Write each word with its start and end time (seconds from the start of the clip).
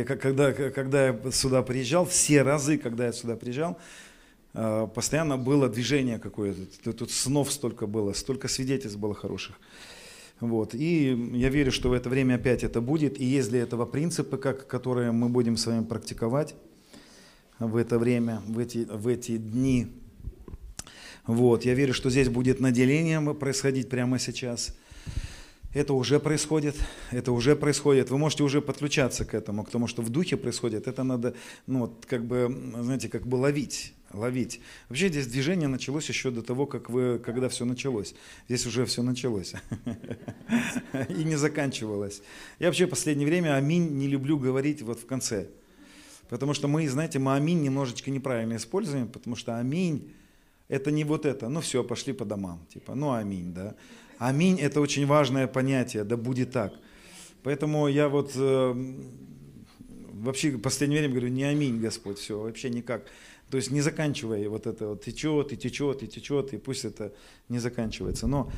я, 0.00 0.04
когда, 0.04 0.52
когда 0.52 1.08
я 1.08 1.30
сюда 1.30 1.62
приезжал, 1.62 2.06
все 2.06 2.42
разы, 2.42 2.78
когда 2.78 3.06
я 3.06 3.12
сюда 3.12 3.36
приезжал, 3.36 3.78
а, 4.54 4.86
постоянно 4.86 5.36
было 5.36 5.68
движение 5.68 6.18
какое-то. 6.18 6.92
Тут 6.92 7.10
снов 7.10 7.52
столько 7.52 7.86
было, 7.86 8.12
столько 8.12 8.48
свидетельств 8.48 8.98
было 8.98 9.14
хороших. 9.14 9.56
Вот. 10.40 10.74
И 10.74 11.30
я 11.34 11.50
верю, 11.50 11.70
что 11.70 11.90
в 11.90 11.92
это 11.92 12.08
время 12.08 12.36
опять 12.36 12.64
это 12.64 12.80
будет. 12.80 13.20
И 13.20 13.24
есть 13.24 13.50
для 13.50 13.60
этого 13.60 13.84
принципы, 13.84 14.38
как, 14.38 14.66
которые 14.66 15.12
мы 15.12 15.28
будем 15.28 15.56
с 15.56 15.66
вами 15.66 15.84
практиковать 15.84 16.54
в 17.58 17.76
это 17.76 17.98
время, 17.98 18.42
в 18.46 18.58
эти, 18.58 18.86
в 18.90 19.06
эти 19.06 19.36
дни. 19.36 19.88
Вот. 21.26 21.64
Я 21.66 21.74
верю, 21.74 21.92
что 21.92 22.08
здесь 22.08 22.30
будет 22.30 22.58
наделение 22.58 23.20
происходить 23.34 23.90
прямо 23.90 24.18
сейчас. 24.18 24.74
Это 25.72 25.94
уже 25.94 26.18
происходит, 26.18 26.76
это 27.12 27.30
уже 27.30 27.54
происходит. 27.54 28.10
Вы 28.10 28.18
можете 28.18 28.42
уже 28.42 28.60
подключаться 28.60 29.24
к 29.24 29.34
этому, 29.34 29.64
к 29.64 29.70
тому, 29.70 29.86
что 29.86 30.02
в 30.02 30.08
духе 30.08 30.36
происходит. 30.36 30.88
Это 30.88 31.04
надо, 31.04 31.34
ну, 31.66 31.80
вот, 31.80 32.06
как 32.06 32.24
бы, 32.24 32.52
знаете, 32.74 33.08
как 33.08 33.26
бы 33.26 33.36
ловить 33.36 33.94
ловить. 34.12 34.60
Вообще 34.88 35.08
здесь 35.08 35.26
движение 35.26 35.68
началось 35.68 36.08
еще 36.08 36.30
до 36.30 36.42
того, 36.42 36.66
как 36.66 36.90
вы, 36.90 37.18
когда 37.18 37.48
все 37.48 37.64
началось. 37.64 38.14
Здесь 38.48 38.66
уже 38.66 38.84
все 38.84 39.02
началось 39.02 39.54
и 41.08 41.24
не 41.24 41.36
заканчивалось. 41.36 42.22
Я 42.58 42.66
вообще 42.66 42.86
в 42.86 42.90
последнее 42.90 43.26
время 43.26 43.54
аминь 43.54 43.96
не 43.96 44.08
люблю 44.08 44.38
говорить 44.38 44.82
вот 44.82 44.98
в 45.00 45.06
конце. 45.06 45.46
Потому 46.28 46.54
что 46.54 46.68
мы, 46.68 46.88
знаете, 46.88 47.18
мы 47.18 47.34
аминь 47.34 47.62
немножечко 47.62 48.10
неправильно 48.10 48.56
используем, 48.56 49.08
потому 49.08 49.36
что 49.36 49.58
аминь 49.58 50.12
это 50.68 50.92
не 50.92 51.02
вот 51.02 51.26
это, 51.26 51.48
ну 51.48 51.60
все, 51.60 51.82
пошли 51.82 52.12
по 52.12 52.24
домам, 52.24 52.64
типа, 52.72 52.94
ну 52.94 53.12
аминь, 53.12 53.52
да. 53.52 53.74
Аминь 54.20 54.60
это 54.60 54.82
очень 54.82 55.06
важное 55.06 55.46
понятие, 55.46 56.04
да 56.04 56.18
будет 56.18 56.52
так. 56.52 56.74
Поэтому 57.42 57.88
я 57.88 58.10
вот 58.10 58.32
э, 58.34 58.94
вообще 60.12 60.50
в 60.50 60.60
последнее 60.60 61.00
время 61.00 61.14
говорю, 61.14 61.32
не 61.32 61.44
аминь, 61.44 61.80
Господь, 61.80 62.18
все, 62.18 62.38
вообще 62.38 62.68
никак. 62.68 63.06
То 63.50 63.56
есть 63.56 63.70
не 63.70 63.80
заканчивая 63.80 64.46
вот 64.50 64.66
это 64.66 64.88
вот 64.88 65.02
течет 65.02 65.54
и 65.54 65.56
течет 65.56 66.02
и 66.02 66.06
течет, 66.06 66.52
и 66.52 66.58
пусть 66.58 66.84
это 66.84 67.14
не 67.48 67.58
заканчивается. 67.58 68.26
Но 68.26 68.52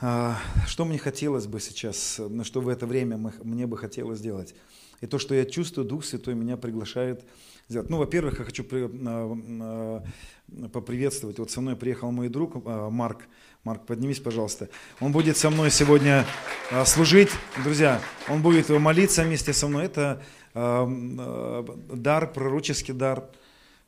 а, 0.00 0.36
что 0.66 0.84
мне 0.84 0.98
хотелось 0.98 1.46
бы 1.46 1.60
сейчас, 1.60 2.18
на 2.18 2.42
что 2.42 2.60
в 2.60 2.66
это 2.68 2.84
время 2.84 3.16
мы, 3.16 3.32
мне 3.44 3.68
бы 3.68 3.78
хотелось 3.78 4.18
сделать? 4.18 4.52
И 5.00 5.06
то, 5.06 5.20
что 5.20 5.36
я 5.36 5.44
чувствую, 5.44 5.86
Дух 5.86 6.04
Святой 6.04 6.34
меня 6.34 6.56
приглашает 6.56 7.22
сделать. 7.68 7.88
Ну, 7.88 7.98
во-первых, 7.98 8.40
я 8.40 8.44
хочу 8.44 8.64
при, 8.64 8.84
а, 8.84 8.90
а, 9.06 10.68
поприветствовать. 10.72 11.38
Вот 11.38 11.52
со 11.52 11.60
мной 11.60 11.76
приехал 11.76 12.10
мой 12.10 12.28
друг 12.28 12.62
а, 12.64 12.90
Марк. 12.90 13.28
Марк, 13.64 13.86
поднимись, 13.86 14.18
пожалуйста. 14.18 14.68
Он 15.00 15.12
будет 15.12 15.36
со 15.36 15.50
мной 15.50 15.70
сегодня 15.70 16.26
а, 16.70 16.84
служить. 16.84 17.30
Друзья, 17.62 18.00
он 18.28 18.42
будет 18.42 18.68
молиться 18.68 19.22
вместе 19.22 19.52
со 19.52 19.68
мной. 19.68 19.84
Это 19.84 20.22
а, 20.54 20.86
а, 20.88 21.64
дар, 21.94 22.32
пророческий 22.32 22.94
дар– 22.94 23.24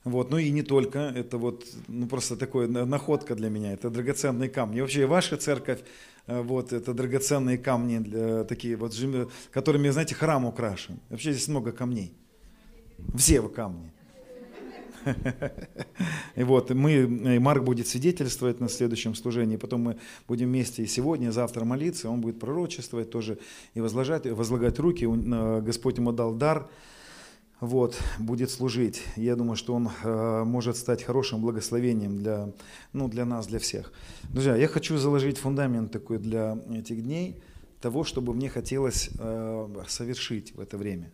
вот, 0.05 0.31
ну 0.31 0.37
и 0.37 0.51
не 0.51 0.63
только, 0.63 0.99
это 0.99 1.39
вот 1.39 1.65
ну, 1.89 2.07
просто 2.07 2.37
такое 2.37 2.69
находка 2.69 3.35
для 3.35 3.49
меня, 3.49 3.73
это 3.73 3.89
драгоценные 3.89 4.51
камни. 4.51 4.79
И 4.79 4.81
вообще 4.83 5.07
ваша 5.07 5.39
церковь, 5.39 5.81
э, 6.27 6.43
вот, 6.43 6.75
это 6.75 6.93
драгоценные 6.93 7.57
камни, 7.57 7.99
для, 7.99 8.45
такие 8.45 8.77
вот, 8.77 8.95
которыми, 9.51 9.89
знаете, 9.89 10.15
храм 10.15 10.45
украшен. 10.45 11.01
Вообще 11.09 11.33
здесь 11.33 11.49
много 11.49 11.73
камней. 11.73 12.13
Все 13.17 13.41
камни. 13.49 13.94
И 16.37 16.43
вот 16.43 16.71
мы, 16.71 16.93
и 16.93 17.39
Марк 17.39 17.63
будет 17.63 17.87
свидетельствовать 17.87 18.61
на 18.61 18.69
следующем 18.69 19.15
служении, 19.15 19.57
потом 19.57 19.83
мы 19.83 19.97
будем 20.27 20.49
вместе 20.49 20.83
и 20.83 20.87
сегодня, 20.87 21.29
и 21.29 21.31
завтра 21.31 21.65
молиться, 21.65 22.11
он 22.11 22.21
будет 22.21 22.41
пророчествовать 22.41 23.11
тоже 23.11 23.39
и 23.75 23.81
возлагать, 23.81 24.27
возлагать 24.27 24.79
руки, 24.79 25.07
Господь 25.61 25.99
ему 25.99 26.13
дал 26.13 26.35
дар, 26.35 26.69
вот, 27.61 27.97
будет 28.19 28.51
служить. 28.51 29.03
Я 29.17 29.37
думаю, 29.37 29.57
что 29.57 29.75
он 29.75 29.89
э, 30.03 30.45
может 30.45 30.77
стать 30.77 31.03
хорошим 31.03 31.41
благословением 31.41 32.19
для, 32.19 32.53
ну, 32.93 33.09
для 33.09 33.25
нас, 33.25 33.47
для 33.47 33.59
всех. 33.59 33.93
Друзья, 34.25 34.57
я 34.57 34.69
хочу 34.69 34.99
заложить 34.99 35.39
фундамент 35.39 35.93
такой 35.93 36.19
для 36.19 36.59
этих 36.73 37.03
дней, 37.03 37.41
того, 37.81 38.05
чтобы 38.05 38.35
мне 38.35 38.49
хотелось 38.49 39.09
э, 39.19 39.69
совершить 39.87 40.55
в 40.55 40.61
это 40.61 40.77
время. 40.77 41.13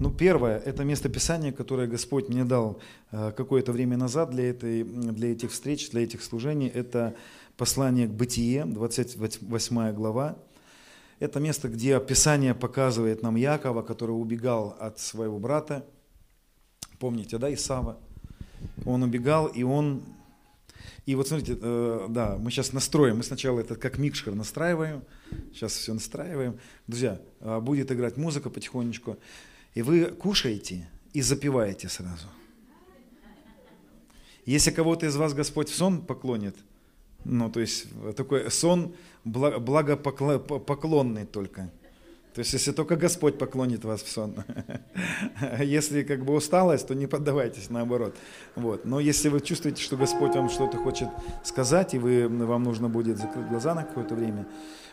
Ну, 0.00 0.12
первое, 0.12 0.60
это 0.60 0.84
место 0.84 1.08
Писания, 1.08 1.50
которое 1.50 1.88
Господь 1.88 2.28
мне 2.28 2.44
дал 2.44 2.80
э, 3.10 3.32
какое-то 3.36 3.72
время 3.72 3.96
назад 3.96 4.30
для, 4.30 4.48
этой, 4.48 4.84
для 4.84 5.32
этих 5.32 5.50
встреч, 5.50 5.90
для 5.90 6.04
этих 6.04 6.22
служений. 6.22 6.68
Это 6.68 7.16
послание 7.56 8.06
к 8.06 8.12
Бытие, 8.12 8.64
28 8.64 9.92
глава, 9.92 10.36
это 11.18 11.40
место, 11.40 11.68
где 11.68 11.98
Писание 11.98 12.54
показывает 12.54 13.24
нам 13.24 13.34
Якова, 13.34 13.82
который 13.82 14.12
убегал 14.12 14.76
от 14.78 15.00
своего 15.00 15.40
брата. 15.40 15.84
Помните, 17.00 17.38
да, 17.38 17.52
Исава? 17.52 17.98
Он 18.86 19.02
убегал, 19.02 19.48
и 19.48 19.64
он... 19.64 20.02
И 21.06 21.16
вот 21.16 21.26
смотрите, 21.26 21.58
э, 21.60 22.06
да, 22.08 22.36
мы 22.38 22.52
сейчас 22.52 22.72
настроим, 22.72 23.16
мы 23.16 23.24
сначала 23.24 23.58
это 23.58 23.74
как 23.74 23.98
микшер 23.98 24.36
настраиваем, 24.36 25.02
сейчас 25.52 25.72
все 25.72 25.92
настраиваем. 25.92 26.60
Друзья, 26.86 27.20
э, 27.40 27.58
будет 27.58 27.90
играть 27.90 28.16
музыка 28.16 28.48
потихонечку, 28.48 29.16
и 29.78 29.82
вы 29.82 30.06
кушаете 30.06 30.88
и 31.12 31.22
запиваете 31.22 31.88
сразу. 31.88 32.26
Если 34.44 34.72
кого-то 34.72 35.06
из 35.06 35.14
вас 35.14 35.34
Господь 35.34 35.68
в 35.68 35.76
сон 35.76 36.00
поклонит, 36.00 36.56
ну, 37.24 37.48
то 37.48 37.60
есть 37.60 37.86
такой 38.16 38.50
сон 38.50 38.96
благопоклонный 39.24 41.26
только. 41.26 41.70
То 42.34 42.40
есть, 42.40 42.54
если 42.54 42.72
только 42.72 42.96
Господь 42.96 43.38
поклонит 43.38 43.84
вас 43.84 44.02
в 44.02 44.08
сон. 44.08 44.34
Если 45.60 46.02
как 46.02 46.24
бы 46.24 46.34
усталость, 46.34 46.86
то 46.86 46.94
не 46.94 47.06
поддавайтесь, 47.06 47.70
наоборот. 47.70 48.14
Вот. 48.54 48.84
Но 48.84 49.00
если 49.00 49.28
вы 49.28 49.40
чувствуете, 49.40 49.82
что 49.82 49.96
Господь 49.96 50.36
вам 50.36 50.48
что-то 50.48 50.76
хочет 50.76 51.08
сказать, 51.42 51.94
и 51.94 51.98
вы, 51.98 52.28
вам 52.28 52.62
нужно 52.62 52.88
будет 52.88 53.18
закрыть 53.18 53.48
глаза 53.48 53.74
на 53.74 53.82
какое-то 53.82 54.14
время, 54.14 54.46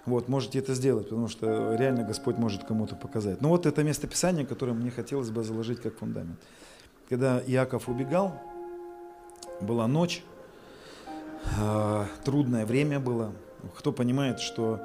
вот, 0.05 0.27
можете 0.27 0.59
это 0.59 0.75
сделать, 0.75 1.09
потому 1.09 1.27
что 1.27 1.75
реально 1.75 2.03
Господь 2.03 2.37
может 2.37 2.63
кому-то 2.63 2.95
показать. 2.95 3.41
Ну 3.41 3.49
вот 3.49 3.65
это 3.65 3.83
место 3.83 4.07
Писания, 4.07 4.45
которое 4.45 4.73
мне 4.73 4.91
хотелось 4.91 5.31
бы 5.31 5.43
заложить 5.43 5.81
как 5.81 5.97
фундамент. 5.97 6.39
Когда 7.09 7.41
Иаков 7.45 7.89
убегал, 7.89 8.39
была 9.61 9.87
ночь, 9.87 10.23
а, 11.59 12.07
трудное 12.23 12.65
время 12.65 12.99
было. 12.99 13.31
Кто 13.77 13.91
понимает, 13.91 14.39
что 14.39 14.79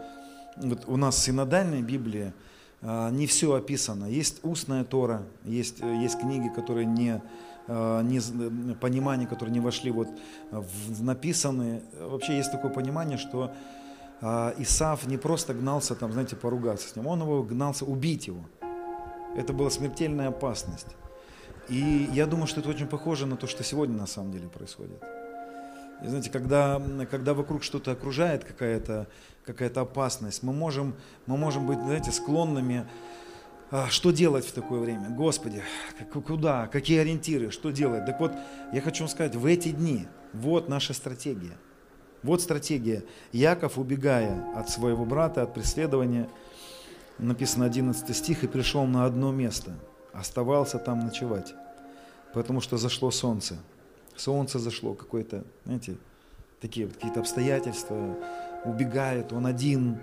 вот 0.57 0.85
у 0.87 0.97
нас 0.97 1.23
синодальная 1.23 1.83
Библия, 1.83 2.33
а, 2.83 3.11
не 3.11 3.27
все 3.27 3.55
описано. 3.55 4.07
Есть 4.07 4.41
устная 4.43 4.85
Тора, 4.85 5.23
есть, 5.45 5.81
есть 5.81 6.19
книги, 6.19 6.49
которые 6.49 6.87
не, 6.87 7.21
а, 7.69 8.03
не 8.03 8.75
понимания, 8.75 9.27
которые 9.27 9.53
не 9.53 9.61
вошли 9.61 9.91
вот 9.91 10.09
в 10.51 11.03
написанные. 11.03 11.83
Вообще 12.01 12.39
есть 12.39 12.51
такое 12.51 12.71
понимание, 12.71 13.19
что 13.19 13.53
Исаф 14.23 15.07
не 15.07 15.17
просто 15.17 15.55
гнался 15.55 15.95
там, 15.95 16.13
знаете, 16.13 16.37
поругаться 16.37 16.89
с 16.89 16.97
ним, 16.97 17.07
он 17.07 17.23
его 17.23 17.43
гнался 17.43 17.85
убить 17.85 18.27
его. 18.27 18.45
Это 19.37 19.53
была 19.53 19.71
смертельная 19.71 20.29
опасность. 20.29 20.89
И 21.69 22.09
я 22.13 22.27
думаю, 22.27 22.47
что 22.47 22.61
это 22.61 22.69
очень 22.69 22.87
похоже 22.87 23.27
на 23.27 23.37
то, 23.37 23.47
что 23.47 23.63
сегодня 23.63 23.97
на 23.97 24.07
самом 24.07 24.33
деле 24.33 24.49
происходит. 24.49 25.03
И 26.03 26.09
знаете, 26.09 26.31
когда, 26.31 26.83
когда 27.11 27.35
вокруг 27.35 27.63
что-то 27.63 27.93
окружает, 27.93 28.45
какая-то 28.45 29.07
какая 29.45 29.71
опасность, 29.71 30.43
мы 30.43 30.53
можем, 30.53 30.95
мы 31.27 31.37
можем 31.37 31.67
быть, 31.67 31.79
знаете, 31.79 32.11
склонными 32.11 32.87
а, 33.73 33.89
что 33.89 34.11
делать 34.11 34.45
в 34.45 34.53
такое 34.53 34.81
время? 34.81 35.11
Господи, 35.11 35.63
куда? 36.13 36.67
Какие 36.67 36.99
ориентиры? 37.01 37.51
Что 37.51 37.71
делать? 37.71 38.05
Так 38.05 38.19
вот, 38.19 38.33
я 38.73 38.81
хочу 38.81 39.05
вам 39.05 39.09
сказать, 39.09 39.37
в 39.37 39.47
эти 39.47 39.71
дни, 39.71 40.09
вот 40.33 40.69
наша 40.69 40.93
стратегия. 40.93 41.57
Вот 42.23 42.43
стратегия. 42.43 43.03
Яков, 43.33 43.79
убегая 43.79 44.45
от 44.55 44.69
своего 44.69 45.05
брата, 45.05 45.43
от 45.43 45.55
преследования, 45.55 46.29
написано 47.19 47.65
11 47.65 48.17
стих, 48.17 48.45
и 48.45 48.47
пришел 48.47 48.85
на 48.87 49.05
одно 49.05 49.33
место. 49.33 49.73
Оставался 50.13 50.79
там 50.79 51.01
ночевать, 51.01 51.55
потому 52.33 52.61
что 52.61 52.77
зашло 52.77 53.11
солнце 53.11 53.57
солнце 54.21 54.59
зашло, 54.59 54.95
какое-то, 54.95 55.45
знаете, 55.65 55.97
такие 56.61 56.87
вот 56.87 56.97
какие-то 56.97 57.21
обстоятельства, 57.21 58.17
убегает, 58.65 59.33
он 59.33 59.47
один, 59.47 59.99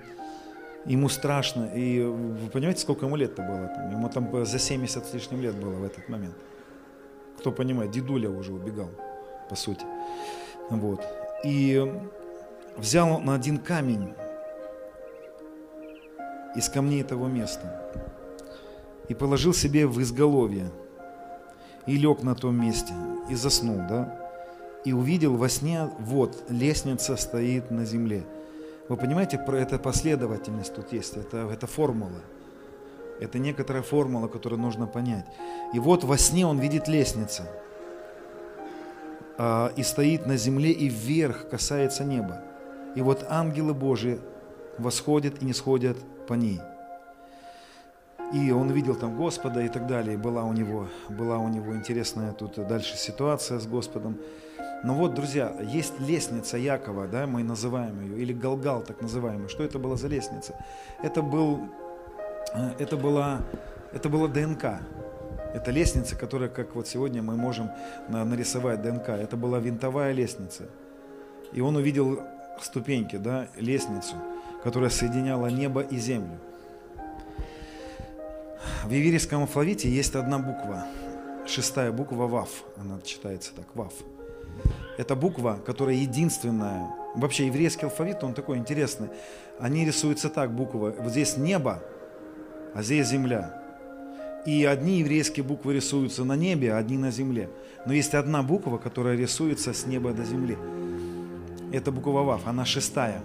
ему 0.85 1.09
страшно. 1.09 1.65
И 1.75 2.01
вы 2.01 2.49
понимаете, 2.49 2.81
сколько 2.81 3.05
ему 3.05 3.15
лет-то 3.15 3.43
было? 3.43 3.67
Там? 3.67 3.91
Ему 3.91 4.09
там 4.09 4.45
за 4.45 4.59
70 4.59 5.05
с 5.05 5.13
лишним 5.13 5.41
лет 5.41 5.55
было 5.55 5.75
в 5.75 5.83
этот 5.83 6.09
момент. 6.09 6.35
Кто 7.39 7.51
понимает, 7.51 7.91
дедуля 7.91 8.29
уже 8.29 8.53
убегал, 8.53 8.89
по 9.49 9.55
сути. 9.55 9.85
Вот. 10.69 11.01
И 11.47 11.93
взял 12.75 13.19
на 13.21 13.35
один 13.35 13.57
камень 13.57 14.13
из 16.55 16.67
камней 16.69 17.03
того 17.03 17.27
места 17.27 17.91
и 19.07 19.13
положил 19.13 19.53
себе 19.53 19.87
в 19.87 20.01
изголовье– 20.01 20.69
и 21.87 21.97
лег 21.97 22.21
на 22.21 22.35
том 22.35 22.61
месте, 22.61 22.93
и 23.29 23.35
заснул, 23.35 23.77
да, 23.77 24.13
и 24.85 24.93
увидел 24.93 25.35
во 25.37 25.49
сне, 25.49 25.89
вот, 25.99 26.43
лестница 26.49 27.15
стоит 27.15 27.71
на 27.71 27.85
земле. 27.85 28.23
Вы 28.89 28.97
понимаете, 28.97 29.37
про 29.37 29.57
это 29.57 29.79
последовательность 29.79 30.75
тут 30.75 30.93
есть, 30.93 31.17
это, 31.17 31.49
это 31.51 31.65
формула. 31.65 32.21
Это 33.19 33.39
некоторая 33.39 33.81
формула, 33.81 34.27
которую 34.27 34.61
нужно 34.61 34.85
понять. 34.85 35.25
И 35.73 35.79
вот 35.79 36.03
во 36.03 36.17
сне 36.17 36.45
он 36.45 36.59
видит 36.59 36.87
лестницу. 36.87 37.43
А, 39.37 39.71
и 39.75 39.83
стоит 39.83 40.25
на 40.25 40.37
земле, 40.37 40.71
и 40.71 40.87
вверх 40.87 41.49
касается 41.49 42.03
неба. 42.03 42.41
И 42.95 43.01
вот 43.01 43.25
ангелы 43.29 43.73
Божии 43.73 44.19
восходят 44.77 45.41
и 45.41 45.45
не 45.45 45.53
сходят 45.53 45.97
по 46.27 46.33
ней. 46.33 46.59
И 48.33 48.51
он 48.51 48.71
видел 48.71 48.95
там 48.95 49.15
Господа 49.15 49.61
и 49.61 49.69
так 49.69 49.87
далее. 49.87 50.17
Была 50.17 50.43
у 50.43 50.53
него, 50.53 50.87
была 51.09 51.37
у 51.37 51.47
него 51.47 51.75
интересная 51.75 52.33
тут 52.33 52.55
дальше 52.67 52.97
ситуация 52.97 53.59
с 53.59 53.67
Господом. 53.67 54.17
Но 54.83 54.93
вот, 54.93 55.13
друзья, 55.13 55.55
есть 55.61 55.99
лестница 55.99 56.57
Якова, 56.57 57.07
да, 57.07 57.25
мы 57.25 57.43
называем 57.43 57.99
ее, 58.01 58.21
или 58.21 58.33
Галгал 58.33 58.81
так 58.81 59.01
называемый. 59.01 59.49
Что 59.49 59.63
это 59.63 59.79
была 59.79 59.95
за 59.95 60.07
лестница? 60.07 60.53
Это, 61.01 61.21
был, 61.21 61.61
э, 62.53 62.71
это, 62.77 62.95
была, 62.95 63.41
это 63.91 64.09
была 64.09 64.27
ДНК. 64.27 64.79
Это 65.57 65.71
лестница, 65.71 66.15
которая, 66.15 66.49
как 66.49 66.75
вот 66.75 66.87
сегодня 66.87 67.23
мы 67.23 67.35
можем 67.35 67.71
нарисовать 68.09 68.83
ДНК. 68.83 69.09
Это 69.09 69.35
была 69.37 69.57
винтовая 69.57 70.11
лестница. 70.11 70.65
И 71.51 71.61
он 71.61 71.75
увидел 71.75 72.21
ступеньки, 72.61 73.15
да, 73.15 73.47
лестницу, 73.55 74.17
которая 74.63 74.91
соединяла 74.91 75.47
небо 75.47 75.81
и 75.81 75.97
землю. 75.97 76.37
В 78.83 78.91
иверийском 78.93 79.41
алфавите 79.41 79.89
есть 79.89 80.13
одна 80.13 80.37
буква, 80.37 80.85
шестая 81.47 81.91
буква 81.91 82.27
ВАВ, 82.27 82.49
она 82.77 83.01
читается 83.01 83.51
так, 83.55 83.65
ВАВ. 83.73 83.93
Это 84.99 85.15
буква, 85.15 85.59
которая 85.65 85.95
единственная. 85.95 86.87
Вообще 87.15 87.47
еврейский 87.47 87.85
алфавит, 87.85 88.23
он 88.23 88.35
такой 88.35 88.59
интересный. 88.59 89.09
Они 89.59 89.85
рисуются 89.85 90.29
так, 90.29 90.51
буквы. 90.51 90.91
Вот 90.99 91.09
здесь 91.11 91.35
небо, 91.35 91.81
а 92.75 92.83
здесь 92.83 93.07
земля. 93.07 93.63
И 94.47 94.65
одни 94.65 94.99
еврейские 94.99 95.43
буквы 95.43 95.75
рисуются 95.75 96.23
на 96.23 96.35
небе, 96.35 96.73
а 96.73 96.77
одни 96.77 96.97
на 96.97 97.11
земле. 97.11 97.49
Но 97.85 97.93
есть 97.93 98.15
одна 98.15 98.41
буква, 98.41 98.77
которая 98.77 99.15
рисуется 99.15 99.73
с 99.73 99.85
неба 99.85 100.11
до 100.13 100.23
земли. 100.23 100.57
Это 101.71 101.91
буква 101.91 102.23
ВАВ, 102.23 102.47
она 102.47 102.65
шестая. 102.65 103.21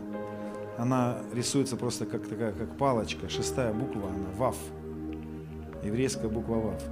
Она 0.77 1.19
рисуется 1.33 1.77
просто 1.77 2.05
как 2.05 2.27
такая, 2.27 2.53
как 2.53 2.77
палочка. 2.77 3.31
Шестая 3.31 3.73
буква, 3.73 4.11
она 4.11 4.29
ВАВ 4.37 4.57
еврейская 5.85 6.29
буква 6.29 6.57
Вав. 6.57 6.83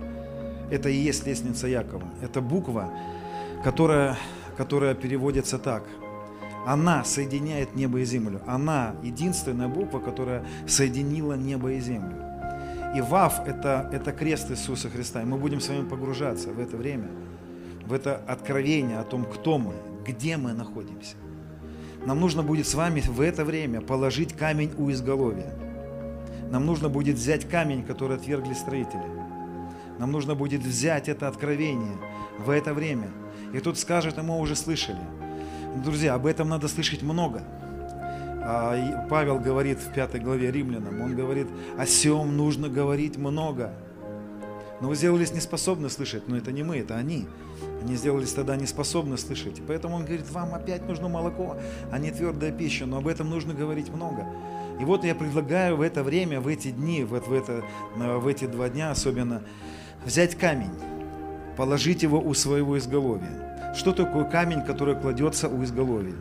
Это 0.71 0.89
и 0.89 0.97
есть 0.97 1.27
лестница 1.27 1.67
Якова. 1.67 2.05
Это 2.23 2.41
буква, 2.41 2.91
которая, 3.65 4.17
которая 4.57 4.95
переводится 4.95 5.59
так. 5.59 5.85
Она 6.67 7.05
соединяет 7.05 7.75
небо 7.75 8.01
и 8.01 8.05
землю. 8.05 8.41
Она 8.47 8.95
единственная 9.03 9.69
буква, 9.69 9.99
которая 9.99 10.45
соединила 10.67 11.35
небо 11.35 11.73
и 11.73 11.81
землю. 11.81 12.30
И 12.95 13.01
Вав 13.01 13.47
это,– 13.47 13.89
это 13.93 14.13
крест 14.13 14.51
Иисуса 14.51 14.91
Христа. 14.91 15.23
И 15.23 15.25
мы 15.25 15.37
будем 15.37 15.61
с 15.61 15.69
вами 15.69 15.89
погружаться 15.89 16.51
в 16.51 16.59
это 16.59 16.77
время, 16.77 17.09
в 17.87 17.93
это 17.93 18.17
откровение 18.27 18.99
о 18.99 19.05
том, 19.05 19.25
кто 19.25 19.59
мы, 19.59 19.75
где 20.07 20.37
мы 20.37 20.53
находимся. 20.53 21.17
Нам 22.05 22.19
нужно 22.19 22.43
будет 22.43 22.67
с 22.67 22.75
вами 22.75 23.01
в 23.01 23.21
это 23.21 23.45
время 23.45 23.81
положить 23.81 24.33
камень 24.35 24.73
у 24.77 24.91
изголовья– 24.91 25.53
нам 26.51 26.67
нужно 26.67 26.89
будет 26.89 27.17
взять 27.17 27.49
камень, 27.49 27.85
который 27.85 28.17
отвергли 28.17 28.55
строители. 28.55 29.05
Нам 29.99 30.11
нужно 30.11 30.35
будет 30.35 30.63
взять 30.63 31.09
это 31.09 31.29
откровение 31.29 31.97
в 32.39 32.51
это 32.51 32.75
время. 32.75 33.09
И 33.55 33.61
тут 33.61 33.79
скажет, 33.79 34.19
и 34.19 34.23
мы 34.23 34.37
уже 34.39 34.57
слышали. 34.57 34.99
Друзья, 35.85 36.15
об 36.15 36.27
этом 36.27 36.49
надо 36.49 36.67
слышать 36.67 37.03
много. 37.03 37.43
А, 38.43 39.07
Павел 39.09 39.39
говорит 39.39 39.79
в 39.79 39.93
пятой 39.93 40.21
главе 40.21 40.51
Римлянам, 40.51 41.01
он 41.01 41.15
говорит, 41.15 41.47
о 41.79 41.87
сем 41.87 42.37
нужно 42.37 42.69
говорить 42.69 43.17
много. 43.19 43.73
Но 44.81 44.89
вы 44.89 44.97
сделались 44.97 45.33
неспособны 45.33 45.91
слышать, 45.91 46.27
но 46.27 46.37
это 46.37 46.53
не 46.53 46.63
мы, 46.63 46.79
это 46.79 46.97
они. 46.97 47.27
Они 47.83 47.97
сделались 47.97 48.33
тогда 48.33 48.57
неспособны 48.57 49.19
слышать. 49.19 49.61
Поэтому 49.67 49.97
он 49.97 50.05
говорит, 50.05 50.31
вам 50.31 50.55
опять 50.55 50.87
нужно 50.89 51.09
молоко, 51.09 51.57
а 51.91 51.99
не 51.99 52.11
твердая 52.11 52.51
пища, 52.51 52.87
но 52.87 52.99
об 52.99 53.09
этом 53.09 53.29
нужно 53.29 53.53
говорить 53.53 53.91
много. 53.91 54.27
И 54.81 54.85
вот 54.85 55.05
я 55.05 55.15
предлагаю 55.15 55.77
в 55.77 55.83
это 55.83 56.03
время, 56.03 56.41
в 56.41 56.49
эти 56.49 56.71
дни, 56.71 57.05
вот 57.05 57.27
в, 57.27 57.33
это, 57.35 57.63
в 57.95 58.27
эти 58.27 58.47
два 58.47 58.71
дня 58.71 58.91
особенно, 58.91 59.43
взять 60.07 60.35
камень, 60.35 60.73
положить 61.59 62.03
его 62.03 62.19
у 62.19 62.33
своего 62.33 62.79
изголовья. 62.79 63.75
Что 63.77 63.93
такое 63.93 64.25
камень, 64.25 64.63
который 64.63 64.97
кладется 64.97 65.49
у 65.49 65.63
изголовья? 65.63 66.15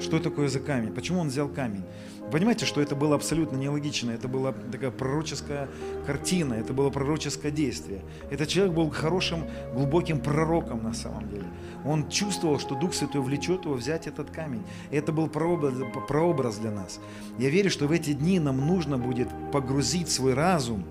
Что 0.00 0.18
такое 0.18 0.48
за 0.48 0.60
камень? 0.60 0.92
Почему 0.92 1.20
он 1.20 1.28
взял 1.28 1.48
камень? 1.48 1.84
Понимаете, 2.32 2.64
что 2.64 2.80
это 2.80 2.94
было 2.94 3.16
абсолютно 3.16 3.56
нелогично, 3.56 4.12
это 4.12 4.28
была 4.28 4.52
такая 4.52 4.92
пророческая 4.92 5.68
картина, 6.06 6.54
это 6.54 6.72
было 6.72 6.88
пророческое 6.88 7.50
действие. 7.50 8.02
Этот 8.30 8.48
человек 8.48 8.72
был 8.72 8.88
хорошим, 8.90 9.44
глубоким 9.74 10.20
пророком 10.20 10.84
на 10.84 10.94
самом 10.94 11.28
деле. 11.28 11.44
Он 11.84 12.08
чувствовал, 12.08 12.60
что 12.60 12.76
Дух 12.76 12.94
Святой 12.94 13.20
влечет 13.20 13.64
его 13.64 13.74
взять 13.74 14.06
этот 14.06 14.30
камень. 14.30 14.62
И 14.90 14.96
это 14.96 15.12
был 15.12 15.28
прообраз, 15.28 16.58
для 16.58 16.70
нас. 16.70 17.00
Я 17.38 17.50
верю, 17.50 17.68
что 17.68 17.88
в 17.88 17.92
эти 17.92 18.12
дни 18.12 18.38
нам 18.38 18.64
нужно 18.64 18.96
будет 18.96 19.28
погрузить 19.52 20.08
свой 20.08 20.34
разум, 20.34 20.84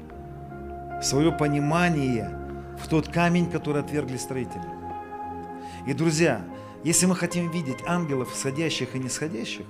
свое 1.01 1.31
понимание 1.31 2.37
в 2.83 2.89
тот 2.89 3.07
камень, 3.07 3.49
который 3.49 3.81
отвергли 3.81 4.17
строители. 4.17 4.67
И, 5.87 5.93
друзья, 5.93 6.41
если 6.83 7.05
мы 7.05 7.15
хотим 7.15 7.51
видеть 7.51 7.79
ангелов, 7.85 8.29
садящих 8.33 8.95
и 8.95 8.99
нисходящих, 8.99 9.65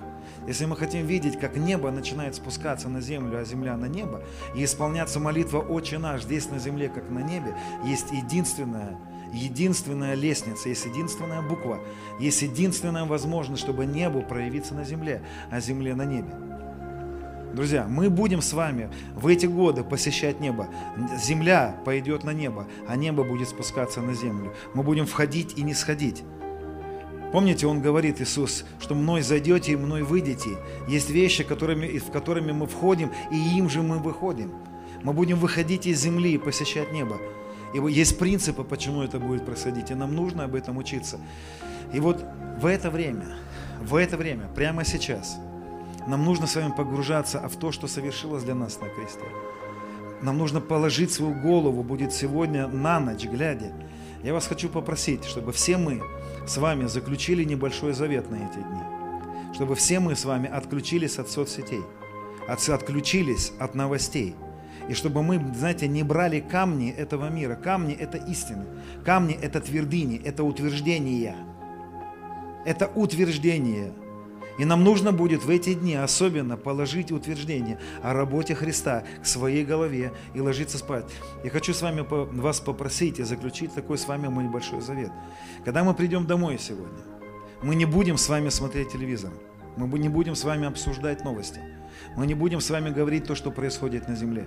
если 0.46 0.64
мы 0.64 0.76
хотим 0.76 1.06
видеть, 1.06 1.38
как 1.38 1.56
небо 1.56 1.90
начинает 1.90 2.34
спускаться 2.34 2.88
на 2.88 3.00
землю, 3.00 3.38
а 3.38 3.44
земля 3.44 3.76
на 3.76 3.86
небо, 3.86 4.22
и 4.54 4.64
исполняться 4.64 5.18
молитва 5.20 5.58
«Отче 5.58 5.98
наш» 5.98 6.22
здесь 6.22 6.48
на 6.50 6.58
земле, 6.58 6.88
как 6.88 7.10
на 7.10 7.20
небе, 7.20 7.54
есть 7.84 8.12
единственная, 8.12 8.98
единственная 9.32 10.14
лестница, 10.14 10.68
есть 10.68 10.86
единственная 10.86 11.42
буква, 11.42 11.80
есть 12.18 12.42
единственная 12.42 13.04
возможность, 13.04 13.62
чтобы 13.62 13.86
небу 13.86 14.22
проявиться 14.22 14.74
на 14.74 14.84
земле, 14.84 15.22
а 15.50 15.60
земле 15.60 15.94
на 15.94 16.04
небе. 16.04 16.32
Друзья, 17.52 17.86
мы 17.88 18.10
будем 18.10 18.42
с 18.42 18.52
вами 18.52 18.90
в 19.14 19.26
эти 19.26 19.46
годы 19.46 19.82
посещать 19.82 20.38
небо. 20.38 20.68
Земля 21.18 21.74
пойдет 21.84 22.22
на 22.22 22.30
небо, 22.30 22.68
а 22.86 22.94
небо 22.94 23.24
будет 23.24 23.48
спускаться 23.48 24.00
на 24.00 24.14
землю. 24.14 24.54
Мы 24.74 24.84
будем 24.84 25.04
входить 25.04 25.58
и 25.58 25.62
не 25.62 25.74
сходить. 25.74 26.22
Помните, 27.32 27.66
Он 27.66 27.80
говорит, 27.80 28.20
Иисус, 28.20 28.64
что 28.80 28.94
мной 28.94 29.22
зайдете 29.22 29.72
и 29.72 29.76
мной 29.76 30.02
выйдете. 30.02 30.58
Есть 30.88 31.10
вещи, 31.10 31.44
которыми, 31.44 31.98
в 31.98 32.10
которыми 32.10 32.52
мы 32.52 32.66
входим, 32.66 33.12
и 33.30 33.36
им 33.36 33.68
же 33.68 33.82
мы 33.82 33.98
выходим. 33.98 34.52
Мы 35.02 35.12
будем 35.12 35.38
выходить 35.38 35.86
из 35.86 36.00
земли 36.00 36.32
и 36.32 36.38
посещать 36.38 36.92
небо. 36.92 37.18
И 37.72 37.78
есть 37.92 38.18
принципы, 38.18 38.64
почему 38.64 39.02
это 39.02 39.20
будет 39.20 39.46
происходить, 39.46 39.90
и 39.90 39.94
нам 39.94 40.14
нужно 40.14 40.44
об 40.44 40.54
этом 40.56 40.76
учиться. 40.76 41.20
И 41.92 42.00
вот 42.00 42.24
в 42.60 42.66
это 42.66 42.90
время, 42.90 43.36
в 43.80 43.94
это 43.94 44.16
время, 44.16 44.48
прямо 44.54 44.84
сейчас, 44.84 45.38
нам 46.06 46.24
нужно 46.24 46.46
с 46.46 46.56
вами 46.56 46.72
погружаться 46.76 47.48
в 47.48 47.56
то, 47.56 47.70
что 47.70 47.86
совершилось 47.86 48.42
для 48.42 48.54
нас 48.54 48.80
на 48.80 48.88
кресте. 48.88 49.24
Нам 50.22 50.36
нужно 50.36 50.60
положить 50.60 51.12
свою 51.12 51.34
голову, 51.34 51.82
будет 51.82 52.12
сегодня 52.12 52.66
на 52.66 53.00
ночь 53.00 53.24
глядя. 53.24 53.72
Я 54.22 54.34
вас 54.34 54.46
хочу 54.46 54.68
попросить, 54.68 55.24
чтобы 55.24 55.52
все 55.52 55.78
мы 55.78 56.02
с 56.46 56.58
вами 56.58 56.86
заключили 56.86 57.42
небольшой 57.42 57.94
завет 57.94 58.30
на 58.30 58.36
эти 58.36 58.56
дни. 58.56 59.54
Чтобы 59.54 59.74
все 59.74 59.98
мы 59.98 60.14
с 60.14 60.24
вами 60.24 60.48
отключились 60.48 61.18
от 61.18 61.30
соцсетей, 61.30 61.82
от, 62.46 62.68
отключились 62.68 63.52
от 63.58 63.74
новостей. 63.74 64.34
И 64.88 64.94
чтобы 64.94 65.22
мы, 65.22 65.42
знаете, 65.54 65.88
не 65.88 66.02
брали 66.02 66.40
камни 66.40 66.90
этого 66.90 67.30
мира. 67.30 67.54
Камни– 67.54 67.94
это 68.00 68.18
истины. 68.18 68.66
Камни– 69.04 69.38
это 69.42 69.60
твердыни, 69.60 70.20
это 70.22 70.44
утверждения. 70.44 71.36
Это 72.66 72.88
утверждение. 72.88 73.92
И 74.58 74.64
нам 74.64 74.84
нужно 74.84 75.12
будет 75.12 75.44
в 75.44 75.50
эти 75.50 75.74
дни 75.74 75.94
особенно 75.94 76.56
положить 76.56 77.12
утверждение 77.12 77.78
о 78.02 78.12
работе 78.12 78.54
Христа 78.54 79.04
к 79.22 79.26
своей 79.26 79.64
голове 79.64 80.12
и 80.34 80.40
ложиться 80.40 80.78
спать. 80.78 81.06
Я 81.44 81.50
хочу 81.50 81.72
с 81.72 81.82
вами 81.82 82.04
вас 82.08 82.60
попросить 82.60 83.18
и 83.18 83.22
заключить 83.22 83.74
такой 83.74 83.98
с 83.98 84.06
вами 84.06 84.28
мой 84.28 84.48
большой 84.48 84.80
завет. 84.80 85.10
Когда 85.64 85.84
мы 85.84 85.94
придем 85.94 86.26
домой 86.26 86.58
сегодня, 86.58 87.00
мы 87.62 87.74
не 87.74 87.84
будем 87.84 88.16
с 88.16 88.28
вами 88.28 88.48
смотреть 88.48 88.92
телевизор, 88.92 89.32
мы 89.76 89.98
не 89.98 90.08
будем 90.08 90.34
с 90.34 90.44
вами 90.44 90.66
обсуждать 90.66 91.24
новости, 91.24 91.60
мы 92.16 92.26
не 92.26 92.34
будем 92.34 92.60
с 92.60 92.70
вами 92.70 92.90
говорить 92.90 93.26
то, 93.26 93.34
что 93.34 93.50
происходит 93.50 94.08
на 94.08 94.16
земле. 94.16 94.46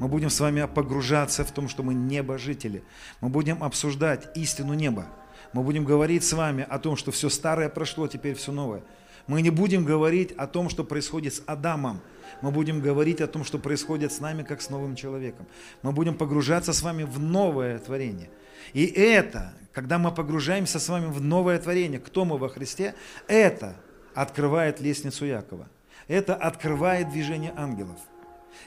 Мы 0.00 0.08
будем 0.08 0.30
с 0.30 0.40
вами 0.40 0.66
погружаться 0.66 1.44
в 1.44 1.52
том, 1.52 1.68
что 1.68 1.82
мы 1.82 1.94
небожители. 1.94 2.82
Мы 3.20 3.28
будем 3.28 3.62
обсуждать 3.62 4.36
истину 4.36 4.74
неба. 4.74 5.06
Мы 5.52 5.62
будем 5.62 5.84
говорить 5.84 6.24
с 6.24 6.32
вами 6.32 6.66
о 6.68 6.78
том, 6.78 6.96
что 6.96 7.12
все 7.12 7.28
старое 7.28 7.68
прошло, 7.68 8.08
теперь 8.08 8.34
все 8.34 8.52
новое. 8.52 8.82
Мы 9.26 9.42
не 9.42 9.50
будем 9.50 9.84
говорить 9.84 10.32
о 10.32 10.46
том, 10.46 10.68
что 10.68 10.84
происходит 10.84 11.34
с 11.34 11.42
Адамом. 11.46 12.00
Мы 12.40 12.50
будем 12.50 12.80
говорить 12.80 13.20
о 13.20 13.26
том, 13.26 13.44
что 13.44 13.58
происходит 13.58 14.12
с 14.12 14.20
нами, 14.20 14.42
как 14.42 14.62
с 14.62 14.70
новым 14.70 14.96
человеком. 14.96 15.46
Мы 15.82 15.92
будем 15.92 16.14
погружаться 16.14 16.72
с 16.72 16.82
вами 16.82 17.04
в 17.04 17.18
новое 17.18 17.78
творение. 17.78 18.30
И 18.72 18.84
это, 18.86 19.52
когда 19.72 19.98
мы 19.98 20.12
погружаемся 20.12 20.78
с 20.78 20.88
вами 20.88 21.06
в 21.06 21.20
новое 21.20 21.58
творение, 21.58 22.00
кто 22.00 22.24
мы 22.24 22.38
во 22.38 22.48
Христе, 22.48 22.94
это 23.28 23.76
открывает 24.14 24.80
лестницу 24.80 25.24
Якова. 25.24 25.68
Это 26.08 26.34
открывает 26.34 27.10
движение 27.10 27.52
ангелов. 27.56 27.98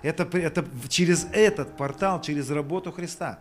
Это, 0.01 0.23
это 0.37 0.65
через 0.89 1.27
этот 1.31 1.77
портал, 1.77 2.21
через 2.21 2.49
работу 2.49 2.91
Христа, 2.91 3.39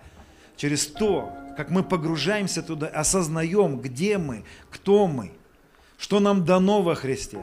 через 0.57 0.87
то, 0.87 1.33
как 1.57 1.71
мы 1.71 1.83
погружаемся 1.83 2.63
туда, 2.63 2.89
осознаем, 2.89 3.79
где 3.79 4.19
мы, 4.19 4.45
кто 4.71 5.07
мы, 5.07 5.33
что 5.99 6.21
нам 6.21 6.45
дано 6.45 6.83
во 6.83 6.95
Христе. 6.95 7.39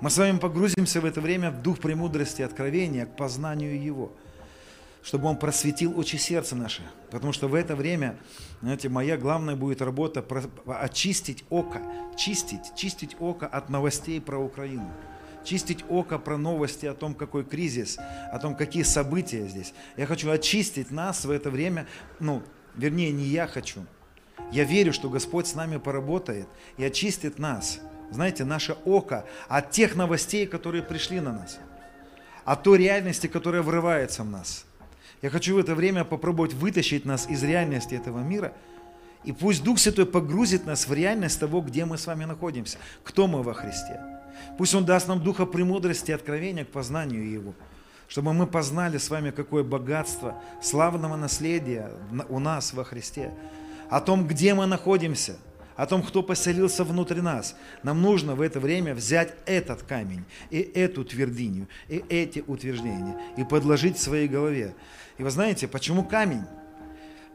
Мы 0.00 0.10
с 0.10 0.18
вами 0.18 0.38
погрузимся 0.38 1.00
в 1.00 1.04
это 1.04 1.20
время 1.20 1.50
в 1.50 1.62
дух 1.62 1.78
премудрости, 1.78 2.42
откровения, 2.42 3.06
к 3.06 3.16
познанию 3.16 3.82
Его– 3.82 4.12
чтобы 5.04 5.28
Он 5.28 5.36
просветил 5.36 5.96
очи 5.98 6.16
сердца 6.16 6.56
наше. 6.56 6.82
Потому 7.10 7.32
что 7.32 7.46
в 7.46 7.54
это 7.54 7.76
время, 7.76 8.16
знаете, 8.62 8.88
моя 8.88 9.18
главная 9.18 9.54
будет 9.54 9.82
работа 9.82 10.24
очистить 10.66 11.44
око, 11.50 11.82
чистить, 12.16 12.74
чистить 12.74 13.14
око 13.20 13.46
от 13.46 13.68
новостей 13.68 14.20
про 14.20 14.38
Украину. 14.38 14.90
Чистить 15.44 15.84
око 15.90 16.18
про 16.18 16.38
новости 16.38 16.86
о 16.86 16.94
том, 16.94 17.14
какой 17.14 17.44
кризис, 17.44 17.98
о 18.32 18.38
том, 18.38 18.56
какие 18.56 18.82
события 18.82 19.46
здесь. 19.46 19.74
Я 19.98 20.06
хочу 20.06 20.30
очистить 20.30 20.90
нас 20.90 21.26
в 21.26 21.30
это 21.30 21.50
время, 21.50 21.86
ну, 22.18 22.42
вернее, 22.74 23.12
не 23.12 23.24
я 23.24 23.46
хочу. 23.46 23.84
Я 24.50 24.64
верю, 24.64 24.92
что 24.92 25.08
Господь 25.08 25.46
с 25.46 25.54
нами 25.54 25.78
поработает 25.78 26.48
и 26.76 26.84
очистит 26.84 27.38
нас, 27.38 27.80
знаете, 28.10 28.44
наше 28.44 28.76
око 28.84 29.24
от 29.48 29.70
тех 29.70 29.96
новостей, 29.96 30.46
которые 30.46 30.82
пришли 30.82 31.20
на 31.20 31.32
нас, 31.32 31.58
от 32.44 32.62
той 32.62 32.78
реальности, 32.78 33.26
которая 33.26 33.62
врывается 33.62 34.22
в 34.22 34.30
нас– 34.30 34.64
я 35.24 35.30
хочу 35.30 35.54
в 35.54 35.58
это 35.58 35.74
время 35.74 36.04
попробовать 36.04 36.52
вытащить 36.52 37.06
нас 37.06 37.26
из 37.30 37.42
реальности 37.42 37.94
этого 37.94 38.18
мира. 38.18 38.52
И 39.24 39.32
пусть 39.32 39.64
Дух 39.64 39.78
Святой 39.78 40.04
погрузит 40.04 40.66
нас 40.66 40.86
в 40.86 40.92
реальность 40.92 41.40
того, 41.40 41.62
где 41.62 41.86
мы 41.86 41.96
с 41.96 42.06
вами 42.06 42.26
находимся, 42.26 42.76
кто 43.02 43.26
мы 43.26 43.42
во 43.42 43.54
Христе. 43.54 43.98
Пусть 44.58 44.74
Он 44.74 44.84
даст 44.84 45.08
нам 45.08 45.24
духа 45.24 45.46
премудрости 45.46 46.10
и 46.10 46.14
откровения 46.14 46.66
к 46.66 46.68
познанию 46.68 47.26
Его, 47.26 47.54
чтобы 48.06 48.34
мы 48.34 48.46
познали 48.46 48.98
с 48.98 49.08
вами, 49.08 49.30
какое 49.30 49.64
богатство 49.64 50.34
славного 50.60 51.16
наследия 51.16 51.90
у 52.28 52.38
нас 52.38 52.74
во 52.74 52.84
Христе, 52.84 53.32
о 53.94 54.00
том, 54.00 54.26
где 54.26 54.54
мы 54.54 54.66
находимся– 54.66 55.36
о 55.76 55.86
том, 55.86 56.02
кто 56.02 56.22
поселился 56.22 56.84
внутри 56.84 57.20
нас. 57.20 57.56
Нам 57.82 58.00
нужно 58.02 58.34
в 58.34 58.40
это 58.40 58.60
время 58.60 58.94
взять 58.94 59.34
этот 59.46 59.82
камень 59.82 60.24
и 60.50 60.58
эту 60.58 61.04
твердыню, 61.04 61.68
и 61.88 62.04
эти 62.08 62.44
утверждения, 62.46 63.16
и 63.36 63.44
подложить 63.44 63.96
в 63.96 64.00
своей 64.00 64.28
голове. 64.28 64.74
И 65.18 65.22
вы 65.22 65.30
знаете, 65.30 65.66
почему 65.66 66.04
камень? 66.04 66.44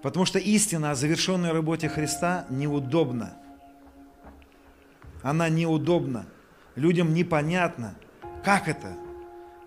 Потому 0.02 0.26
что 0.26 0.40
истина 0.40 0.92
о 0.92 0.96
завершенной 0.96 1.52
работе 1.52 1.90
Христа 1.90 2.46
неудобна. 2.50 3.34
Она 5.22 5.50
неудобна. 5.50 6.26
Людям 6.76 7.14
непонятно. 7.14 7.96
Как 8.44 8.70
это? 8.70 8.96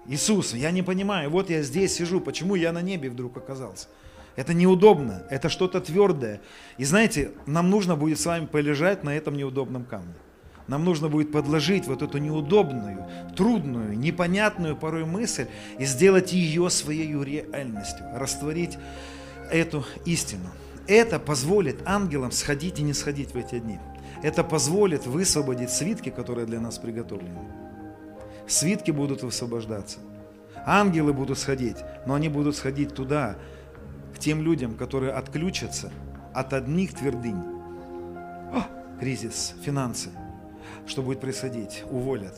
Иисус, 0.07 0.55
я 0.55 0.71
не 0.71 0.83
понимаю, 0.83 1.31
вот 1.31 1.51
я 1.51 1.63
здесь 1.63 1.95
сижу, 1.95 2.21
почему 2.21 2.55
я 2.55 2.73
на 2.73 2.83
небе 2.83 3.11
вдруг 3.11 3.37
оказался? 3.37 3.89
Это 4.37 4.55
неудобно, 4.55 5.23
это 5.31 5.49
что-то 5.49 5.81
твердое. 5.81 6.41
И 6.79 6.85
знаете, 6.85 7.33
нам 7.47 7.71
нужно 7.71 7.97
будет 7.97 8.19
с 8.19 8.27
вами 8.27 8.47
полежать 8.47 9.05
на 9.05 9.15
этом 9.15 9.37
неудобном 9.37 9.85
камне. 9.85 10.15
Нам 10.69 10.85
нужно 10.85 11.09
будет 11.09 11.33
подложить 11.33 11.87
вот 11.87 12.03
эту 12.03 12.19
неудобную, 12.19 13.07
трудную, 13.37 13.99
непонятную 13.99 14.77
порой 14.77 15.05
мысль 15.05 15.47
и 15.79 15.85
сделать 15.85 16.33
ее 16.33 16.71
своей 16.71 17.13
реальностью, 17.13 18.07
растворить 18.15 18.79
эту 19.51 19.85
истину. 20.07 20.49
Это 20.87 21.19
позволит 21.19 21.81
ангелам 21.85 22.33
сходить 22.33 22.79
и 22.79 22.83
не 22.83 22.95
сходить 22.95 23.33
в 23.33 23.37
эти 23.37 23.59
дни. 23.59 23.79
Это 24.23 24.45
позволит 24.45 25.07
высвободить 25.07 25.71
свитки, 25.71 26.11
которые 26.11 26.47
для 26.47 26.61
нас 26.61 26.79
приготовлены. 26.79 27.41
Свитки 28.47 28.93
будут 28.93 29.23
высвобождаться. 29.23 29.99
Ангелы 30.65 31.13
будут 31.13 31.39
сходить, 31.39 31.79
но 32.07 32.15
они 32.15 32.29
будут 32.29 32.57
сходить 32.57 32.95
туда, 32.95 33.37
тем 34.19 34.43
людям, 34.43 34.75
которые 34.77 35.13
отключатся 35.13 35.93
от 36.35 36.53
одних 36.53 36.95
твердынь. 36.95 37.43
О, 38.53 38.67
кризис, 39.01 39.55
финансы. 39.63 40.11
Что 40.87 41.03
будет 41.03 41.21
происходить? 41.21 41.85
Уволят. 41.91 42.37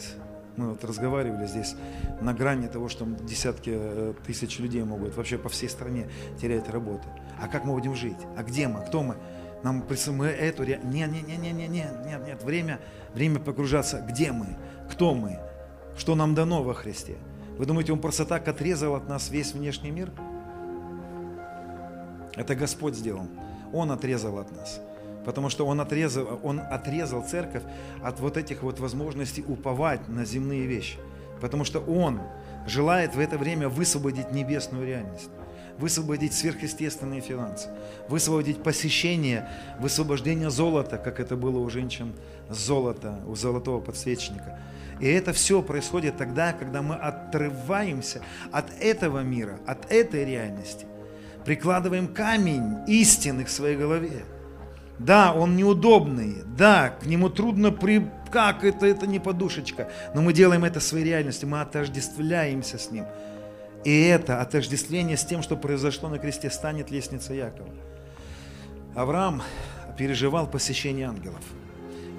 Мы 0.56 0.70
вот 0.70 0.84
разговаривали 0.84 1.46
здесь 1.46 1.74
на 2.20 2.32
грани 2.32 2.68
того, 2.68 2.88
что 2.88 3.04
десятки 3.06 3.70
э, 3.74 4.14
тысяч 4.24 4.60
людей 4.60 4.84
могут 4.84 5.16
вообще 5.16 5.36
по 5.36 5.48
всей 5.48 5.68
стране 5.68 6.08
терять 6.40 6.68
работу. 6.68 7.08
А 7.40 7.48
как 7.48 7.64
мы 7.64 7.72
будем 7.72 7.94
жить? 7.96 8.18
А 8.36 8.44
где 8.44 8.68
мы? 8.68 8.84
Кто 8.84 9.02
мы? 9.02 9.16
Нам 9.64 9.82
мы 10.08 10.26
эту... 10.26 10.64
Нет, 10.64 10.84
нет, 10.84 11.10
нет, 11.10 11.26
нет, 11.26 11.54
нет, 11.54 11.70
нет, 11.70 12.06
нет, 12.06 12.26
нет. 12.26 12.44
Время, 12.44 12.78
время 13.14 13.40
погружаться. 13.40 14.04
Где 14.06 14.30
мы? 14.30 14.56
Кто 14.90 15.14
мы? 15.14 15.38
Что 15.96 16.14
нам 16.14 16.34
дано 16.34 16.62
во 16.62 16.74
Христе? 16.74 17.16
Вы 17.58 17.66
думаете, 17.66 17.92
Он 17.92 17.98
просто 17.98 18.24
так 18.24 18.46
отрезал 18.46 18.94
от 18.94 19.08
нас 19.08 19.30
весь 19.30 19.54
внешний 19.54 19.90
мир? 19.90 20.12
Это 22.36 22.54
Господь 22.54 22.94
сделал. 22.94 23.26
Он 23.72 23.90
отрезал 23.90 24.38
от 24.38 24.50
нас. 24.52 24.80
Потому 25.24 25.48
что 25.48 25.66
он 25.66 25.80
отрезал, 25.80 26.38
он 26.42 26.60
отрезал 26.60 27.22
церковь 27.22 27.62
от 28.02 28.20
вот 28.20 28.36
этих 28.36 28.62
вот 28.62 28.78
возможностей 28.78 29.42
уповать 29.46 30.06
на 30.08 30.24
земные 30.24 30.66
вещи. 30.66 30.98
Потому 31.40 31.64
что 31.64 31.80
Он 31.80 32.20
желает 32.66 33.14
в 33.14 33.18
это 33.18 33.38
время 33.38 33.68
высвободить 33.68 34.32
небесную 34.32 34.86
реальность, 34.86 35.30
высвободить 35.78 36.32
сверхъестественные 36.34 37.20
финансы, 37.20 37.68
высвободить 38.08 38.62
посещение, 38.62 39.48
высвобождение 39.80 40.50
золота, 40.50 40.98
как 40.98 41.20
это 41.20 41.36
было 41.36 41.58
у 41.58 41.68
женщин 41.70 42.14
золота, 42.48 43.18
у 43.26 43.34
золотого 43.34 43.80
подсвечника. 43.80 44.58
И 45.00 45.06
это 45.08 45.32
все 45.32 45.60
происходит 45.62 46.16
тогда, 46.16 46.52
когда 46.52 46.80
мы 46.80 46.94
отрываемся 46.94 48.20
от 48.52 48.66
этого 48.80 49.20
мира, 49.20 49.58
от 49.66 49.90
этой 49.90 50.24
реальности 50.24 50.86
прикладываем 51.44 52.08
камень 52.08 52.78
истины 52.86 53.44
к 53.44 53.48
своей 53.48 53.76
голове. 53.76 54.24
Да, 54.98 55.32
он 55.32 55.56
неудобный, 55.56 56.36
да, 56.56 56.90
к 56.90 57.06
нему 57.06 57.28
трудно 57.28 57.70
при... 57.72 58.08
Как 58.30 58.64
это, 58.64 58.86
это 58.86 59.06
не 59.06 59.18
подушечка. 59.18 59.90
Но 60.14 60.22
мы 60.22 60.32
делаем 60.32 60.64
это 60.64 60.80
своей 60.80 61.04
реальностью, 61.04 61.48
мы 61.48 61.60
отождествляемся 61.60 62.78
с 62.78 62.90
ним. 62.90 63.04
И 63.84 64.02
это 64.04 64.40
отождествление 64.40 65.16
с 65.16 65.24
тем, 65.24 65.42
что 65.42 65.56
произошло 65.56 66.08
на 66.08 66.18
кресте, 66.18 66.50
станет 66.50 66.90
лестницей 66.90 67.36
Якова. 67.36 67.68
Авраам 68.94 69.42
переживал 69.98 70.46
посещение 70.46 71.08
ангелов. 71.08 71.42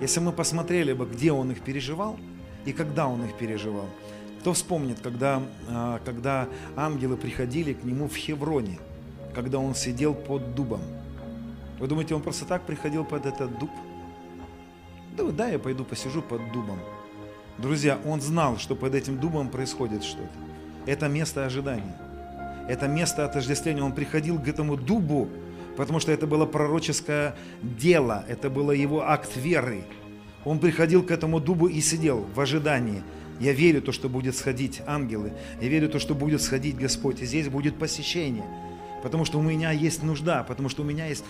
Если 0.02 0.20
мы 0.20 0.32
посмотрели 0.32 0.94
бы, 0.94 1.06
где 1.06 1.32
он 1.32 1.52
их 1.52 1.62
переживал 1.62 2.18
и 2.66 2.74
когда 2.74 3.08
он 3.08 3.24
их 3.24 3.38
переживал, 3.38 3.88
кто 4.42 4.54
вспомнит, 4.54 5.00
когда, 5.02 5.42
а, 5.70 6.00
когда 6.06 6.48
ангелы 6.76 7.18
приходили 7.18 7.74
к 7.74 7.84
нему 7.84 8.08
в 8.08 8.16
Хевроне– 8.16 8.80
когда 9.36 9.60
он 9.60 9.76
сидел 9.76 10.14
под 10.16 10.56
дубом. 10.56 10.82
Вы 11.80 11.88
думаете, 11.88 12.16
он 12.16 12.22
просто 12.22 12.46
так 12.46 12.66
приходил 12.66 13.04
под 13.04 13.26
этот 13.26 13.60
дуб? 13.60 13.70
Да, 15.18 15.26
да, 15.26 15.48
я 15.50 15.60
пойду 15.60 15.84
посижу 15.84 16.22
под 16.22 16.42
дубом. 16.54 16.80
Друзья, 17.58 18.00
он 18.06 18.22
знал, 18.22 18.58
что 18.58 18.76
под 18.76 18.96
этим 18.96 19.20
дубом 19.20 19.50
происходит 19.50 20.04
что-то. 20.04 20.30
Это 20.86 21.10
место 21.10 21.46
ожидания. 21.46 21.96
Это 22.70 22.88
место 22.88 23.26
отождествления. 23.26 23.84
Он 23.84 23.92
приходил 23.92 24.40
к 24.40 24.48
этому 24.48 24.78
дубу, 24.78 25.28
потому 25.76 26.00
что 26.00 26.12
это 26.12 26.28
было 26.28 26.46
пророческое 26.46 27.36
дело, 27.62 28.24
это 28.28 28.50
было 28.50 28.72
его 28.72 29.04
акт 29.04 29.36
веры. 29.36 29.84
Он 30.46 30.60
приходил 30.60 31.04
к 31.04 31.12
этому 31.12 31.40
дубу 31.40 31.68
и 31.68 31.82
сидел 31.82 32.26
в 32.34 32.40
ожидании. 32.40 33.04
Я 33.40 33.52
верю 33.52 33.82
то, 33.82 33.92
что 33.92 34.08
будет 34.08 34.36
сходить 34.36 34.82
ангелы. 34.86 35.34
Я 35.62 35.68
верю 35.68 35.90
то, 35.90 36.00
что 36.00 36.16
будет 36.16 36.42
сходить 36.42 36.78
Господь. 36.78 37.22
И 37.22 37.26
здесь 37.26 37.50
будет 37.50 37.78
посещение 37.78 38.46
потому 39.06 39.24
что 39.24 39.38
у 39.38 39.42
меня 39.44 39.70
есть 39.70 40.02
нужда, 40.02 40.44
потому 40.44 40.68
что 40.68 40.82
у 40.82 40.86
меня 40.86 41.06
есть... 41.06 41.24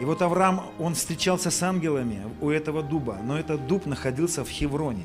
И 0.00 0.06
вот 0.06 0.22
Авраам, 0.22 0.62
он 0.78 0.94
встречался 0.94 1.50
с 1.50 1.62
ангелами 1.62 2.22
у 2.40 2.48
этого 2.48 2.82
дуба, 2.82 3.18
но 3.22 3.38
этот 3.38 3.66
дуб 3.66 3.84
находился 3.84 4.42
в 4.42 4.48
Хевроне. 4.48 5.04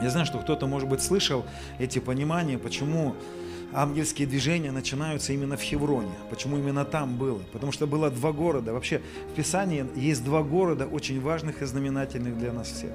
Я 0.00 0.10
знаю, 0.10 0.24
что 0.24 0.38
кто-то, 0.38 0.68
может 0.68 0.88
быть, 0.88 1.02
слышал 1.02 1.44
эти 1.80 1.98
понимания, 1.98 2.58
почему 2.58 3.16
ангельские 3.74 4.28
движения 4.28 4.70
начинаются 4.70 5.32
именно 5.32 5.56
в 5.56 5.62
Хевроне. 5.62 6.14
Почему 6.30 6.56
именно 6.58 6.84
там 6.84 7.16
было? 7.16 7.40
Потому 7.52 7.72
что 7.72 7.88
было 7.88 8.08
два 8.08 8.30
города. 8.30 8.72
Вообще 8.72 9.02
в 9.32 9.34
Писании 9.34 9.84
есть 9.96 10.22
два 10.22 10.44
города, 10.44 10.86
очень 10.86 11.20
важных 11.20 11.60
и 11.62 11.64
знаменательных 11.64 12.38
для 12.38 12.52
нас 12.52 12.68
всех. 12.68 12.92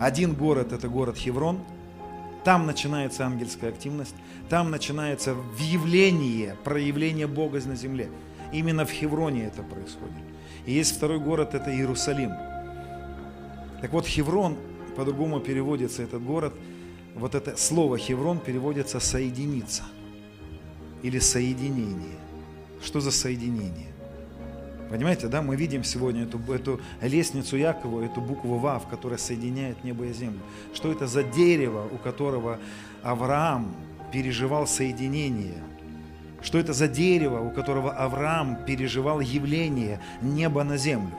Один 0.00 0.34
город– 0.34 0.72
это 0.72 0.88
город 0.88 1.16
Хеврон– 1.16 1.60
там 2.46 2.64
начинается 2.64 3.26
ангельская 3.26 3.70
активность, 3.70 4.14
там 4.48 4.70
начинается 4.70 5.34
въявление, 5.34 6.56
проявление 6.64 7.26
Бога 7.26 7.60
на 7.66 7.74
земле. 7.74 8.08
Именно 8.52 8.86
в 8.86 8.90
Хевроне 8.90 9.46
это 9.46 9.62
происходит. 9.62 10.14
И 10.66 10.72
есть 10.72 10.96
второй 10.96 11.18
город, 11.18 11.54
это 11.54 11.74
Иерусалим. 11.74 12.32
Так 13.80 13.92
вот, 13.92 14.06
Хеврон, 14.06 14.56
по-другому 14.96 15.40
переводится 15.40 16.02
этот 16.02 16.22
город, 16.22 16.54
вот 17.14 17.34
это 17.34 17.56
слово 17.56 17.98
Хеврон 17.98 18.38
переводится 18.38 19.00
«соединиться» 19.00 19.84
или 21.02 21.18
«соединение». 21.18 22.18
Что 22.82 23.00
за 23.00 23.10
соединение? 23.10 23.88
Понимаете, 24.90 25.26
да, 25.26 25.42
мы 25.42 25.56
видим 25.56 25.82
сегодня 25.82 26.24
эту, 26.24 26.38
эту 26.52 26.80
лестницу 27.00 27.56
Якова, 27.56 28.02
эту 28.02 28.20
букву 28.20 28.58
Вав, 28.58 28.86
которая 28.86 29.18
соединяет 29.18 29.82
небо 29.82 30.04
и 30.04 30.12
землю. 30.12 30.40
Что 30.74 30.92
это 30.92 31.06
за 31.06 31.24
дерево, 31.24 31.88
у 31.90 31.96
которого 31.96 32.58
Авраам 33.02 33.74
переживал 34.12 34.66
соединение. 34.66 35.62
Что 36.42 36.58
это 36.58 36.72
за 36.72 36.88
дерево, 36.88 37.40
у 37.40 37.50
которого 37.50 37.92
Авраам 37.92 38.64
переживал 38.64 39.20
явление 39.20 40.00
неба 40.22 40.64
на 40.64 40.76
землю. 40.76 41.14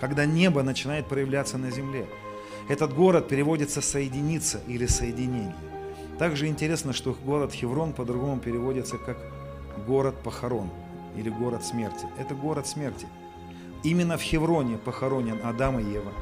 Когда 0.00 0.24
небо 0.26 0.62
начинает 0.62 1.06
проявляться 1.06 1.58
на 1.58 1.70
земле. 1.70 2.06
Этот 2.68 2.94
город 2.94 3.28
переводится 3.28 3.80
«соединиться» 3.80 4.60
или 4.66 4.86
«соединение». 4.86 5.54
Также 6.18 6.48
интересно, 6.48 6.92
что 6.92 7.16
город 7.24 7.52
Хеврон 7.52 7.92
по-другому 7.92 8.40
переводится 8.40 8.98
как 8.98 9.18
город 9.86 10.16
похорон 10.22 10.68
или 11.16 11.30
город 11.30 11.64
смерти. 11.64 12.06
Это 12.18 12.34
город 12.34 12.66
смерти. 12.66 13.06
Именно 13.84 14.18
в 14.18 14.22
Хевроне 14.22 14.76
похоронен 14.76 15.38
Адам 15.44 15.78
и 15.78 15.84
Ева. 15.84 16.12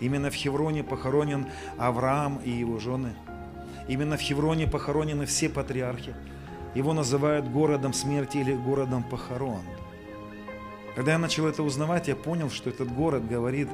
Именно 0.00 0.30
в 0.30 0.34
Хевроне 0.34 0.84
похоронен 0.84 1.46
Авраам 1.78 2.40
и 2.44 2.50
его 2.50 2.78
жены. 2.78 3.14
Именно 3.88 4.16
в 4.16 4.20
Хевроне 4.20 4.66
похоронены 4.66 5.26
все 5.26 5.48
патриархи. 5.48 6.14
Его 6.74 6.92
называют 6.92 7.48
городом 7.48 7.92
смерти 7.92 8.38
или 8.38 8.54
городом 8.54 9.02
похорон. 9.02 9.62
Когда 10.94 11.12
я 11.12 11.18
начал 11.18 11.46
это 11.46 11.62
узнавать, 11.62 12.08
я 12.08 12.16
понял, 12.16 12.50
что 12.50 12.70
этот 12.70 12.92
город 12.92 13.28
говорит, 13.28 13.68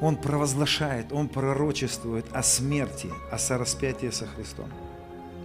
он 0.00 0.16
провозглашает, 0.16 1.12
он 1.12 1.28
пророчествует 1.28 2.26
о 2.32 2.42
смерти, 2.42 3.10
о 3.32 3.38
сораспятии 3.38 4.10
со 4.10 4.26
Христом. 4.26 4.70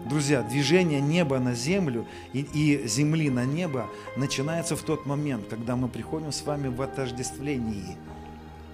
Друзья, 0.06 0.42
движение 0.44 1.00
неба 1.00 1.40
на 1.40 1.56
землю 1.56 2.06
и, 2.34 2.42
и 2.54 2.88
земли 2.88 3.30
на 3.30 3.46
небо 3.46 3.88
начинается 4.18 4.76
в 4.76 4.82
тот 4.82 5.06
момент, 5.06 5.48
когда 5.50 5.76
мы 5.76 5.88
приходим 5.88 6.32
с 6.32 6.44
вами 6.44 6.68
в 6.68 6.82
отождествлении, 6.82 7.98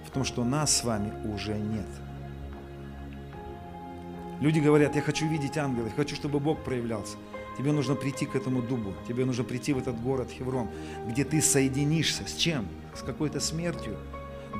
в 0.06 0.10
том, 0.10 0.24
что 0.24 0.44
нас 0.44 0.76
с 0.76 0.84
вами 0.84 1.12
уже 1.32 1.54
нет. 1.54 1.86
Люди 4.40 4.58
говорят, 4.58 4.96
я 4.96 5.02
хочу 5.02 5.28
видеть 5.28 5.58
ангелов, 5.58 5.88
я 5.90 5.94
хочу, 5.94 6.16
чтобы 6.16 6.40
Бог 6.40 6.64
проявлялся. 6.64 7.16
Тебе 7.58 7.72
нужно 7.72 7.94
прийти 7.94 8.24
к 8.24 8.34
этому 8.34 8.62
дубу, 8.62 8.94
тебе 9.06 9.26
нужно 9.26 9.44
прийти 9.44 9.74
в 9.74 9.78
этот 9.78 10.00
город 10.00 10.30
Хеврон, 10.30 10.68
где 11.06 11.24
ты 11.24 11.42
соединишься 11.42 12.26
с 12.26 12.34
чем? 12.34 12.66
С 12.94 13.02
какой-то 13.02 13.38
смертью. 13.38 13.98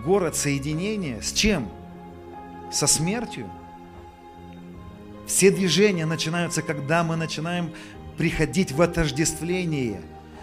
Город 0.04 0.36
соединения 0.36 1.22
с 1.22 1.32
чем? 1.32 1.70
Со 2.70 2.86
смертью? 2.86 3.50
Все 5.26 5.50
движения 5.50 6.04
начинаются, 6.04 6.60
когда 6.60 7.02
мы 7.02 7.16
начинаем 7.16 7.70
приходить 8.18 8.72
в 8.72 8.82
отождествление. 8.82 10.02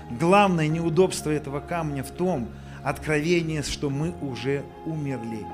Главное 0.09 0.67
неудобство 0.67 1.29
этого 1.29 1.59
камня 1.59 2.03
в 2.03 2.09
том, 2.09 2.49
откровение, 2.83 3.61
что 3.61 3.89
мы 3.89 4.15
уже 4.21 4.63
умерли. 4.85 5.45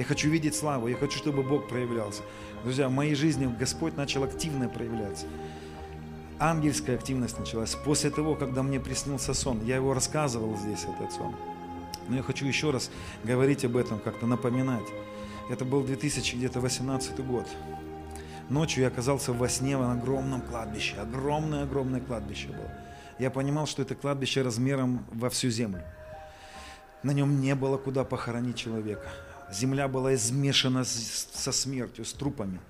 Я 0.00 0.06
хочу 0.06 0.30
видеть 0.30 0.54
славу, 0.54 0.88
я 0.88 0.96
хочу, 0.96 1.18
чтобы 1.18 1.42
Бог 1.42 1.68
проявлялся. 1.68 2.22
Друзья, 2.62 2.88
в 2.88 2.90
моей 2.90 3.14
жизни 3.14 3.54
Господь 3.58 3.98
начал 3.98 4.24
активно 4.24 4.66
проявляться. 4.66 5.26
Ангельская 6.38 6.96
активность 6.96 7.38
началась 7.38 7.74
после 7.74 8.08
того, 8.08 8.34
когда 8.34 8.62
мне 8.62 8.80
приснился 8.80 9.34
сон. 9.34 9.62
Я 9.62 9.76
его 9.76 9.92
рассказывал 9.92 10.56
здесь, 10.56 10.84
этот 10.84 11.12
сон. 11.12 11.36
Но 12.08 12.16
я 12.16 12.22
хочу 12.22 12.46
еще 12.46 12.70
раз 12.70 12.90
говорить 13.24 13.66
об 13.66 13.76
этом, 13.76 13.98
как-то 13.98 14.24
напоминать. 14.24 14.86
Это 15.50 15.66
был 15.66 15.82
2018 15.82 17.20
год. 17.26 17.46
Ночью 18.48 18.84
я 18.84 18.88
оказался 18.88 19.34
во 19.34 19.50
сне 19.50 19.76
на 19.76 19.92
огромном 19.92 20.40
кладбище. 20.40 20.96
Огромное-огромное 20.96 22.00
кладбище 22.00 22.48
было. 22.48 22.72
Я 23.18 23.30
понимал, 23.30 23.66
что 23.66 23.82
это 23.82 23.94
кладбище 23.94 24.40
размером 24.40 25.04
во 25.12 25.28
всю 25.28 25.50
землю. 25.50 25.82
На 27.02 27.10
нем 27.10 27.38
не 27.42 27.54
было 27.54 27.76
куда 27.76 28.04
похоронить 28.04 28.56
человека. 28.56 29.10
Земля 29.52 29.88
была 29.88 30.14
измешана 30.14 30.84
со 30.84 31.52
смертью, 31.52 32.04
с 32.04 32.12
трупами. 32.12 32.60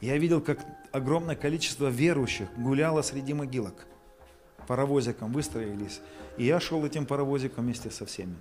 Я 0.00 0.18
видел, 0.18 0.40
как 0.40 0.64
огромное 0.92 1.36
количество 1.36 1.88
верующих 1.88 2.48
гуляло 2.56 3.02
среди 3.02 3.32
могилок. 3.34 3.86
Паровозиком 4.66 5.32
выстроились. 5.32 6.00
И 6.36 6.44
я 6.44 6.60
шел 6.60 6.84
этим 6.84 7.06
паровозиком 7.06 7.64
вместе 7.64 7.90
со 7.90 8.04
всеми. 8.04 8.34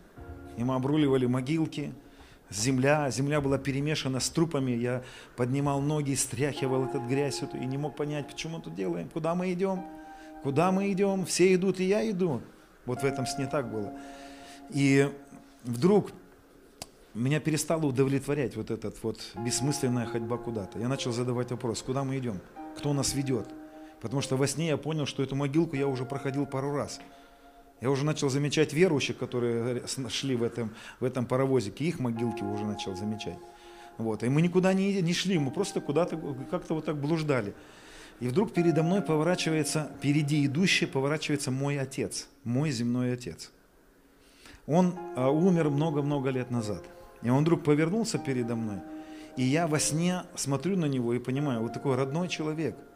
И 0.57 0.63
мы 0.63 0.75
обруливали 0.75 1.25
могилки, 1.25 1.93
земля, 2.49 3.09
земля 3.09 3.41
была 3.41 3.57
перемешана 3.57 4.19
с 4.19 4.29
трупами, 4.29 4.71
я 4.71 5.03
поднимал 5.35 5.81
ноги, 5.81 6.15
стряхивал 6.15 6.85
этот 6.85 7.03
грязь 7.03 7.41
и 7.53 7.65
не 7.65 7.77
мог 7.77 7.95
понять, 7.95 8.27
почему 8.27 8.59
тут 8.59 8.75
делаем, 8.75 9.09
куда 9.09 9.35
мы 9.35 9.51
идем, 9.53 9.83
куда 10.43 10.71
мы 10.71 10.91
идем, 10.91 11.25
все 11.25 11.53
идут, 11.53 11.79
и 11.79 11.85
я 11.85 12.09
иду. 12.09 12.41
Вот 12.85 13.01
в 13.01 13.05
этом 13.05 13.25
сне 13.25 13.47
так 13.47 13.71
было. 13.71 13.93
И 14.69 15.09
вдруг 15.63 16.11
меня 17.13 17.39
перестало 17.39 17.85
удовлетворять 17.85 18.55
вот 18.55 18.71
этот 18.71 19.01
вот 19.03 19.19
бессмысленная 19.35 20.05
ходьба 20.05 20.37
куда-то. 20.37 20.79
Я 20.79 20.87
начал 20.87 21.11
задавать 21.11 21.51
вопрос, 21.51 21.81
куда 21.81 22.03
мы 22.03 22.17
идем, 22.17 22.39
кто 22.77 22.93
нас 22.93 23.13
ведет. 23.13 23.47
Потому 24.01 24.21
что 24.21 24.35
во 24.35 24.47
сне 24.47 24.67
я 24.69 24.77
понял, 24.77 25.05
что 25.05 25.23
эту 25.23 25.35
могилку 25.35 25.75
я 25.75 25.87
уже 25.87 26.05
проходил 26.05 26.45
пару 26.45 26.75
раз. 26.75 26.99
Я 27.81 27.91
уже 27.91 28.05
начал 28.05 28.29
замечать 28.29 28.73
верующих, 28.73 29.17
которые 29.17 29.83
шли 30.09 30.35
в 30.35 30.43
этом, 30.43 30.73
в 30.99 31.03
этом 31.03 31.25
паровозике, 31.25 31.85
их 31.85 31.99
могилки 31.99 32.43
уже 32.43 32.65
начал 32.65 32.95
замечать. 32.95 33.37
Вот. 33.97 34.23
И 34.23 34.29
мы 34.29 34.41
никуда 34.41 34.73
не, 34.73 35.01
не 35.01 35.13
шли, 35.13 35.37
мы 35.37 35.51
просто 35.51 35.81
куда-то 35.81 36.17
как-то 36.49 36.73
вот 36.73 36.85
так 36.85 36.97
блуждали. 36.97 37.53
И 38.19 38.27
вдруг 38.27 38.53
передо 38.53 38.83
мной 38.83 39.01
поворачивается, 39.01 39.91
впереди 39.97 40.45
идущий 40.45 40.85
поворачивается 40.85 41.51
мой 41.51 41.79
отец, 41.79 42.27
мой 42.43 42.71
земной 42.71 43.13
отец. 43.13 43.51
Он 44.65 44.95
а, 45.15 45.29
умер 45.29 45.69
много-много 45.69 46.29
лет 46.29 46.49
назад. 46.51 46.83
И 47.23 47.29
он 47.29 47.43
вдруг 47.43 47.63
повернулся 47.63 48.17
передо 48.17 48.55
мной. 48.55 48.79
И 49.37 49.43
я 49.43 49.67
во 49.67 49.79
сне 49.79 50.23
смотрю 50.35 50.77
на 50.77 50.85
него 50.85 51.13
и 51.13 51.19
понимаю, 51.19 51.61
вот 51.61 51.73
такой 51.73 51.95
родной 51.95 52.27
человек– 52.27 52.75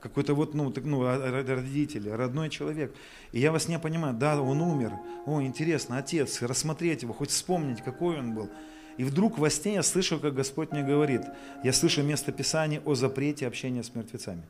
какой-то 0.00 0.34
вот, 0.34 0.54
ну, 0.54 0.70
так, 0.70 0.84
ну, 0.84 1.02
родители, 1.02 2.08
родной 2.08 2.50
человек. 2.50 2.94
И 3.32 3.40
я 3.40 3.50
во 3.50 3.58
сне 3.58 3.78
понимаю, 3.78 4.14
да, 4.14 4.40
он 4.40 4.60
умер, 4.60 4.92
о, 5.26 5.42
интересно, 5.42 5.98
отец, 5.98 6.40
рассмотреть 6.42 7.02
его, 7.02 7.12
хоть 7.12 7.30
вспомнить, 7.30 7.82
какой 7.82 8.18
он 8.18 8.34
был. 8.34 8.48
И 8.96 9.04
вдруг 9.04 9.38
во 9.38 9.50
сне 9.50 9.74
я 9.74 9.82
слышу, 9.82 10.18
как 10.18 10.34
Господь 10.34 10.72
мне 10.72 10.82
говорит, 10.82 11.22
я 11.64 11.72
слышу 11.72 12.02
место 12.02 12.32
Писания 12.32 12.80
о 12.84 12.94
запрете 12.94 13.46
общения 13.46 13.82
с 13.82 13.94
мертвецами. 13.94 14.42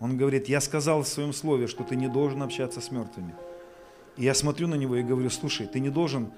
Он 0.00 0.16
говорит, 0.16 0.48
я 0.48 0.60
сказал 0.60 1.02
в 1.02 1.08
своем 1.08 1.32
слове, 1.32 1.66
что 1.66 1.84
ты 1.84 1.96
не 1.96 2.08
должен 2.08 2.42
общаться 2.42 2.80
с 2.80 2.90
мертвыми. 2.90 3.34
И 4.16 4.24
я 4.24 4.34
смотрю 4.34 4.68
на 4.68 4.74
него 4.74 4.96
и 4.96 5.02
говорю, 5.02 5.30
слушай, 5.30 5.66
ты 5.66 5.80
не 5.80 5.88
должен, 5.88 6.30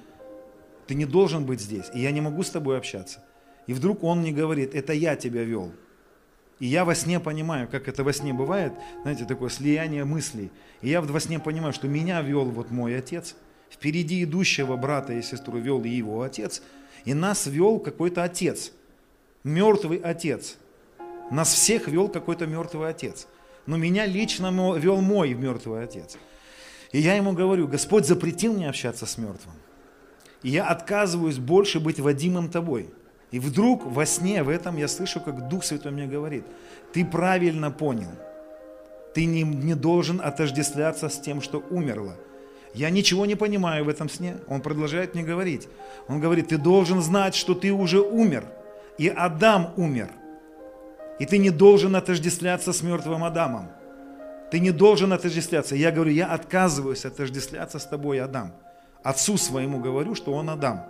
ты 0.87 0.95
не 0.95 1.05
должен 1.05 1.45
быть 1.45 1.61
здесь, 1.61 1.87
и 1.95 2.01
я 2.01 2.11
не 2.11 2.21
могу 2.21 2.43
с 2.43 2.51
тобой 2.51 2.79
общаться. 2.79 3.23
И 3.67 3.73
вдруг 3.73 4.05
он 4.05 4.21
мне 4.21 4.33
говорит, 4.33 4.75
это 4.75 4.93
я 4.93 5.17
тебя 5.17 5.43
вел. 5.43 5.73
И 6.59 6.67
я 6.67 6.85
во 6.85 6.95
сне 6.95 7.21
понимаю, 7.21 7.69
как 7.69 7.89
это 7.89 8.03
во 8.03 8.13
сне 8.13 8.33
бывает, 8.33 8.73
знаете, 9.03 9.25
такое 9.25 9.51
слияние 9.51 10.05
мыслей. 10.05 10.51
И 10.81 10.89
я 10.89 11.03
во 11.03 11.21
сне 11.21 11.39
понимаю, 11.39 11.73
что 11.73 11.89
меня 11.89 12.23
вел 12.23 12.45
вот 12.47 12.71
мой 12.71 12.97
отец, 12.97 13.35
впереди 13.71 14.23
идущего 14.25 14.77
брата 14.77 15.13
и 15.13 15.23
сестру 15.23 15.59
вел 15.59 15.83
и 15.83 15.89
его 15.89 16.23
отец, 16.23 16.63
и 17.05 17.13
нас 17.13 17.47
вел 17.47 17.79
какой-то 17.79 18.25
отец, 18.25 18.73
мертвый 19.45 19.99
отец. 19.99 20.57
Нас 21.31 21.53
всех 21.53 21.89
вел 21.89 22.09
какой-то 22.09 22.47
мертвый 22.47 22.89
отец. 22.89 23.27
Но 23.67 23.77
меня 23.77 24.07
лично 24.07 24.51
вел 24.79 25.01
мой 25.01 25.35
мертвый 25.35 25.83
отец. 25.83 26.17
И 26.93 27.01
я 27.01 27.15
ему 27.17 27.33
говорю, 27.33 27.67
Господь 27.67 28.07
запретил 28.07 28.55
мне 28.55 28.69
общаться 28.69 29.07
с 29.07 29.19
мертвым. 29.19 29.55
И 30.47 30.51
я 30.51 30.69
отказываюсь 30.69 31.39
больше 31.39 31.81
быть 31.81 31.99
водимым 31.99 32.49
тобой. 32.49 32.89
И 33.33 33.41
вдруг 33.41 33.85
во 33.85 34.07
сне 34.07 34.45
в 34.45 34.49
этом 34.49 34.77
я 34.77 34.87
слышу, 34.87 35.21
как 35.21 35.49
Дух 35.49 35.65
Святой 35.65 35.91
мне 35.91 36.07
говорит, 36.07 36.45
ты 36.93 37.05
правильно 37.05 37.73
понял, 37.73 38.13
ты 39.13 39.25
не, 39.25 39.43
не 39.43 39.75
должен 39.75 40.21
отождествляться 40.23 41.09
с 41.09 41.19
тем, 41.19 41.43
что 41.43 41.65
умерло. 41.69 42.15
Я 42.75 42.91
ничего 42.91 43.27
не 43.27 43.35
понимаю 43.35 43.87
в 43.87 43.89
этом 43.89 44.09
сне. 44.09 44.37
Он 44.47 44.61
продолжает 44.61 45.15
мне 45.15 45.25
говорить. 45.25 45.67
Он 46.07 46.21
говорит, 46.21 46.47
ты 46.47 46.59
должен 46.59 47.03
знать, 47.03 47.35
что 47.35 47.57
ты 47.57 47.73
уже 47.73 48.01
умер. 48.01 48.45
И 48.99 49.09
Адам 49.09 49.73
умер. 49.77 50.11
И 51.19 51.27
ты 51.27 51.39
не 51.39 51.51
должен 51.51 51.97
отождествляться 51.97 52.73
с 52.73 52.83
мертвым 52.83 53.25
Адамом. 53.25 53.69
Ты 54.53 54.61
не 54.61 54.71
должен 54.71 55.13
отождествляться. 55.13 55.75
Я 55.75 55.91
говорю, 55.91 56.13
я 56.13 56.27
отказываюсь 56.27 57.05
отождествляться 57.05 57.81
с 57.81 57.85
тобой, 57.85 58.21
Адам. 58.21 58.53
Отцу 59.07 59.37
своему 59.37 59.79
говорю, 59.79 60.17
что 60.17 60.33
он 60.33 60.51
Адам. 60.51 60.85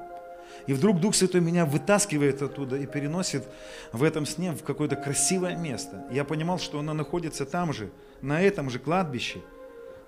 И 0.67 0.73
вдруг 0.73 1.01
Дух 1.01 1.15
Святой 1.15 1.43
меня 1.43 1.67
вытаскивает 1.67 2.41
оттуда 2.41 2.77
и 2.77 2.87
переносит 2.87 3.45
в 3.93 4.03
этом 4.03 4.25
сне 4.25 4.53
в 4.53 4.63
какое-то 4.63 4.97
красивое 4.97 5.55
место. 5.55 6.03
Я 6.11 6.25
понимал, 6.25 6.59
что 6.59 6.79
оно 6.79 6.95
находится 6.95 7.45
там 7.45 7.75
же, 7.75 7.91
на 8.23 8.41
этом 8.41 8.71
же 8.71 8.79
кладбище. 8.79 9.41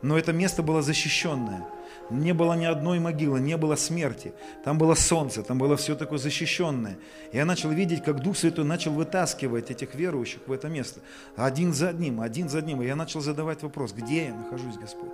Но 0.01 0.17
это 0.17 0.33
место 0.33 0.63
было 0.63 0.81
защищенное. 0.81 1.67
Не 2.09 2.33
было 2.33 2.55
ни 2.55 2.65
одной 2.65 2.99
могилы, 2.99 3.41
не 3.41 3.59
было 3.59 3.77
смерти. 3.77 4.33
Там 4.65 4.79
было 4.79 4.95
солнце, 4.95 5.43
там 5.43 5.59
было 5.59 5.77
все 5.77 5.95
такое 5.95 6.19
защищенное. 6.19 6.97
И 7.33 7.37
я 7.37 7.45
начал 7.45 7.69
видеть, 7.69 8.03
как 8.03 8.23
Дух 8.23 8.39
Святой 8.39 8.65
начал 8.65 8.93
вытаскивать 8.95 9.71
этих 9.71 9.95
верующих 9.95 10.41
в 10.47 10.53
это 10.53 10.69
место. 10.69 11.01
Один 11.37 11.75
за 11.75 11.91
одним, 11.91 12.23
один 12.23 12.49
за 12.49 12.61
одним. 12.61 12.81
И 12.81 12.87
я 12.87 12.97
начал 12.97 13.21
задавать 13.21 13.63
вопрос, 13.63 13.93
где 13.93 14.29
я 14.29 14.35
нахожусь, 14.35 14.79
Господь? 14.79 15.11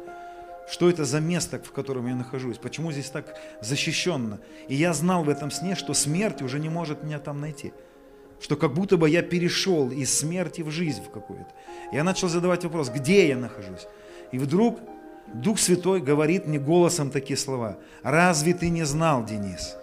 Что 0.70 0.88
это 0.88 1.04
за 1.04 1.20
место, 1.20 1.58
в 1.58 1.72
котором 1.72 2.06
я 2.06 2.14
нахожусь? 2.14 2.58
Почему 2.58 2.90
здесь 2.90 3.10
так 3.10 3.36
защищенно? 3.60 4.40
И 4.68 4.74
я 4.74 4.92
знал 4.94 5.24
в 5.24 5.28
этом 5.28 5.50
сне, 5.50 5.74
что 5.74 5.94
смерть 5.94 6.42
уже 6.42 6.58
не 6.58 6.68
может 6.68 7.02
меня 7.04 7.18
там 7.18 7.40
найти. 7.40 7.72
что 8.40 8.56
как 8.56 8.74
будто 8.74 8.96
бы 8.96 9.08
я 9.08 9.22
перешел 9.22 9.90
из 9.90 10.12
смерти 10.12 10.60
в 10.60 10.70
жизнь 10.70 11.02
в 11.02 11.10
какую-то. 11.10 11.48
Я 11.92 12.04
начал 12.04 12.28
задавать 12.28 12.64
вопрос, 12.64 12.90
где 12.90 13.28
я 13.28 13.36
нахожусь? 13.36 13.86
И 14.32 14.38
вдруг 14.38 14.80
Дух 15.32 15.58
Святой 15.58 16.00
говорит 16.00 16.46
мне 16.46 16.58
голосом 16.58 17.10
такие 17.10 17.36
слова. 17.38 17.78
Разве 18.02 18.52
ты 18.52 18.68
не 18.68 18.84
знал, 18.84 19.24
Денис, 19.24 19.76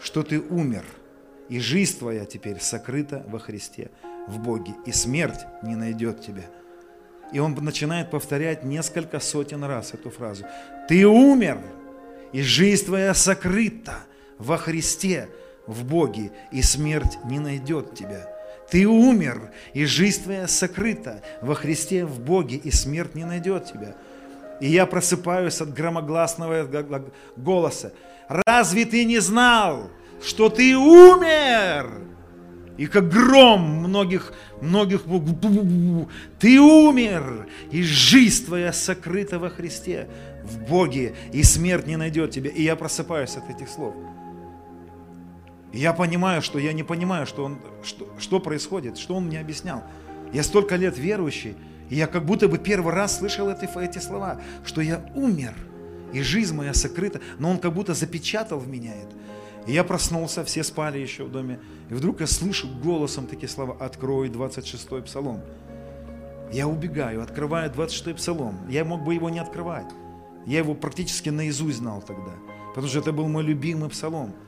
что 0.00 0.22
ты 0.22 0.40
умер, 0.40 0.84
и 1.48 1.58
жизнь 1.60 1.98
твоя 1.98 2.24
теперь 2.24 2.60
сокрыта 2.60 3.24
во 3.28 3.38
Христе, 3.38 3.90
в 4.28 4.38
Боге, 4.38 4.72
и 4.86 4.92
смерть 4.92 5.40
не 5.62 5.76
найдет 5.76 6.20
тебя? 6.22 6.44
И 7.32 7.38
он 7.38 7.54
начинает 7.54 8.10
повторять 8.10 8.64
несколько 8.64 9.20
сотен 9.20 9.64
раз 9.64 9.94
эту 9.94 10.10
фразу. 10.10 10.44
Ты 10.88 11.06
умер, 11.06 11.58
и 12.32 12.42
жизнь 12.42 12.86
твоя 12.86 13.14
сокрыта 13.14 13.94
во 14.38 14.56
Христе, 14.56 15.28
в 15.66 15.84
Боге, 15.84 16.32
и 16.50 16.62
смерть 16.62 17.18
не 17.24 17.38
найдет 17.38 17.94
тебя. 17.94 18.28
Ты 18.70 18.86
умер, 18.86 19.50
и 19.74 19.84
жизнь 19.84 20.22
твоя 20.24 20.48
сокрыта 20.48 21.22
во 21.42 21.54
Христе, 21.54 22.04
в 22.04 22.20
Боге, 22.20 22.56
и 22.56 22.70
смерть 22.70 23.14
не 23.14 23.24
найдет 23.24 23.66
тебя. 23.66 23.96
И 24.60 24.68
я 24.68 24.86
просыпаюсь 24.86 25.60
от 25.60 25.72
громогласного 25.72 26.68
голоса. 27.36 27.92
Разве 28.28 28.84
ты 28.84 29.04
не 29.04 29.18
знал, 29.18 29.90
что 30.22 30.48
ты 30.48 30.76
умер? 30.76 31.99
И 32.80 32.86
как 32.86 33.10
гром 33.10 33.60
многих, 33.60 34.32
многих, 34.62 35.02
ты 36.38 36.58
умер, 36.58 37.46
и 37.70 37.82
жизнь 37.82 38.46
твоя 38.46 38.72
сокрыта 38.72 39.38
во 39.38 39.50
Христе, 39.50 40.08
в 40.44 40.60
Боге, 40.60 41.14
и 41.30 41.42
смерть 41.42 41.86
не 41.86 41.96
найдет 41.96 42.30
тебя. 42.30 42.48
И 42.48 42.62
я 42.62 42.76
просыпаюсь 42.76 43.36
от 43.36 43.50
этих 43.50 43.68
слов. 43.68 43.94
И 45.74 45.78
я 45.78 45.92
понимаю, 45.92 46.40
что 46.40 46.58
я 46.58 46.72
не 46.72 46.82
понимаю, 46.82 47.26
что, 47.26 47.44
он, 47.44 47.58
что, 47.82 48.08
что 48.18 48.40
происходит, 48.40 48.96
что 48.96 49.14
он 49.14 49.26
мне 49.26 49.40
объяснял. 49.40 49.84
Я 50.32 50.42
столько 50.42 50.76
лет 50.76 50.96
верующий, 50.96 51.56
и 51.90 51.96
я 51.96 52.06
как 52.06 52.24
будто 52.24 52.48
бы 52.48 52.56
первый 52.56 52.94
раз 52.94 53.18
слышал 53.18 53.50
эти, 53.50 53.68
эти 53.78 53.98
слова, 53.98 54.40
что 54.64 54.80
я 54.80 55.04
умер, 55.14 55.52
и 56.14 56.22
жизнь 56.22 56.56
моя 56.56 56.72
сокрыта, 56.72 57.20
но 57.38 57.50
он 57.50 57.58
как 57.58 57.74
будто 57.74 57.92
запечатал 57.92 58.58
в 58.58 58.68
меня 58.68 58.94
это. 58.94 59.19
И 59.66 59.72
я 59.72 59.84
проснулся, 59.84 60.44
все 60.44 60.64
спали 60.64 60.98
еще 60.98 61.24
в 61.24 61.30
доме, 61.30 61.60
и 61.90 61.94
вдруг 61.94 62.20
я 62.20 62.26
слышу 62.26 62.68
голосом 62.82 63.26
такие 63.26 63.48
слова 63.48 63.76
«Открой 63.78 64.28
26-й 64.28 65.02
псалом». 65.02 65.40
Я 66.52 66.66
убегаю, 66.66 67.22
открываю 67.22 67.70
26-й 67.70 68.14
псалом. 68.14 68.58
Я 68.68 68.84
мог 68.84 69.04
бы 69.04 69.14
его 69.14 69.30
не 69.30 69.38
открывать. 69.38 69.86
Я 70.46 70.58
его 70.58 70.74
практически 70.74 71.28
наизусть 71.28 71.78
знал 71.78 72.02
тогда, 72.02 72.32
потому 72.70 72.88
что 72.88 72.98
это 73.00 73.12
был 73.12 73.28
мой 73.28 73.42
любимый 73.42 73.88
псалом– 73.90 74.34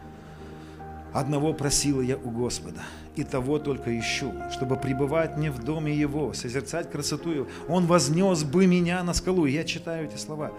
Одного 1.13 1.53
просила 1.53 2.01
я 2.01 2.17
у 2.17 2.31
Господа, 2.31 2.81
и 3.17 3.25
того 3.25 3.59
только 3.59 3.99
ищу, 3.99 4.33
чтобы 4.51 4.77
пребывать 4.77 5.37
мне 5.37 5.51
в 5.51 5.63
доме 5.63 5.95
Его, 5.95 6.33
созерцать 6.33 6.91
красоту 6.91 7.31
Его. 7.31 7.47
Он 7.69 7.87
вознес 7.87 8.45
бы 8.45 8.67
меня 8.67 9.03
на 9.03 9.13
скалу. 9.13 9.45
Я 9.45 9.65
читаю 9.65 10.07
эти 10.07 10.17
слова. 10.17 10.53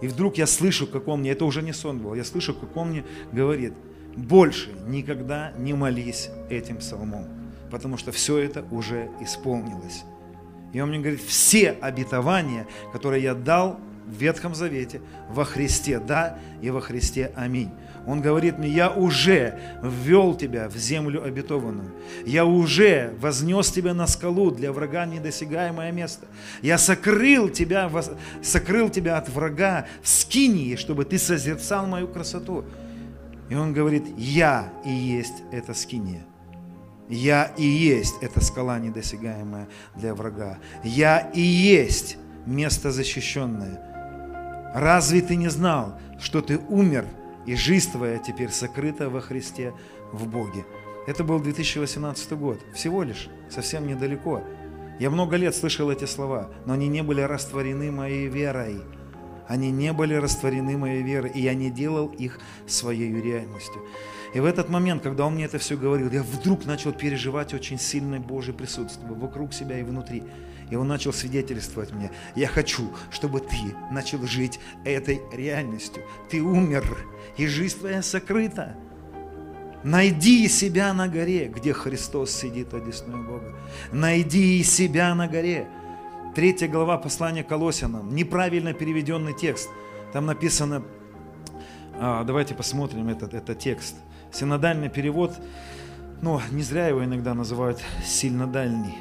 И 0.00 0.08
вдруг 0.08 0.36
я 0.36 0.46
слышу, 0.46 0.86
как 0.86 1.08
Он 1.08 1.20
мне, 1.20 1.30
это 1.30 1.44
уже 1.44 1.62
не 1.62 1.72
сон 1.72 1.98
был, 1.98 2.14
я 2.14 2.24
слышу, 2.24 2.54
как 2.54 2.76
Он 2.76 2.90
мне 2.90 3.04
говорит, 3.32 3.72
больше 4.16 4.70
никогда 4.86 5.52
не 5.58 5.74
молись 5.74 6.30
этим 6.50 6.78
псалмом, 6.78 7.26
потому 7.70 7.96
что 7.96 8.12
все 8.12 8.38
это 8.38 8.64
уже 8.70 9.10
исполнилось. 9.20 10.04
И 10.72 10.80
Он 10.80 10.90
мне 10.90 10.98
говорит, 10.98 11.20
все 11.20 11.70
обетования, 11.70 12.66
которые 12.92 13.22
я 13.22 13.34
дал 13.34 13.78
в 14.06 14.16
Ветхом 14.16 14.54
Завете, 14.54 15.00
во 15.30 15.44
Христе, 15.44 15.98
да, 15.98 16.38
и 16.62 16.70
во 16.70 16.80
Христе, 16.80 17.32
аминь. 17.34 17.70
Он 18.06 18.20
говорит 18.20 18.56
мне, 18.56 18.68
я 18.68 18.90
уже 18.90 19.58
ввел 19.82 20.36
тебя 20.36 20.68
в 20.68 20.76
землю 20.76 21.24
обетованную. 21.24 21.90
Я 22.24 22.44
уже 22.44 23.12
вознес 23.18 23.72
тебя 23.72 23.94
на 23.94 24.06
скалу 24.06 24.52
для 24.52 24.72
врага 24.72 25.06
недосягаемое 25.06 25.90
место. 25.90 26.26
Я 26.62 26.78
сокрыл 26.78 27.48
тебя, 27.48 27.90
сокрыл 28.42 28.90
тебя 28.90 29.18
от 29.18 29.28
врага 29.28 29.86
в 30.02 30.08
скинии, 30.08 30.76
чтобы 30.76 31.04
ты 31.04 31.18
созерцал 31.18 31.86
мою 31.86 32.06
красоту. 32.06 32.64
И 33.48 33.56
он 33.56 33.72
говорит, 33.72 34.04
я 34.16 34.72
и 34.84 34.90
есть 34.90 35.42
эта 35.50 35.74
скиния. 35.74 36.24
Я 37.08 37.52
и 37.56 37.64
есть 37.64 38.14
эта 38.20 38.40
скала 38.40 38.78
недосягаемая 38.78 39.66
для 39.96 40.14
врага. 40.14 40.58
Я 40.84 41.18
и 41.34 41.40
есть 41.40 42.18
место 42.46 42.92
защищенное. 42.92 44.72
Разве 44.76 45.22
ты 45.22 45.34
не 45.34 45.48
знал, 45.48 45.98
что 46.20 46.40
ты 46.40 46.58
умер– 46.68 47.04
и 47.46 47.54
жизнь 47.54 47.92
твоя 47.92 48.18
теперь 48.18 48.50
сокрыта 48.50 49.08
во 49.08 49.20
Христе 49.20 49.72
в 50.12 50.26
Боге. 50.26 50.64
Это 51.06 51.22
был 51.22 51.38
2018 51.38 52.32
год, 52.32 52.60
всего 52.74 53.02
лишь, 53.02 53.28
совсем 53.48 53.86
недалеко. 53.86 54.42
Я 54.98 55.10
много 55.10 55.36
лет 55.36 55.54
слышал 55.54 55.90
эти 55.90 56.04
слова, 56.04 56.50
но 56.64 56.72
они 56.72 56.88
не 56.88 57.02
были 57.02 57.20
растворены 57.20 57.92
моей 57.92 58.28
верой. 58.28 58.80
Они 59.46 59.70
не 59.70 59.92
были 59.92 60.14
растворены 60.14 60.76
моей 60.76 61.02
верой, 61.02 61.30
и 61.30 61.40
я 61.40 61.54
не 61.54 61.70
делал 61.70 62.08
их 62.08 62.40
своей 62.66 63.12
реальностью. 63.12 63.80
И 64.34 64.40
в 64.40 64.44
этот 64.44 64.68
момент, 64.68 65.02
когда 65.02 65.24
он 65.26 65.34
мне 65.34 65.44
это 65.44 65.58
все 65.58 65.76
говорил, 65.76 66.10
я 66.10 66.22
вдруг 66.24 66.64
начал 66.64 66.92
переживать 66.92 67.54
очень 67.54 67.78
сильное 67.78 68.18
Божье 68.18 68.52
присутствие 68.52 69.12
вокруг 69.12 69.54
себя 69.54 69.78
и 69.78 69.84
внутри. 69.84 70.24
И 70.70 70.76
он 70.76 70.88
начал 70.88 71.12
свидетельствовать 71.12 71.92
мне, 71.92 72.10
я 72.34 72.48
хочу, 72.48 72.90
чтобы 73.10 73.40
ты 73.40 73.56
начал 73.90 74.26
жить 74.26 74.58
этой 74.84 75.20
реальностью. 75.32 76.02
Ты 76.28 76.42
умер, 76.42 76.84
и 77.36 77.46
жизнь 77.46 77.78
твоя 77.78 78.02
сокрыта. 78.02 78.76
Найди 79.84 80.48
себя 80.48 80.92
на 80.92 81.06
горе, 81.06 81.46
где 81.46 81.72
Христос 81.72 82.32
сидит 82.32 82.74
одесную 82.74 83.24
Бога. 83.24 83.54
Найди 83.92 84.62
себя 84.64 85.14
на 85.14 85.28
горе. 85.28 85.68
Третья 86.34 86.66
глава 86.66 86.98
послания 86.98 87.44
Колосянам, 87.44 88.14
неправильно 88.14 88.74
переведенный 88.74 89.32
текст. 89.32 89.70
Там 90.12 90.26
написано, 90.26 90.82
а, 91.98 92.24
давайте 92.24 92.54
посмотрим 92.54 93.08
этот, 93.08 93.32
этот 93.32 93.58
текст. 93.58 93.96
Синодальный 94.32 94.88
перевод, 94.88 95.34
ну, 96.20 96.40
не 96.50 96.62
зря 96.62 96.88
его 96.88 97.04
иногда 97.04 97.34
называют 97.34 97.80
сильнодальний. 98.04 98.96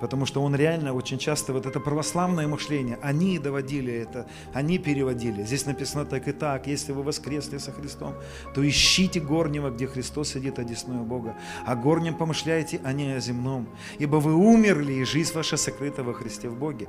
Потому 0.00 0.26
что 0.26 0.42
он 0.42 0.54
реально 0.54 0.94
очень 0.94 1.18
часто, 1.18 1.52
вот 1.52 1.66
это 1.66 1.80
православное 1.80 2.46
мышление, 2.46 2.98
они 3.02 3.38
доводили 3.38 3.92
это, 3.92 4.26
они 4.52 4.78
переводили. 4.78 5.42
Здесь 5.42 5.66
написано 5.66 6.04
так 6.04 6.28
и 6.28 6.32
так, 6.32 6.66
если 6.66 6.92
вы 6.92 7.02
воскресли 7.02 7.58
со 7.58 7.72
Христом, 7.72 8.14
то 8.54 8.66
ищите 8.66 9.20
горнего, 9.20 9.70
где 9.70 9.86
Христос 9.86 10.28
сидит 10.28 10.58
одесную 10.58 11.02
Бога. 11.02 11.36
А 11.66 11.74
горнем 11.74 12.16
помышляйте, 12.16 12.80
а 12.84 12.92
не 12.92 13.12
о 13.12 13.20
земном. 13.20 13.68
Ибо 13.98 14.16
вы 14.16 14.34
умерли, 14.34 14.92
и 14.92 15.04
жизнь 15.04 15.34
ваша 15.34 15.56
сокрыта 15.56 16.04
во 16.04 16.14
Христе 16.14 16.48
в 16.48 16.56
Боге. 16.56 16.88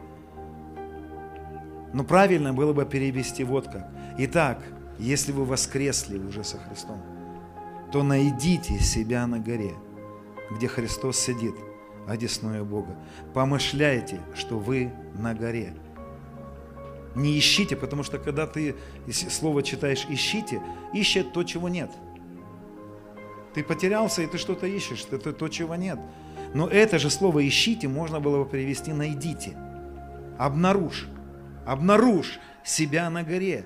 Но 1.94 2.04
правильно 2.04 2.54
было 2.54 2.74
бы 2.74 2.86
перевести 2.86 3.44
вот 3.44 3.66
как. 3.66 3.90
Итак, 4.20 4.62
если 5.00 5.32
вы 5.32 5.46
воскресли 5.46 6.20
уже 6.20 6.44
со 6.44 6.60
Христом, 6.60 7.02
то 7.92 8.04
найдите 8.04 8.78
себя 8.80 9.26
на 9.26 9.40
горе, 9.40 9.74
где 10.52 10.68
Христос 10.68 11.18
сидит– 11.18 11.56
одесную 12.08 12.66
Бога. 12.66 12.96
Помышляйте, 13.34 14.20
что 14.36 14.58
вы 14.60 14.92
на 15.14 15.34
горе. 15.34 15.74
Не 17.16 17.38
ищите, 17.38 17.76
потому 17.76 18.04
что 18.04 18.20
когда 18.20 18.46
ты 18.48 18.76
слово 19.12 19.64
читаешь 19.64 20.06
«ищите», 20.10 20.62
ищет 20.94 21.34
то, 21.34 21.44
чего 21.44 21.68
нет. 21.68 21.90
Ты 23.54 23.64
потерялся, 23.64 24.22
и 24.22 24.28
ты 24.28 24.38
что-то 24.38 24.68
ищешь, 24.68 25.06
это 25.12 25.34
то, 25.34 25.48
чего 25.48 25.76
нет. 25.76 26.00
Но 26.54 26.68
это 26.68 27.00
же 27.00 27.10
слово 27.10 27.48
«ищите» 27.48 27.88
можно 27.88 28.20
было 28.20 28.44
бы 28.44 28.50
перевести 28.50 28.94
«найдите». 28.94 29.58
Обнаружь, 30.38 31.08
обнаружь 31.66 32.40
себя 32.64 33.10
на 33.10 33.24
горе. 33.24 33.66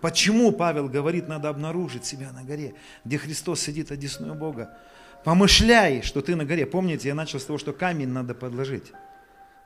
Почему 0.00 0.52
Павел 0.52 0.88
говорит, 0.88 1.28
надо 1.28 1.48
обнаружить 1.48 2.04
себя 2.04 2.30
на 2.32 2.44
горе, 2.44 2.74
где 3.04 3.18
Христос 3.18 3.60
сидит 3.60 3.90
одесную 3.90 4.34
Бога? 4.34 4.78
Помышляй, 5.26 6.02
что 6.02 6.20
ты 6.20 6.36
на 6.36 6.44
горе. 6.44 6.66
Помните, 6.66 7.08
я 7.08 7.14
начал 7.16 7.40
с 7.40 7.44
того, 7.44 7.58
что 7.58 7.72
камень 7.72 8.06
надо 8.06 8.32
подложить. 8.32 8.92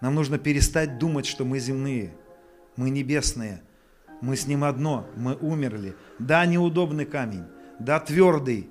Нам 0.01 0.15
нужно 0.15 0.39
перестать 0.39 0.97
думать, 0.97 1.27
что 1.27 1.45
мы 1.45 1.59
земные, 1.59 2.15
мы 2.77 2.89
небесные, 2.89 3.61
мы 4.23 4.37
с 4.37 4.47
ним 4.47 4.65
одно, 4.65 5.07
мы 5.17 5.35
умерли. 5.35 5.95
Да, 6.19 6.47
неудобный 6.47 7.05
камень, 7.05 7.45
да, 7.79 8.01
твердый, 8.01 8.71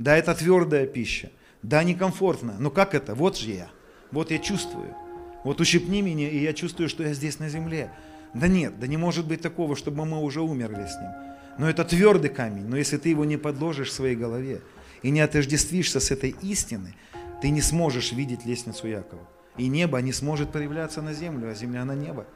да, 0.00 0.16
это 0.16 0.34
твердая 0.34 0.88
пища, 0.88 1.30
да, 1.62 1.84
некомфортно. 1.84 2.56
Но 2.58 2.70
как 2.70 2.96
это? 2.96 3.14
Вот 3.14 3.38
же 3.38 3.52
я, 3.52 3.68
вот 4.10 4.32
я 4.32 4.40
чувствую. 4.40 4.96
Вот 5.44 5.60
ущипни 5.60 6.02
меня, 6.02 6.28
и 6.28 6.40
я 6.40 6.52
чувствую, 6.54 6.88
что 6.88 7.04
я 7.04 7.14
здесь 7.14 7.38
на 7.38 7.48
земле. 7.48 7.92
Да 8.34 8.48
нет, 8.48 8.80
да 8.80 8.88
не 8.88 8.96
может 8.96 9.28
быть 9.28 9.42
такого, 9.42 9.76
чтобы 9.76 10.04
мы 10.04 10.20
уже 10.20 10.40
умерли 10.40 10.88
с 10.88 11.00
ним. 11.00 11.12
Но 11.56 11.70
это 11.70 11.84
твердый 11.84 12.30
камень, 12.30 12.66
но 12.66 12.76
если 12.76 12.96
ты 12.96 13.10
его 13.10 13.24
не 13.24 13.36
подложишь 13.36 13.90
в 13.90 13.92
своей 13.92 14.16
голове, 14.16 14.60
и 15.02 15.10
не 15.10 15.20
отождествишься 15.20 16.00
с 16.00 16.10
этой 16.10 16.34
истиной, 16.42 16.94
ты 17.42 17.50
не 17.50 17.60
сможешь 17.60 18.12
видеть 18.12 18.44
лестницу 18.44 18.86
Якова. 18.86 19.22
И 19.56 19.68
небо 19.68 19.98
не 20.00 20.12
сможет 20.12 20.52
проявляться 20.52 21.02
на 21.02 21.14
землю, 21.14 21.50
а 21.50 21.54
земля 21.54 21.84
на 21.84 21.94
небо, 21.94 22.26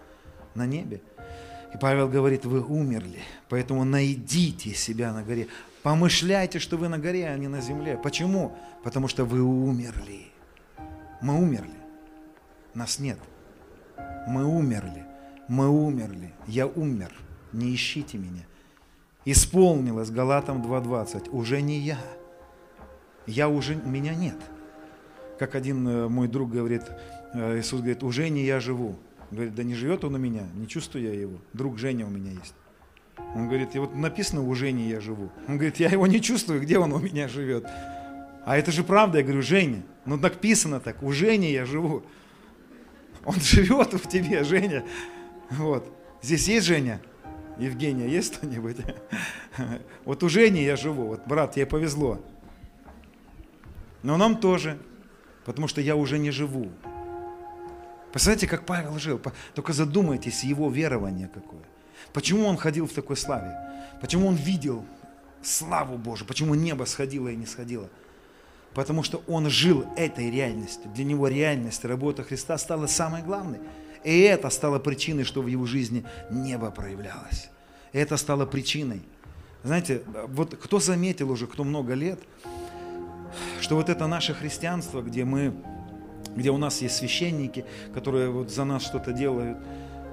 на 0.55 0.67
небе. 0.67 1.03
И 1.75 1.79
Павел 1.79 2.09
говорит, 2.09 2.45
вы 2.45 2.63
умерли, 2.63 3.21
поэтому 3.49 3.85
найдите 3.85 4.75
себя 4.75 5.13
на 5.13 5.23
горе. 5.23 5.49
Помышляйте, 5.83 6.59
что 6.59 6.77
вы 6.77 6.89
на 6.89 6.99
горе, 6.99 7.29
а 7.29 7.37
не 7.37 7.49
на 7.49 7.61
земле. 7.61 7.97
Почему? 7.97 8.57
Потому 8.83 9.09
что 9.09 9.25
вы 9.25 9.43
умерли. 9.43 10.27
Мы 11.21 11.39
умерли. 11.39 11.71
Нас 12.75 12.99
нет. 12.99 13.19
Мы 14.27 14.45
умерли. 14.45 15.05
Мы 15.49 15.69
умерли. 15.69 16.33
Я 16.47 16.67
умер. 16.67 17.13
Не 17.53 17.75
ищите 17.75 18.19
меня. 18.19 18.45
Исполнилось 19.25 20.11
Галатам 20.11 20.63
2.20. 20.63 21.31
Уже 21.31 21.61
не 21.63 21.79
я. 21.79 21.99
Я 23.31 23.49
уже, 23.49 23.77
меня 23.77 24.15
нет. 24.15 24.37
Как 25.39 25.55
один 25.55 25.87
э, 25.87 26.09
мой 26.09 26.27
друг 26.27 26.51
говорит, 26.51 26.83
э, 27.33 27.61
Иисус 27.61 27.81
говорит, 27.81 28.03
уже 28.03 28.29
не 28.29 28.45
я 28.45 28.59
живу. 28.59 28.99
Говорит, 29.31 29.55
да 29.55 29.63
не 29.63 29.75
живет 29.75 30.05
он 30.05 30.17
у 30.17 30.19
меня, 30.19 30.43
не 30.55 30.67
чувствую 30.67 31.05
я 31.05 31.13
его. 31.13 31.39
Друг 31.53 31.79
Женя 31.79 32.07
у 32.07 32.11
меня 32.11 32.33
есть. 32.33 32.55
Он 33.37 33.47
говорит, 33.47 33.77
и 33.77 33.79
вот 33.79 33.95
написано, 33.95 34.43
у 34.43 34.53
Жени 34.55 34.89
я 34.89 35.01
живу. 35.01 35.31
Он 35.47 35.55
говорит, 35.55 35.77
я 35.77 35.89
его 35.89 36.07
не 36.09 36.21
чувствую, 36.21 36.61
где 36.61 36.79
он 36.79 36.93
у 36.93 36.99
меня 36.99 37.29
живет. 37.29 37.65
А 38.45 38.57
это 38.57 38.73
же 38.73 38.83
правда, 38.83 39.19
я 39.19 39.25
говорю, 39.25 39.43
Женя, 39.43 39.83
ну 40.05 40.17
написано 40.17 40.81
так, 40.81 41.03
у 41.03 41.13
Жени 41.13 41.53
я 41.53 41.65
живу. 41.65 42.03
Он 43.25 43.37
живет 43.41 43.93
в 43.93 44.09
тебе, 44.09 44.43
Женя. 44.43 44.85
Вот. 45.51 45.87
Здесь 46.23 46.49
есть 46.49 46.67
Женя? 46.67 47.01
Евгения, 47.59 48.09
есть 48.09 48.37
кто-нибудь? 48.37 48.79
Вот 50.05 50.23
у 50.25 50.29
Жени 50.29 50.65
я 50.65 50.77
живу, 50.77 51.07
вот, 51.07 51.27
брат, 51.27 51.55
тебе 51.55 51.67
повезло. 51.67 52.21
Но 54.03 54.17
нам 54.17 54.37
тоже, 54.37 54.79
потому 55.45 55.69
что 55.69 55.81
я 55.81 55.97
уже 55.97 56.19
не 56.19 56.31
живу. 56.31 56.71
Представляете, 58.13 58.49
как 58.49 58.67
Павел 58.67 58.99
жил? 58.99 59.21
Только 59.55 59.73
задумайтесь, 59.73 60.43
его 60.43 60.71
верование 60.71 61.29
какое. 61.33 61.63
Почему 62.13 62.47
он 62.47 62.57
ходил 62.57 62.87
в 62.87 62.93
такой 62.93 63.17
славе? 63.17 63.57
Почему 64.01 64.27
он 64.27 64.35
видел 64.35 64.85
славу 65.43 65.97
Божию? 65.97 66.27
Почему 66.27 66.55
небо 66.55 66.85
сходило 66.85 67.29
и 67.29 67.37
не 67.37 67.47
сходило? 67.47 67.89
Потому 68.75 69.03
что 69.03 69.23
он 69.27 69.51
жил 69.51 69.85
этой 69.97 70.31
реальностью. 70.31 70.91
Для 70.95 71.05
него 71.05 71.29
реальность 71.29 71.85
работа 71.85 72.23
Христа 72.23 72.57
стала 72.59 72.87
самой 72.87 73.23
главной. 73.23 73.59
И 74.05 74.21
это 74.21 74.49
стало 74.51 74.79
причиной, 74.79 75.25
что 75.25 75.43
в 75.43 75.47
его 75.47 75.67
жизни 75.67 76.05
небо 76.31 76.71
проявлялось. 76.71 77.51
Это 77.93 78.17
стало 78.17 78.47
причиной. 78.47 79.03
Знаете, 79.63 80.03
вот 80.29 80.57
кто 80.57 80.81
заметил 80.81 81.31
уже, 81.31 81.47
кто 81.47 81.65
много 81.65 81.95
лет, 81.95 82.21
что 83.61 83.77
вот 83.77 83.89
это 83.89 84.07
наше 84.07 84.35
христианство, 84.35 85.03
где 85.03 85.25
мы, 85.25 85.55
где 86.37 86.51
у 86.51 86.59
нас 86.59 86.83
есть 86.83 86.97
священники, 86.97 87.65
которые 87.95 88.31
вот 88.31 88.51
за 88.51 88.65
нас 88.65 88.83
что-то 88.83 89.13
делают, 89.13 89.59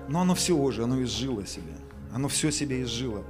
но 0.08 0.22
оно 0.22 0.36
все 0.36 0.56
уже, 0.56 0.84
оно 0.84 1.02
изжило 1.04 1.46
себя. 1.46 1.74
Оно 2.14 2.28
все 2.28 2.52
себе 2.52 2.84
изжило. 2.84 3.24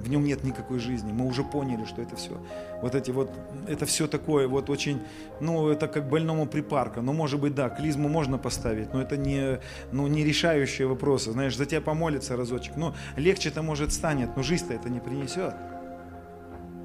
В 0.00 0.08
нем 0.08 0.24
нет 0.24 0.44
никакой 0.44 0.78
жизни. 0.78 1.10
Мы 1.10 1.26
уже 1.26 1.42
поняли, 1.42 1.84
что 1.84 2.02
это 2.02 2.16
все. 2.16 2.38
Вот 2.82 2.94
эти 2.94 3.10
вот, 3.10 3.30
это 3.66 3.86
все 3.86 4.06
такое 4.06 4.46
вот 4.46 4.68
очень, 4.68 5.00
ну, 5.40 5.68
это 5.68 5.88
как 5.88 6.08
больному 6.08 6.46
припарка. 6.46 7.00
Ну, 7.00 7.12
может 7.12 7.40
быть, 7.40 7.54
да, 7.54 7.70
клизму 7.70 8.08
можно 8.08 8.38
поставить, 8.38 8.92
но 8.92 9.00
это 9.00 9.16
не, 9.16 9.58
ну, 9.92 10.06
не 10.06 10.22
решающие 10.22 10.86
вопросы. 10.86 11.32
Знаешь, 11.32 11.56
за 11.56 11.66
тебя 11.66 11.80
помолиться 11.80 12.36
разочек. 12.36 12.76
Ну, 12.76 12.94
легче-то, 13.16 13.62
может, 13.62 13.92
станет, 13.92 14.36
но 14.36 14.42
жизнь-то 14.42 14.74
это 14.74 14.90
не 14.90 15.00
принесет. 15.00 15.54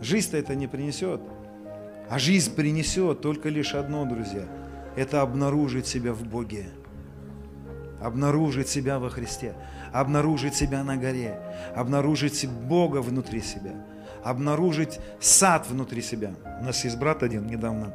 Жизнь-то 0.01 0.37
это 0.37 0.55
не 0.55 0.67
принесет. 0.67 1.21
А 2.11 2.19
жизнь 2.19 2.53
принесет 2.53 3.21
только 3.21 3.49
лишь 3.49 3.73
одно, 3.73 4.05
друзья. 4.05 4.47
Это 4.95 5.21
обнаружить 5.21 5.87
себя 5.87 6.13
в 6.13 6.23
Боге. 6.23 6.69
Обнаружить 7.99 8.67
себя 8.67 8.99
во 8.99 9.09
Христе 9.09 9.55
обнаружить 9.91 10.55
себя 10.55 10.83
на 10.83 10.97
горе, 10.97 11.39
обнаружить 11.75 12.47
Бога 12.47 13.01
внутри 13.01 13.41
себя, 13.41 13.73
обнаружить 14.23 14.99
сад 15.19 15.67
внутри 15.69 16.01
себя. 16.01 16.33
У 16.61 16.65
нас 16.65 16.83
есть 16.83 16.97
брат 16.97 17.23
один 17.23 17.47
недавно, 17.47 17.93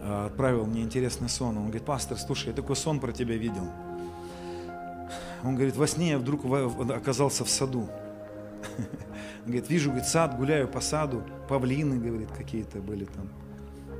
э, 0.00 0.26
отправил 0.26 0.66
мне 0.66 0.82
интересный 0.82 1.28
сон. 1.28 1.56
Он 1.56 1.64
говорит, 1.64 1.84
пастор, 1.84 2.18
слушай, 2.18 2.48
я 2.48 2.52
такой 2.52 2.76
сон 2.76 3.00
про 3.00 3.12
тебя 3.12 3.36
видел. 3.36 3.68
Он 5.42 5.56
говорит, 5.56 5.76
во 5.76 5.86
сне 5.86 6.10
я 6.10 6.18
вдруг 6.18 6.44
оказался 6.90 7.44
в 7.44 7.50
саду. 7.50 7.88
Говорит, 9.44 9.68
вижу, 9.68 9.90
говорит, 9.90 10.08
сад, 10.08 10.36
гуляю 10.36 10.68
по 10.68 10.80
саду, 10.80 11.22
павлины, 11.48 11.98
говорит, 11.98 12.30
какие-то 12.36 12.78
были 12.78 13.04
там. 13.04 13.28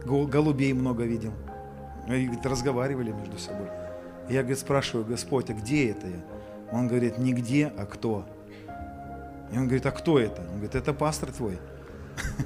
Голубей 0.05 0.73
много 0.73 1.05
видел. 1.05 1.33
И, 2.07 2.25
говорит, 2.25 2.47
разговаривали 2.47 3.13
между 3.13 3.39
собой. 3.39 3.69
Я, 4.29 4.41
говорит, 4.41 4.59
спрашиваю, 4.59 5.05
Господь, 5.07 5.51
а 5.51 5.55
где 5.55 5.91
это 5.91 6.07
я? 6.07 6.25
Он 6.73 6.89
говорит, 6.89 7.19
не 7.19 7.33
где, 7.33 7.73
а 7.77 7.85
кто. 7.85 8.27
И 9.53 9.59
он 9.59 9.65
говорит, 9.65 9.85
а 9.87 9.91
кто 9.91 10.19
это? 10.19 10.41
Он 10.43 10.55
говорит, 10.55 10.75
это 10.75 10.93
пастор 10.93 11.31
твой. 11.31 11.59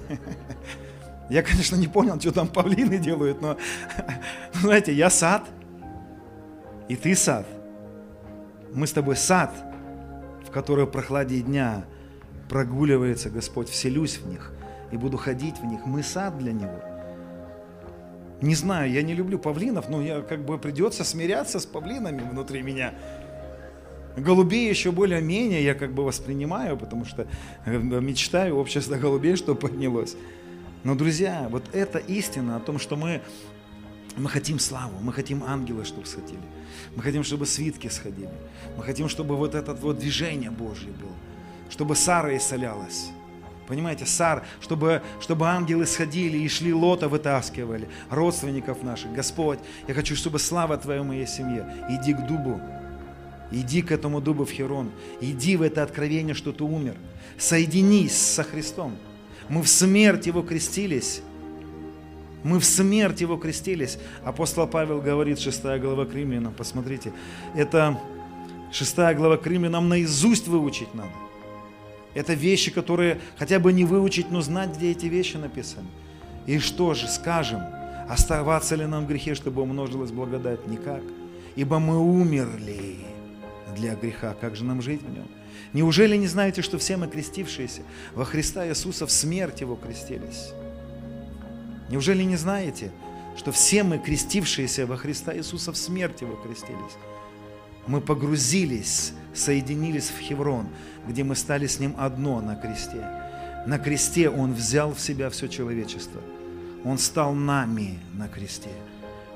Я, 1.31 1.43
конечно, 1.43 1.77
не 1.77 1.89
понял, 1.89 2.19
что 2.19 2.33
там 2.33 2.49
павлины 2.49 2.99
делают, 2.99 3.43
но, 3.43 3.59
знаете, 4.55 4.95
я 4.95 5.11
сад, 5.11 5.45
и 6.89 6.97
ты 6.97 7.15
сад. 7.15 7.47
Мы 8.73 8.87
с 8.87 8.93
тобой 8.93 9.17
сад, 9.17 9.53
в 10.47 10.51
который 10.51 10.87
прохладе 10.87 11.41
дня 11.41 11.85
прогуливается 12.49 13.31
Господь, 13.31 13.69
вселюсь 13.69 14.19
в 14.19 14.27
них 14.27 14.53
и 14.91 14.97
буду 14.97 15.17
ходить 15.17 15.59
в 15.59 15.65
них. 15.65 15.85
Мы 15.85 16.03
сад 16.03 16.39
для 16.39 16.53
Него. 16.53 16.81
Не 18.41 18.55
знаю, 18.55 18.91
я 18.91 19.03
не 19.03 19.15
люблю 19.15 19.39
павлинов, 19.39 19.89
но 19.89 20.01
я 20.01 20.21
как 20.21 20.45
бы 20.45 20.59
придется 20.59 21.03
смиряться 21.03 21.59
с 21.59 21.67
павлинами 21.67 22.23
внутри 22.31 22.63
меня. 22.63 22.95
Голубей 24.17 24.69
еще 24.69 24.93
более-менее 24.93 25.63
я 25.65 25.75
как 25.75 25.93
бы 25.93 26.05
воспринимаю, 26.05 26.77
потому 26.77 27.05
что 27.05 27.27
э, 27.65 27.79
мечтаю 27.79 28.57
общество 28.57 28.97
голубей, 28.97 29.37
что 29.37 29.55
поднялось. 29.55 30.17
Но, 30.85 30.95
друзья, 30.95 31.49
вот 31.51 31.65
эта 31.73 31.99
истина 31.99 32.57
о 32.57 32.61
том, 32.61 32.79
что 32.79 32.97
мы, 32.97 33.21
мы 34.17 34.29
хотим 34.29 34.59
славу, 34.59 34.95
мы 35.01 35.13
хотим 35.13 35.43
ангела, 35.45 35.85
чтобы 35.85 36.07
сходили, 36.07 36.41
мы 36.95 37.03
хотим, 37.03 37.25
чтобы 37.25 37.47
свитки 37.47 37.89
сходили, 37.89 38.31
мы 38.77 38.85
хотим, 38.85 39.09
чтобы 39.09 39.37
вот 39.37 39.55
это 39.55 39.75
вот 39.75 39.99
движение 39.99 40.51
Божье 40.51 40.93
было, 40.93 41.15
чтобы 41.71 41.97
Сара 41.97 42.37
исцелялась. 42.37 43.11
Понимаете, 43.67 44.07
Сар, 44.07 44.45
чтобы, 44.61 45.03
чтобы 45.21 45.47
ангелы 45.47 45.85
сходили 45.85 46.39
и 46.39 46.49
шли 46.49 46.73
лота 46.73 47.09
вытаскивали, 47.09 47.89
родственников 48.09 48.83
наших. 48.83 49.13
Господь, 49.13 49.59
я 49.87 49.93
хочу, 49.93 50.17
чтобы 50.17 50.39
слава 50.39 50.79
Твоя 50.79 51.03
в 51.03 51.07
моей 51.07 51.27
семье. 51.27 51.67
Иди 51.91 52.15
к 52.15 52.27
дубу, 52.27 52.61
Иди 53.51 53.83
к 53.83 53.93
этому 53.93 54.21
дубу 54.21 54.45
в 54.45 54.51
Херон. 54.51 54.91
Иди 55.21 55.57
в 55.57 55.63
это 55.63 55.83
откровение, 55.83 56.35
что 56.35 56.53
ты 56.53 56.65
умер. 56.65 56.97
Соединись 57.39 58.17
со 58.17 58.43
Христом. 58.43 58.97
Мы 59.49 59.63
в 59.63 59.69
смерть 59.69 60.27
Его 60.27 60.43
крестились. 60.43 61.23
Мы 62.43 62.61
в 62.61 62.65
смерть 62.65 63.21
Его 63.21 63.37
крестились. 63.37 63.99
Апостол 64.25 64.67
Павел 64.67 65.01
говорит, 65.01 65.39
6 65.39 65.63
глава 65.81 66.05
к 66.05 66.15
Римлянам, 66.15 66.53
посмотрите, 66.53 67.13
это 67.55 67.99
6 68.71 68.97
глава 69.17 69.39
к 69.39 69.47
Римлянам 69.47 69.89
наизусть 69.89 70.47
выучить 70.47 70.93
надо. 70.95 71.11
Это 72.15 72.35
вещи, 72.35 72.71
которые 72.71 73.21
хотя 73.37 73.59
бы 73.59 73.73
не 73.73 73.85
выучить, 73.85 74.31
но 74.31 74.41
знать, 74.41 74.77
где 74.77 74.91
эти 74.91 75.07
вещи 75.07 75.37
написаны. 75.37 75.89
И 76.47 76.59
что 76.59 76.95
же, 76.95 77.09
скажем, 77.09 77.61
оставаться 78.09 78.75
ли 78.75 78.87
нам 78.87 79.05
в 79.05 79.09
грехе, 79.09 79.35
чтобы 79.35 79.63
умножилась 79.63 80.11
благодать? 80.11 80.67
Никак. 80.67 81.03
Ибо 81.57 81.79
мы 81.79 81.99
умерли 81.99 82.97
для 83.77 83.95
греха, 83.95 84.35
как 84.41 84.57
же 84.57 84.65
нам 84.65 84.81
жить 84.81 85.03
в 85.03 85.11
нем? 85.11 85.29
Неужели 85.73 86.17
не 86.17 86.27
знаете, 86.27 86.63
что 86.63 86.79
все 86.79 86.97
мы 86.97 87.09
крестившиеся 87.09 87.83
во 88.15 88.25
Христа 88.25 88.67
Иисуса 88.67 89.07
в 89.07 89.11
смерть 89.11 89.61
Его 89.61 89.77
крестились? 89.77 90.53
Неужели 91.91 92.23
не 92.23 92.37
знаете, 92.37 92.91
что 93.37 93.53
все 93.53 93.83
мы 93.83 93.99
крестившиеся 93.99 94.87
во 94.87 94.97
Христа 94.97 95.37
Иисуса 95.37 95.73
в 95.73 95.77
смерть 95.77 96.23
Его 96.23 96.37
крестились? 96.37 96.97
Мы 97.89 98.01
погрузились, 98.01 99.13
соединились 99.35 100.11
в 100.11 100.21
Хеврон, 100.21 100.69
где 101.09 101.25
мы 101.25 101.35
стали 101.35 101.67
с 101.67 101.81
Ним 101.81 101.95
одно 101.99 102.41
на 102.41 102.55
кресте. 102.55 103.05
На 103.67 103.79
кресте 103.79 104.31
Он 104.31 104.53
взял 104.53 104.95
в 104.95 105.01
себя 105.01 105.31
все 105.31 105.49
человечество. 105.49 106.21
Он 106.85 106.99
стал 106.99 107.35
нами 107.35 107.99
на 108.15 108.29
кресте. 108.29 108.71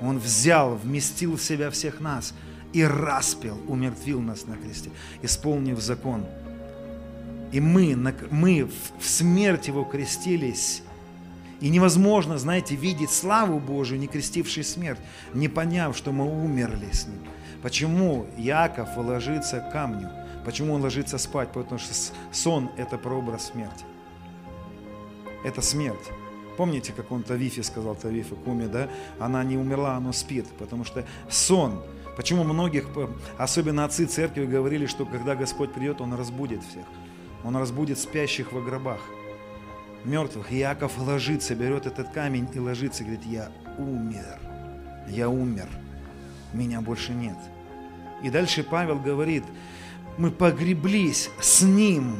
Он 0.01 0.19
взял, 0.19 0.77
вместил 0.77 1.37
в 1.37 1.43
себя 1.43 1.71
всех 1.71 1.99
нас– 2.01 2.35
и 2.73 2.85
распил, 2.85 3.61
умертвил 3.69 4.21
нас 4.21 4.47
на 4.47 4.57
кресте, 4.57 4.91
исполнив 5.23 5.81
закон. 5.81 6.25
И 7.53 7.61
мы, 7.61 7.97
мы 8.31 8.69
в 8.99 9.07
смерть 9.07 9.69
Его 9.69 9.85
крестились. 9.85 10.83
И 11.61 11.69
невозможно, 11.69 12.39
знаете, 12.39 12.75
видеть 12.75 13.11
славу 13.11 13.61
Божию, 13.61 14.01
не 14.01 14.07
крестивший 14.07 14.65
смерть, 14.65 14.99
не 15.35 15.49
поняв, 15.49 15.97
что 15.97 16.13
мы 16.13 16.25
умерли 16.27 16.89
с 16.93 17.07
Ним. 17.07 17.21
Почему 17.63 18.27
Яков 18.37 18.97
ложится 18.97 19.61
к 19.61 19.73
камню? 19.73 20.11
Почему 20.45 20.75
он 20.75 20.83
ложится 20.83 21.19
спать? 21.19 21.51
Потому 21.53 21.79
что 21.79 21.95
сон– 22.33 22.71
это 22.77 22.99
прообраз 22.99 23.47
смерти. 23.47 23.85
Это 25.45 25.63
смерть. 25.63 26.11
Помните, 26.57 26.93
как 26.93 27.11
он 27.13 27.23
Тавифе 27.23 27.63
сказал, 27.63 27.95
Тавифе, 27.95 28.35
Куме, 28.35 28.67
да? 28.67 28.89
Она 29.19 29.43
не 29.45 29.57
умерла, 29.57 29.97
она 29.97 30.13
спит, 30.13 30.47
потому 30.59 30.85
что 30.85 31.05
сон– 31.29 31.83
Почему 32.17 32.45
многих, 32.45 32.89
особенно 33.39 33.85
отцы 33.85 34.05
церкви, 34.05 34.45
говорили, 34.45 34.87
что 34.87 35.07
когда 35.07 35.35
Господь 35.35 35.73
придет, 35.73 36.01
Он 36.01 36.13
разбудит 36.13 36.63
всех. 36.63 36.85
Он 37.43 37.57
разбудит 37.57 37.99
спящих 37.99 38.53
во 38.53 38.61
гробах. 38.61 39.01
мертвых. 40.05 40.53
И 40.53 40.59
Иаков 40.59 40.99
ложится, 40.99 41.55
берет 41.55 41.87
этот 41.87 42.11
камень 42.11 42.49
и 42.53 42.59
ложится, 42.59 43.05
говорит, 43.05 43.25
я 43.25 43.51
умер, 43.79 44.39
я 45.09 45.29
умер, 45.29 45.69
меня 46.53 46.81
больше 46.81 47.13
нет. 47.13 47.37
И 48.23 48.31
дальше 48.31 48.63
Павел 48.63 48.99
говорит, 48.99 49.45
мы 50.19 50.31
погреблись 50.31 51.31
с 51.41 51.63
ним, 51.63 52.17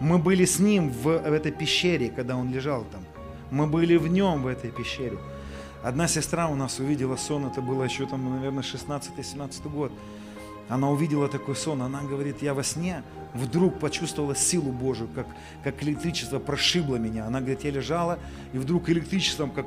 мы 0.00 0.18
были 0.18 0.44
с 0.44 0.58
ним 0.58 0.90
в, 0.90 1.02
в 1.02 1.32
этой 1.32 1.52
пещере, 1.52 2.10
когда 2.10 2.36
он 2.36 2.52
лежал 2.52 2.84
там. 2.90 3.04
Мы 3.50 3.66
были 3.66 3.96
в 3.96 4.08
нем, 4.08 4.42
в 4.42 4.46
этой 4.46 4.70
пещере. 4.70 5.18
Одна 5.82 6.08
сестра 6.08 6.48
у 6.48 6.54
нас 6.54 6.78
увидела 6.78 7.16
сон, 7.16 7.46
это 7.46 7.60
было 7.60 7.84
еще 7.84 8.06
там, 8.06 8.30
наверное, 8.30 8.62
16-17 8.62 9.68
год. 9.68 9.92
Она 10.68 10.90
увидела 10.90 11.28
такой 11.28 11.56
сон, 11.56 11.82
она 11.82 12.02
говорит, 12.02 12.42
я 12.42 12.54
во 12.54 12.62
сне 12.62 13.02
вдруг 13.34 13.78
почувствовала 13.78 14.34
силу 14.34 14.72
Божию, 14.72 15.08
как, 15.14 15.26
как 15.64 15.82
электричество 15.82 16.38
прошибло 16.38 16.96
меня. 16.96 17.26
Она 17.26 17.40
говорит, 17.40 17.64
я 17.64 17.70
лежала, 17.70 18.18
и 18.52 18.58
вдруг 18.58 18.88
электричеством 18.90 19.50
как... 19.50 19.66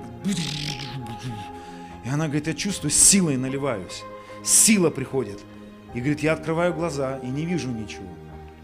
И 2.03 2.09
она 2.09 2.25
говорит, 2.25 2.47
я 2.47 2.53
чувствую, 2.53 2.91
силой 2.91 3.37
наливаюсь. 3.37 4.03
Сила 4.45 4.91
приходит. 4.91 5.39
И 5.95 5.99
говорит, 5.99 6.19
я 6.19 6.33
открываю 6.33 6.73
глаза 6.73 7.17
и 7.23 7.27
не 7.27 7.45
вижу 7.45 7.69
ничего. 7.71 8.07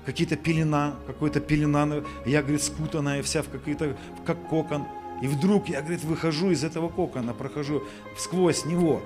Какие-то 0.05 0.35
пелена, 0.35 0.95
какой-то 1.07 1.39
пелена, 1.39 2.03
я, 2.25 2.41
говорит, 2.41 2.61
скутанная 2.61 3.23
вся 3.23 3.41
в 3.41 3.49
какие-то, 3.49 3.97
как 4.25 4.47
кокон. 4.47 4.85
И 5.23 5.27
вдруг 5.27 5.69
я, 5.69 5.81
говорит, 5.81 6.03
выхожу 6.03 6.51
из 6.51 6.63
этого 6.63 6.87
кокона, 6.87 7.33
прохожу 7.33 7.83
сквозь 8.17 8.65
него. 8.65 9.01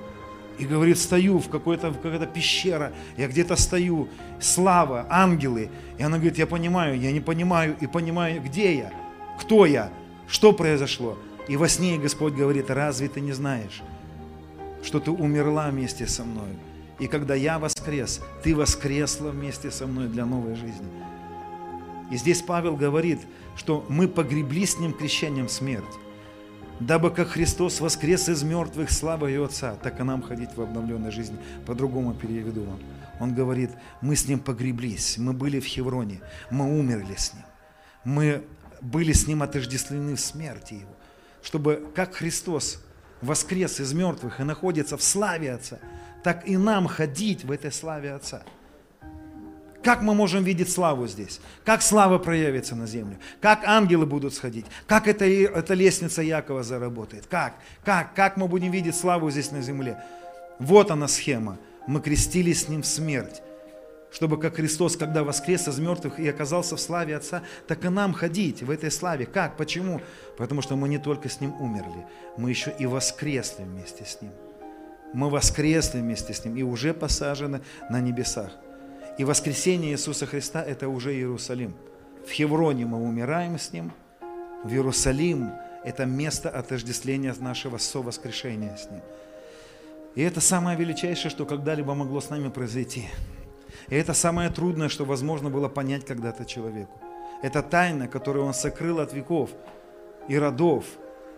И 0.57 0.65
говорит, 0.65 0.97
стою 0.97 1.39
в 1.39 1.49
какой-то 1.49 1.91
какая-то 1.91 2.25
пещера, 2.25 2.93
я 3.17 3.27
где-то 3.27 3.55
стою, 3.55 4.09
слава, 4.39 5.05
ангелы. 5.09 5.69
И 5.97 6.03
она 6.03 6.17
говорит, 6.17 6.37
я 6.37 6.47
понимаю, 6.47 6.99
я 6.99 7.11
не 7.11 7.21
понимаю 7.21 7.77
и 7.79 7.87
понимаю, 7.87 8.41
где 8.41 8.75
я, 8.75 8.93
кто 9.39 9.65
я, 9.65 9.91
что 10.27 10.51
произошло. 10.51 11.17
И 11.47 11.57
во 11.57 11.69
сне 11.69 11.97
Господь 11.97 12.33
говорит, 12.33 12.69
разве 12.69 13.07
ты 13.07 13.21
не 13.21 13.33
знаешь, 13.33 13.81
что 14.85 14.99
ты 14.99 15.11
умерла 15.11 15.69
вместе 15.69 16.07
со 16.07 16.23
мной? 16.23 16.49
И 16.99 17.07
когда 17.07 17.35
я 17.35 17.59
воскрес, 17.59 18.21
ты 18.43 18.55
воскресла 18.55 19.31
вместе 19.31 19.71
со 19.71 19.85
мной 19.87 20.07
для 20.07 20.25
новой 20.25 20.55
жизни. 20.55 20.87
И 22.11 22.17
здесь 22.17 22.41
Павел 22.41 22.77
говорит, 22.77 23.19
что 23.57 23.85
мы 23.89 24.07
погребли 24.07 24.65
с 24.65 24.79
ним 24.79 24.93
крещением 24.93 25.49
смерть 25.49 25.83
дабы 26.79 27.11
как 27.11 27.29
Христос 27.29 27.79
воскрес 27.79 28.29
из 28.29 28.43
мертвых 28.43 28.91
славой 28.91 29.43
Отца, 29.43 29.75
так 29.75 29.99
и 29.99 30.03
нам 30.03 30.21
ходить 30.21 30.55
в 30.55 30.61
обновленной 30.61 31.11
жизни. 31.11 31.37
По-другому 31.65 32.13
переведу 32.13 32.63
вам. 32.63 32.79
Он 33.19 33.33
говорит, 33.33 33.71
мы 34.01 34.15
с 34.15 34.27
Ним 34.27 34.39
погреблись, 34.39 35.17
мы 35.17 35.31
были 35.31 35.59
в 35.59 35.65
Хевроне, 35.65 36.19
мы 36.51 36.77
умерли 36.77 37.15
с 37.15 37.33
Ним, 37.33 37.45
мы 38.03 38.43
были 38.81 39.13
с 39.13 39.25
Ним 39.25 39.41
отождествлены 39.41 40.15
в 40.15 40.19
смерти 40.19 40.73
Его, 40.75 40.95
чтобы 41.41 41.91
как 41.95 42.15
Христос 42.15 42.83
воскрес 43.21 43.79
из 43.79 43.93
мертвых 43.93 44.39
и 44.39 44.43
находится 44.43 44.97
в 44.97 45.03
славе 45.03 45.53
Отца, 45.53 45.79
так 46.23 46.47
и 46.47 46.57
нам 46.57 46.87
ходить 46.87 47.43
в 47.43 47.51
этой 47.51 47.71
славе 47.71 48.13
Отца– 48.13 48.43
как 49.85 50.01
мы 50.01 50.15
можем 50.15 50.43
видеть 50.43 50.71
славу 50.71 51.05
здесь? 51.05 51.39
Как 51.63 51.83
слава 51.83 52.17
проявится 52.17 52.75
на 52.75 52.87
землю? 52.87 53.17
Как 53.39 53.63
ангелы 53.65 54.07
будут 54.07 54.33
сходить? 54.33 54.65
Как 54.87 55.07
эта, 55.07 55.25
эта 55.25 55.75
лестница 55.75 56.23
Якова 56.23 56.63
заработает? 56.63 57.27
Как? 57.27 57.53
Как? 57.83 58.15
Как 58.15 58.35
мы 58.35 58.47
будем 58.47 58.71
видеть 58.71 58.95
славу 58.95 59.29
здесь 59.29 59.51
на 59.51 59.61
земле? 59.61 60.03
Вот 60.57 60.89
она 60.89 61.07
схема. 61.07 61.59
Мы 61.85 62.01
крестились 62.01 62.63
с 62.63 62.67
Ним 62.67 62.81
в 62.81 62.87
смерть. 62.87 63.43
Чтобы 64.15 64.37
как 64.37 64.55
Христос, 64.55 64.95
когда 64.95 65.25
воскрес 65.25 65.67
из 65.67 65.77
мертвых 65.77 66.21
и 66.21 66.29
оказался 66.29 66.77
в 66.77 66.79
славе 66.79 67.17
Отца, 67.17 67.43
так 67.67 67.83
и 67.83 67.89
нам 67.89 68.13
ходить 68.13 68.63
в 68.63 68.71
этой 68.71 68.89
славе. 68.89 69.25
Как? 69.25 69.57
Почему? 69.57 69.99
Потому 70.37 70.61
что 70.61 70.77
мы 70.77 70.87
не 70.87 70.99
только 70.99 71.27
с 71.27 71.41
Ним 71.41 71.53
умерли, 71.59 72.07
мы 72.37 72.49
еще 72.49 72.73
и 72.79 72.85
воскресли 72.85 73.63
вместе 73.63 74.05
с 74.05 74.21
Ним. 74.21 74.31
Мы 75.13 75.29
воскресли 75.29 75.99
вместе 75.99 76.33
с 76.33 76.45
Ним 76.45 76.55
и 76.55 76.63
уже 76.63 76.93
посажены 76.93 77.59
на 77.89 77.99
небесах. 77.99 78.53
И 79.17 79.25
воскресение 79.25 79.91
Иисуса 79.91 80.25
Христа– 80.25 80.63
это 80.65 80.87
уже 80.87 81.13
Иерусалим. 81.13 81.75
В 82.25 82.31
Хевроне 82.31 82.85
мы 82.85 83.03
умираем 83.03 83.59
с 83.59 83.73
Ним, 83.73 83.91
в 84.63 84.71
Иерусалим– 84.71 85.51
это 85.83 86.05
место 86.05 86.49
отождествления 86.49 87.35
нашего 87.37 87.77
совоскрешения 87.77 88.77
с 88.77 88.89
Ним. 88.89 89.01
И 90.15 90.21
это 90.21 90.39
самое 90.39 90.77
величайшее, 90.77 91.29
что 91.29 91.45
когда-либо 91.45 91.93
могло 91.93 92.21
с 92.21 92.29
нами 92.29 92.47
произойти. 92.47 93.09
И 93.89 93.95
это 93.95 94.13
самое 94.13 94.49
трудное, 94.49 94.89
что 94.89 95.05
возможно 95.05 95.49
было 95.49 95.67
понять 95.67 96.05
когда-то 96.05 96.45
человеку. 96.45 96.99
Это 97.41 97.61
тайна, 97.61 98.07
которую 98.07 98.45
он 98.45 98.53
сокрыл 98.53 98.99
от 98.99 99.13
веков 99.13 99.51
и 100.27 100.37
родов. 100.37 100.85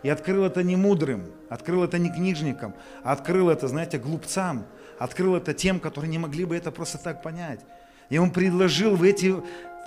И 0.02 0.08
открыл 0.08 0.44
это 0.44 0.62
не 0.62 0.76
мудрым, 0.76 1.32
открыл 1.48 1.82
это 1.82 1.98
не 1.98 2.08
книжникам, 2.08 2.72
а 3.02 3.12
открыл 3.12 3.50
это, 3.50 3.68
знаете, 3.68 3.98
глупцам– 3.98 4.64
открыл 4.98 5.36
это 5.36 5.54
тем, 5.54 5.80
которые 5.80 6.10
не 6.10 6.18
могли 6.18 6.44
бы 6.44 6.56
это 6.56 6.70
просто 6.70 6.98
так 6.98 7.22
понять. 7.22 7.60
И 8.10 8.18
Он 8.18 8.30
предложил 8.30 8.96
в 8.96 9.02
эти, 9.02 9.34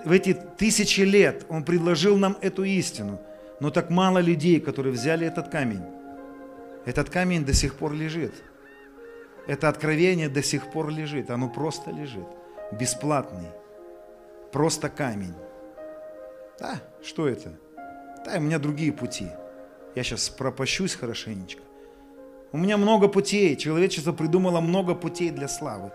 в 0.05 0.11
эти 0.11 0.33
тысячи 0.33 1.01
лет, 1.01 1.45
Он 1.49 1.63
предложил 1.63 2.17
нам 2.17 2.37
эту 2.41 2.63
истину. 2.63 3.19
Но 3.59 3.69
так 3.69 3.89
мало 3.89 4.19
людей, 4.19 4.59
которые 4.59 4.93
взяли 4.93 5.27
этот 5.27 5.49
камень. 5.49 5.83
Этот 6.85 7.09
камень 7.09 7.45
до 7.45 7.53
сих 7.53 7.75
пор 7.75 7.93
лежит. 7.93 8.33
Это 9.47 9.69
откровение 9.69 10.29
до 10.29 10.41
сих 10.41 10.71
пор 10.71 10.89
лежит. 10.89 11.29
Оно 11.29 11.49
просто 11.49 11.91
лежит. 11.91 12.25
Бесплатный. 12.71 13.49
Просто 14.51 14.89
камень. 14.89 15.33
Да, 16.59 16.81
что 17.03 17.27
это? 17.27 17.53
Да, 18.25 18.37
у 18.37 18.41
меня 18.41 18.59
другие 18.59 18.91
пути. 18.91 19.27
Я 19.95 20.03
сейчас 20.03 20.29
пропащусь 20.29 20.95
хорошенечко. 20.95 21.61
У 22.51 22.57
меня 22.57 22.77
много 22.77 23.07
путей. 23.07 23.55
Человечество 23.55 24.11
придумало 24.13 24.61
много 24.61 24.93
путей 24.93 25.31
для 25.31 25.47
славы. 25.47 25.91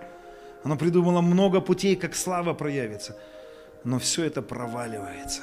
Оно 0.65 0.77
придумало 0.77 1.21
много 1.21 1.61
путей, 1.61 1.97
как 1.97 2.15
слава 2.15 2.55
проявится. 2.55 3.17
Но 3.85 3.99
все 3.99 4.25
это 4.25 4.43
проваливается. 4.43 5.43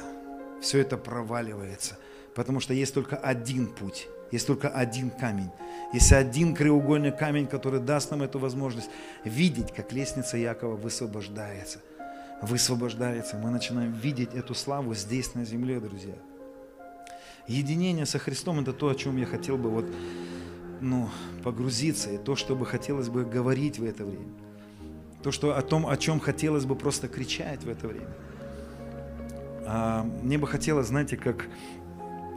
Все 0.61 0.79
это 0.79 0.97
проваливается. 0.97 1.97
Потому 2.35 2.59
что 2.59 2.73
есть 2.73 2.93
только 2.93 3.15
один 3.15 3.67
путь. 3.67 4.07
Есть 4.33 4.47
только 4.47 4.67
один 4.67 5.11
камень. 5.11 5.51
Есть 5.93 6.11
один 6.11 6.55
краеугольный 6.55 7.11
камень, 7.11 7.45
который 7.45 7.79
даст 7.79 8.09
нам 8.09 8.23
эту 8.23 8.39
возможность 8.39 8.89
видеть, 9.23 9.71
как 9.71 9.93
лестница 9.93 10.37
Якова 10.37 10.75
высвобождается. 10.75 11.77
Высвобождается. 12.41 13.37
Мы 13.37 13.51
начинаем 13.51 13.93
видеть 13.93 14.33
эту 14.33 14.55
славу 14.55 14.95
здесь, 14.95 15.35
на 15.35 15.45
земле, 15.45 15.79
друзья. 15.79 16.15
Единение 17.45 18.07
со 18.07 18.17
Христом– 18.17 18.59
это 18.61 18.73
то, 18.73 18.89
о 18.89 18.95
чем 18.95 19.17
я 19.17 19.27
хотел 19.27 19.55
бы 19.55 19.69
вот 19.69 19.85
ну, 20.81 21.11
погрузиться, 21.43 22.09
и 22.09 22.17
то, 22.17 22.35
что 22.35 22.55
бы 22.55 22.65
хотелось 22.65 23.09
бы 23.09 23.25
говорить 23.25 23.77
в 23.77 23.83
это 23.83 24.03
время. 24.03 24.33
То, 25.21 25.31
что, 25.31 25.55
о 25.55 25.61
том, 25.61 25.85
о 25.85 25.95
чем 25.95 26.19
хотелось 26.19 26.65
бы 26.65 26.75
просто 26.75 27.07
кричать 27.07 27.63
в 27.63 27.69
это 27.69 27.87
время. 27.87 28.09
А, 29.67 30.01
мне 30.23 30.39
бы 30.39 30.47
хотелось, 30.47 30.87
знаете, 30.87 31.17
как 31.17 31.45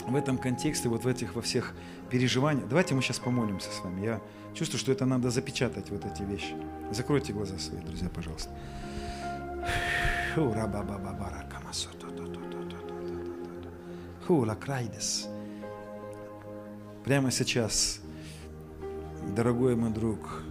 в 0.06 0.14
этом 0.14 0.38
контексте, 0.38 0.88
вот 0.88 1.04
в 1.04 1.08
этих 1.08 1.34
во 1.34 1.42
всех 1.42 1.74
переживаниях, 2.10 2.68
давайте 2.68 2.94
мы 2.94 3.02
сейчас 3.02 3.18
помолимся 3.18 3.70
с 3.70 3.80
вами. 3.80 4.04
Я 4.04 4.20
чувствую, 4.54 4.78
что 4.78 4.92
это 4.92 5.04
надо 5.06 5.30
запечатать, 5.30 5.90
вот 5.90 6.04
эти 6.04 6.22
вещи. 6.22 6.54
Закройте 6.90 7.32
глаза 7.32 7.58
свои, 7.58 7.80
друзья, 7.80 8.08
пожалуйста. 8.08 8.50
Прямо 17.04 17.30
сейчас 17.30 18.00
Дорогой 19.34 19.76
мой 19.76 19.90
друг, 19.90 20.42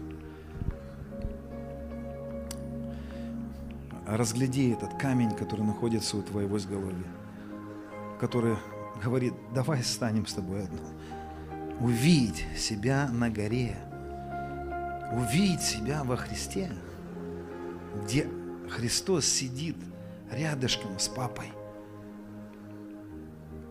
разгляди 4.06 4.72
этот 4.72 4.94
камень, 5.00 5.32
который 5.32 5.66
находится 5.66 6.18
у 6.18 6.22
твоего 6.22 6.58
изголовья, 6.58 7.08
который 8.20 8.58
говорит, 9.04 9.34
давай 9.54 9.84
станем 9.84 10.26
с 10.26 10.34
тобой 10.34 10.64
одно. 10.64 10.82
Увидь 11.80 12.46
себя 12.58 13.08
на 13.10 13.30
горе, 13.30 13.76
увидь 15.12 15.62
себя 15.62 16.04
во 16.04 16.16
Христе, 16.16 16.72
где 18.04 18.28
Христос 18.70 19.26
сидит 19.26 19.78
рядышком 20.32 20.98
с 20.98 21.08
папой. 21.08 21.52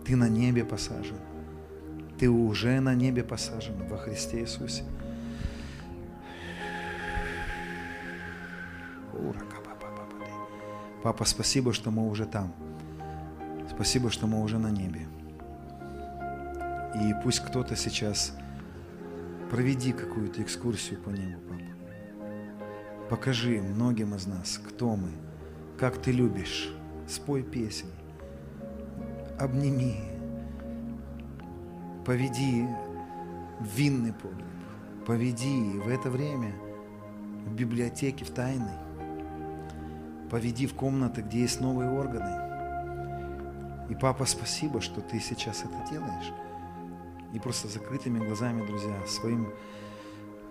Ты 0.04 0.16
на 0.16 0.28
небе 0.28 0.64
посажен. 0.64 1.18
Ты 2.18 2.28
уже 2.28 2.78
на 2.80 2.94
небе 2.94 3.24
посажен 3.24 3.88
во 3.88 3.96
Христе 3.96 4.40
Иисусе. 4.40 4.84
Папа, 11.04 11.26
спасибо, 11.26 11.74
что 11.74 11.90
мы 11.90 12.08
уже 12.08 12.24
там. 12.24 12.54
Спасибо, 13.74 14.10
что 14.10 14.26
мы 14.26 14.42
уже 14.42 14.58
на 14.58 14.70
небе. 14.70 15.08
И 16.94 17.12
пусть 17.22 17.40
кто-то 17.40 17.74
сейчас 17.74 18.36
проведи 19.50 19.92
какую-то 19.92 20.42
экскурсию 20.42 21.00
по 21.00 21.10
небу, 21.10 21.40
папа. 21.48 21.64
Покажи 23.10 23.60
многим 23.60 24.14
из 24.14 24.26
нас, 24.26 24.58
кто 24.58 24.94
мы, 24.94 25.10
как 25.78 26.00
ты 26.00 26.12
любишь. 26.12 26.72
Спой 27.06 27.42
песни, 27.42 27.90
обними, 29.38 30.00
поведи 32.06 32.66
в 33.60 33.76
винный 33.76 34.12
погреб, 34.12 34.46
поведи 35.06 35.78
в 35.80 35.88
это 35.88 36.08
время 36.08 36.54
в 37.44 37.54
библиотеке, 37.54 38.24
в 38.24 38.30
тайной, 38.30 38.78
поведи 40.30 40.66
в 40.66 40.74
комнаты, 40.74 41.20
где 41.20 41.40
есть 41.40 41.60
новые 41.60 41.90
органы. 41.90 42.43
И, 43.88 43.94
папа, 43.94 44.24
спасибо, 44.24 44.80
что 44.80 45.00
ты 45.00 45.20
сейчас 45.20 45.64
это 45.64 45.90
делаешь. 45.90 46.32
И 47.32 47.38
просто 47.38 47.68
закрытыми 47.68 48.24
глазами, 48.24 48.66
друзья, 48.66 48.94
своим 49.06 49.52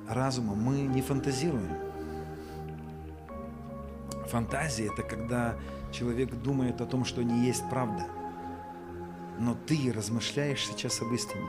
разумом 0.07 0.61
мы 0.61 0.81
не 0.81 1.01
фантазируем. 1.01 1.69
Фантазия– 4.27 4.87
это 4.93 5.03
когда 5.03 5.55
человек 5.91 6.33
думает 6.33 6.81
о 6.81 6.85
том, 6.85 7.05
что 7.05 7.23
не 7.23 7.45
есть 7.45 7.63
правда. 7.69 8.05
Но 9.39 9.55
ты 9.55 9.91
размышляешь 9.91 10.67
сейчас 10.67 11.01
об 11.01 11.11
истине. 11.13 11.47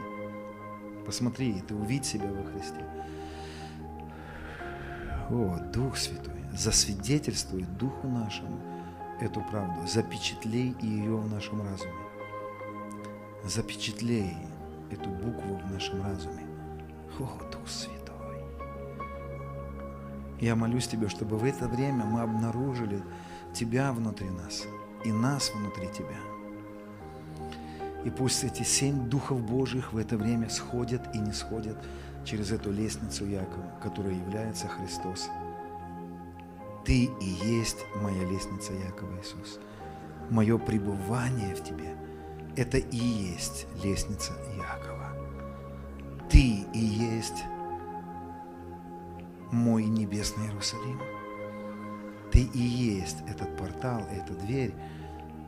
Посмотри, 1.05 1.61
ты 1.66 1.74
увидь 1.74 2.07
себя 2.07 2.30
во 2.30 2.45
Христе. 2.45 2.85
О, 5.30 5.59
Дух 5.72 5.97
Святой, 5.97 6.45
засвидетельствуй 6.53 7.62
Духу 7.62 8.09
нашему 8.09 8.74
эту 9.20 9.40
правду, 9.42 9.86
запечатлей 9.86 10.74
ее 10.80 11.16
в 11.16 11.30
нашем 11.30 11.62
разуме. 11.62 11.92
Запечатлей 13.44 14.36
эту 14.90 15.08
букву 15.10 15.56
в 15.56 15.72
нашем 15.72 16.02
разуме. 16.02 16.46
О, 17.18 17.28
Дух 17.52 17.68
Святой. 17.68 18.42
Я 20.40 20.56
молюсь 20.56 20.88
Тебе, 20.88 21.08
чтобы 21.08 21.36
в 21.36 21.44
это 21.44 21.68
время 21.68 22.04
мы 22.04 22.22
обнаружили 22.22 23.02
Тебя 23.52 23.92
внутри 23.92 24.30
нас 24.30 24.66
и 25.04 25.12
нас 25.12 25.50
внутри 25.54 25.88
Тебя. 25.88 26.18
И 28.04 28.10
пусть 28.10 28.44
эти 28.44 28.62
семь 28.62 29.08
духов 29.08 29.40
Божьих 29.40 29.92
в 29.92 29.96
это 29.96 30.16
время 30.16 30.50
сходят 30.50 31.14
и 31.14 31.18
не 31.18 31.32
сходят 31.32 31.78
через 32.24 32.52
эту 32.52 32.70
лестницу 32.70 33.24
Якова, 33.24 33.72
которая 33.82 34.14
является 34.14 34.68
Христос. 34.68 35.28
Ты 36.85 37.05
и 37.20 37.24
есть 37.24 37.87
моя 38.03 38.24
лестница 38.28 38.74
Якова, 38.74 39.18
Иисус. 39.20 39.59
Мое 40.30 40.59
пребывание 40.59 41.55
в 41.55 41.64
Тебе– 41.64 41.97
это 42.57 42.78
и 42.78 42.97
есть 42.97 43.66
лестница 43.82 44.32
Якова. 44.57 45.16
Ты 46.28 46.66
и 46.74 46.78
есть 46.78 47.45
мой 49.51 49.85
небесный 49.85 50.47
Иерусалим. 50.47 51.01
Ты 52.30 52.41
и 52.41 52.59
есть 52.59 53.18
этот 53.28 53.57
портал, 53.57 54.01
эта 54.12 54.35
дверь, 54.35 54.74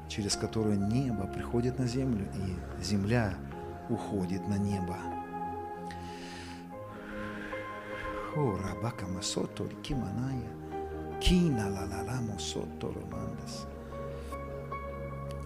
через 0.08 0.36
которую 0.36 0.78
небо 0.78 1.26
приходит 1.26 1.78
на 1.78 1.86
землю, 1.86 2.26
и 2.34 2.82
земля 2.82 3.34
уходит 3.88 4.46
на 4.48 4.56
небо. 4.56 4.96
О, 8.36 8.56
рабака 8.56 9.06
масото, 9.06 9.66
киманая, 9.82 10.48
кина 11.20 11.68
ла 11.68 11.84
ла 11.86 12.02
ла 12.02 12.20
мосото 12.20 12.92
романдас. 12.92 13.66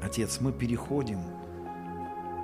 Отец, 0.02 0.40
мы 0.40 0.52
переходим, 0.52 1.20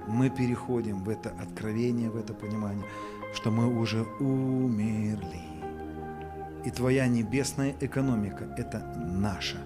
мы 0.06 0.30
переходим 0.30 1.02
в 1.04 1.08
это 1.08 1.30
откровение, 1.40 2.10
в 2.10 2.16
это 2.16 2.34
понимание, 2.34 2.86
что 3.34 3.50
мы 3.50 3.66
уже 3.66 4.02
умерли. 4.20 5.42
И 6.64 6.70
твоя 6.70 7.06
небесная 7.06 7.74
экономика– 7.80 8.44
это 8.58 8.80
наша 8.96 9.58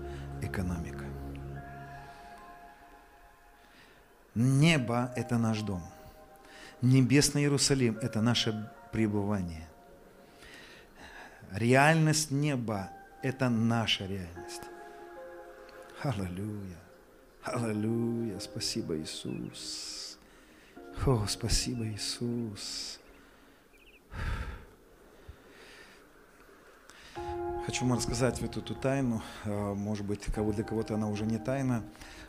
экономика. 0.42 1.04
Небо– 4.34 5.12
это 5.16 5.38
наш 5.38 5.62
дом. 5.62 5.82
Небесный 6.82 7.42
Иерусалим– 7.42 7.98
это 8.02 8.20
наше 8.20 8.70
пребывание. 8.92 9.66
Реальность 11.50 12.30
неба– 12.30 12.90
это 13.22 13.48
наша 13.48 14.06
реальность. 14.06 14.62
Аллилуйя. 16.02 16.78
Аллилуйя. 17.44 18.38
Спасибо, 18.38 18.96
Иисус. 18.98 20.18
О, 21.06 21.26
спасибо, 21.26 21.86
Иисус. 21.86 23.00
Хочу 27.66 27.86
вам 27.86 27.98
рассказать 27.98 28.40
вот 28.40 28.56
эту 28.56 28.74
тайну, 28.74 29.22
а, 29.44 29.74
может 29.74 30.06
быть, 30.06 30.24
для 30.34 30.64
кого-то 30.64 30.94
она 30.94 31.08
уже 31.08 31.24
не 31.26 31.38
тайна, 31.38 31.84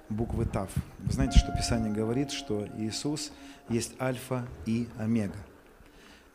буквы 0.10 0.46
ТАВ. 0.46 0.70
Вы 1.00 1.12
знаете, 1.12 1.40
что 1.40 1.52
Писание 1.54 1.92
говорит, 1.92 2.32
что 2.32 2.68
Иисус 2.78 3.32
есть 3.70 4.00
Альфа 4.00 4.46
и 4.66 4.88
Омега. 5.00 5.40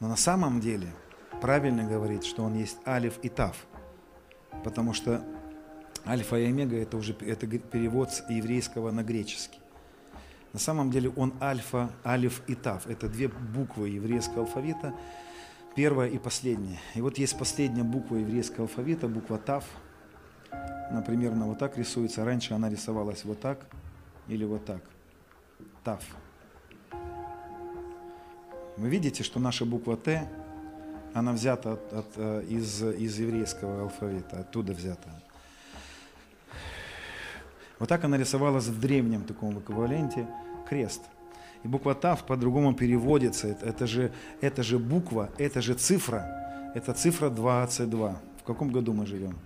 Но 0.00 0.08
на 0.08 0.16
самом 0.16 0.60
деле 0.60 0.88
правильно 1.40 1.84
говорить, 1.84 2.24
что 2.24 2.42
Он 2.42 2.54
есть 2.54 2.78
Алиф 2.86 3.18
и 3.22 3.28
Тав, 3.28 3.56
потому 4.64 4.92
что 4.92 5.24
Альфа 6.06 6.36
и 6.36 6.44
Омега 6.44 6.76
это 6.76 6.96
уже 6.96 7.14
это 7.20 7.46
перевод 7.46 8.12
с 8.12 8.28
еврейского 8.28 8.90
на 8.90 9.02
греческий. 9.02 9.58
На 10.52 10.60
самом 10.60 10.90
деле 10.90 11.10
он 11.10 11.34
Альфа, 11.40 11.90
Алиф 12.04 12.42
и 12.46 12.54
Тав. 12.54 12.86
Это 12.86 13.08
две 13.08 13.28
буквы 13.28 13.90
еврейского 13.90 14.42
алфавита, 14.42 14.94
первая 15.74 16.08
и 16.08 16.18
последняя. 16.18 16.78
И 16.94 17.00
вот 17.00 17.18
есть 17.18 17.38
последняя 17.38 17.82
буква 17.82 18.16
еврейского 18.16 18.62
алфавита, 18.62 19.08
буква 19.08 19.38
Тав. 19.38 19.64
Например, 20.90 21.32
она 21.32 21.46
вот 21.46 21.58
так 21.58 21.76
рисуется. 21.76 22.24
Раньше 22.24 22.54
она 22.54 22.70
рисовалась 22.70 23.24
вот 23.24 23.40
так 23.40 23.66
или 24.28 24.44
вот 24.44 24.64
так. 24.64 24.82
Тав. 25.84 26.02
Вы 28.76 28.88
видите, 28.88 29.22
что 29.22 29.40
наша 29.40 29.64
буква 29.64 29.96
Т, 29.96 30.28
она 31.18 31.32
взята 31.32 31.72
от, 31.72 31.92
от, 31.92 32.06
э, 32.16 32.44
из, 32.48 32.82
из 32.82 33.18
еврейского 33.18 33.82
алфавита, 33.82 34.40
оттуда 34.40 34.72
взята. 34.72 35.08
Вот 37.78 37.88
так 37.88 38.04
она 38.04 38.16
рисовалась 38.16 38.66
в 38.66 38.80
древнем 38.80 39.24
таком 39.24 39.58
эквиваленте 39.58 40.26
крест– 40.68 41.02
и 41.66 41.68
буква 41.68 41.96
ТАВ 41.96 42.24
по-другому 42.24 42.74
переводится. 42.74 43.48
Это, 43.48 43.66
это, 43.66 43.86
же, 43.88 44.12
это 44.40 44.62
же 44.62 44.78
буква, 44.78 45.30
это 45.36 45.60
же 45.60 45.74
цифра. 45.74 46.70
Это 46.76 46.92
цифра 46.92 47.28
22. 47.28 48.20
В 48.40 48.44
каком 48.44 48.70
году 48.70 48.92
мы 48.92 49.04
живем? 49.04 49.36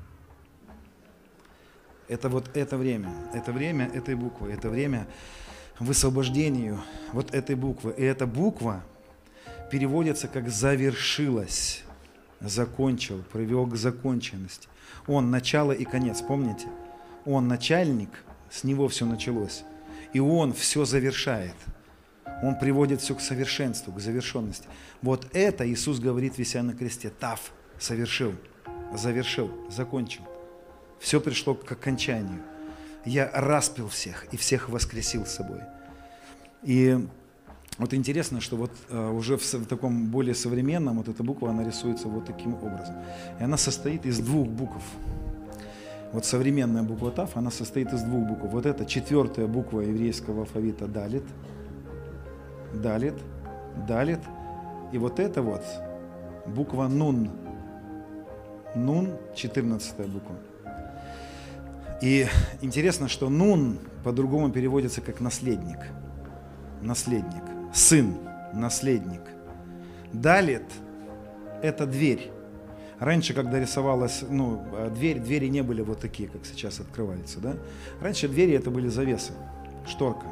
Это 2.08 2.28
вот 2.28 2.54
это 2.54 2.76
время. 2.76 3.10
Это 3.32 3.52
время 3.52 3.86
этой 3.86 4.16
буквы. 4.16 4.52
Это 4.52 4.68
время 4.68 5.06
высвобождению 5.78 6.80
вот 7.14 7.32
этой 7.34 7.54
буквы. 7.54 7.94
И 7.96 8.02
эта 8.02 8.26
буква 8.26 8.82
переводится 9.70 10.28
как 10.28 10.48
«завершилась», 10.48 11.82
«закончил», 12.40 13.22
«привел 13.32 13.66
к 13.66 13.76
законченности». 13.76 14.68
Он 15.06 15.30
начало 15.30 15.72
и 15.72 15.84
конец, 15.84 16.20
помните? 16.20 16.68
Он 17.24 17.48
начальник, 17.48 18.10
с 18.50 18.64
него 18.64 18.88
все 18.88 19.06
началось. 19.06 19.64
И 20.12 20.20
он 20.20 20.52
все 20.52 20.84
завершает– 20.84 21.54
он 22.42 22.58
приводит 22.58 23.00
все 23.00 23.14
к 23.14 23.20
совершенству, 23.20 23.92
к 23.92 24.00
завершенности. 24.00 24.66
Вот 25.02 25.26
это 25.32 25.68
Иисус 25.68 25.98
говорит, 25.98 26.38
вися 26.38 26.62
на 26.62 26.74
кресте. 26.74 27.10
Тав 27.10 27.52
совершил, 27.78 28.34
завершил, 28.94 29.50
закончил. 29.70 30.22
Все 30.98 31.20
пришло 31.20 31.54
к 31.54 31.70
окончанию. 31.70 32.40
Я 33.04 33.30
распил 33.32 33.88
всех 33.88 34.26
и 34.32 34.36
всех 34.36 34.68
воскресил 34.68 35.26
с 35.26 35.32
собой. 35.32 35.60
И 36.62 37.06
вот 37.78 37.94
интересно, 37.94 38.40
что 38.40 38.56
вот 38.56 38.70
uh, 38.90 39.16
уже 39.16 39.36
в, 39.36 39.66
таком 39.66 40.06
более 40.06 40.34
современном 40.34 40.98
вот 40.98 41.08
эта 41.08 41.22
буква, 41.22 41.50
она 41.50 41.64
рисуется 41.64 42.08
вот 42.08 42.26
таким 42.26 42.54
образом. 42.54 42.96
И 43.38 43.42
она 43.42 43.56
состоит 43.56 44.06
из 44.06 44.18
двух 44.18 44.48
букв. 44.48 44.82
Вот 46.12 46.24
современная 46.24 46.82
буква 46.82 47.10
ТАФ, 47.10 47.36
она 47.36 47.50
состоит 47.50 47.92
из 47.92 48.02
двух 48.02 48.26
букв. 48.26 48.52
Вот 48.52 48.66
это 48.66 48.84
четвертая 48.84 49.46
буква 49.46 49.80
еврейского 49.80 50.40
алфавита 50.40 50.86
Далит– 50.86 51.24
далит, 52.72 53.14
далит. 53.88 54.20
И 54.92 54.98
вот 54.98 55.20
это 55.20 55.42
вот 55.42 55.62
буква 56.46 56.88
нун. 56.88 57.30
Нун, 58.74 59.16
14 59.34 60.06
буква. 60.06 60.36
И 62.00 62.26
интересно, 62.60 63.08
что 63.08 63.28
нун 63.28 63.78
по-другому 64.04 64.50
переводится 64.50 65.00
как 65.00 65.20
наследник. 65.20 65.78
Наследник. 66.80 67.42
Сын, 67.72 68.16
наследник. 68.52 69.22
Далит– 70.12 70.64
это 71.62 71.86
дверь. 71.86 72.30
Раньше, 72.98 73.32
когда 73.32 73.58
рисовалась 73.58 74.22
ну, 74.28 74.62
дверь, 74.94 75.20
двери 75.20 75.46
не 75.46 75.62
были 75.62 75.80
вот 75.80 76.00
такие, 76.00 76.28
как 76.28 76.44
сейчас 76.44 76.80
открываются. 76.80 77.40
Да? 77.40 77.54
Раньше 78.00 78.28
двери 78.28 78.52
это 78.52 78.70
были 78.70 78.88
завесы, 78.88 79.32
шторка 79.86 80.26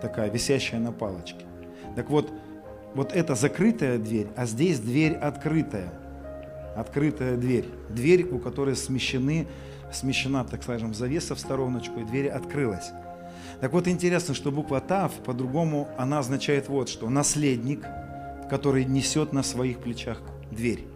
такая, 0.00 0.30
висящая 0.30 0.80
на 0.80 0.92
палочке. 0.92 1.44
Так 1.96 2.10
вот, 2.10 2.32
вот 2.94 3.12
это 3.12 3.34
закрытая 3.34 3.98
дверь, 3.98 4.28
а 4.36 4.46
здесь 4.46 4.80
дверь 4.80 5.14
открытая. 5.14 5.92
Открытая 6.76 7.36
дверь. 7.36 7.66
Дверь, 7.88 8.24
у 8.24 8.38
которой 8.38 8.76
смещены, 8.76 9.46
смещена, 9.92 10.44
так 10.44 10.62
скажем, 10.62 10.94
завеса 10.94 11.34
в 11.34 11.40
стороночку, 11.40 12.00
и 12.00 12.04
дверь 12.04 12.28
открылась. 12.28 12.90
Так 13.60 13.72
вот 13.72 13.88
интересно, 13.88 14.34
что 14.34 14.52
буква 14.52 14.80
Тав 14.80 15.12
по-другому 15.24 15.88
она 15.98 16.20
означает 16.20 16.68
вот 16.68 16.88
что. 16.88 17.10
Наследник, 17.10 17.84
который 18.48 18.84
несет 18.84 19.32
на 19.32 19.42
своих 19.42 19.80
плечах 19.80 20.20
дверь. 20.50 20.86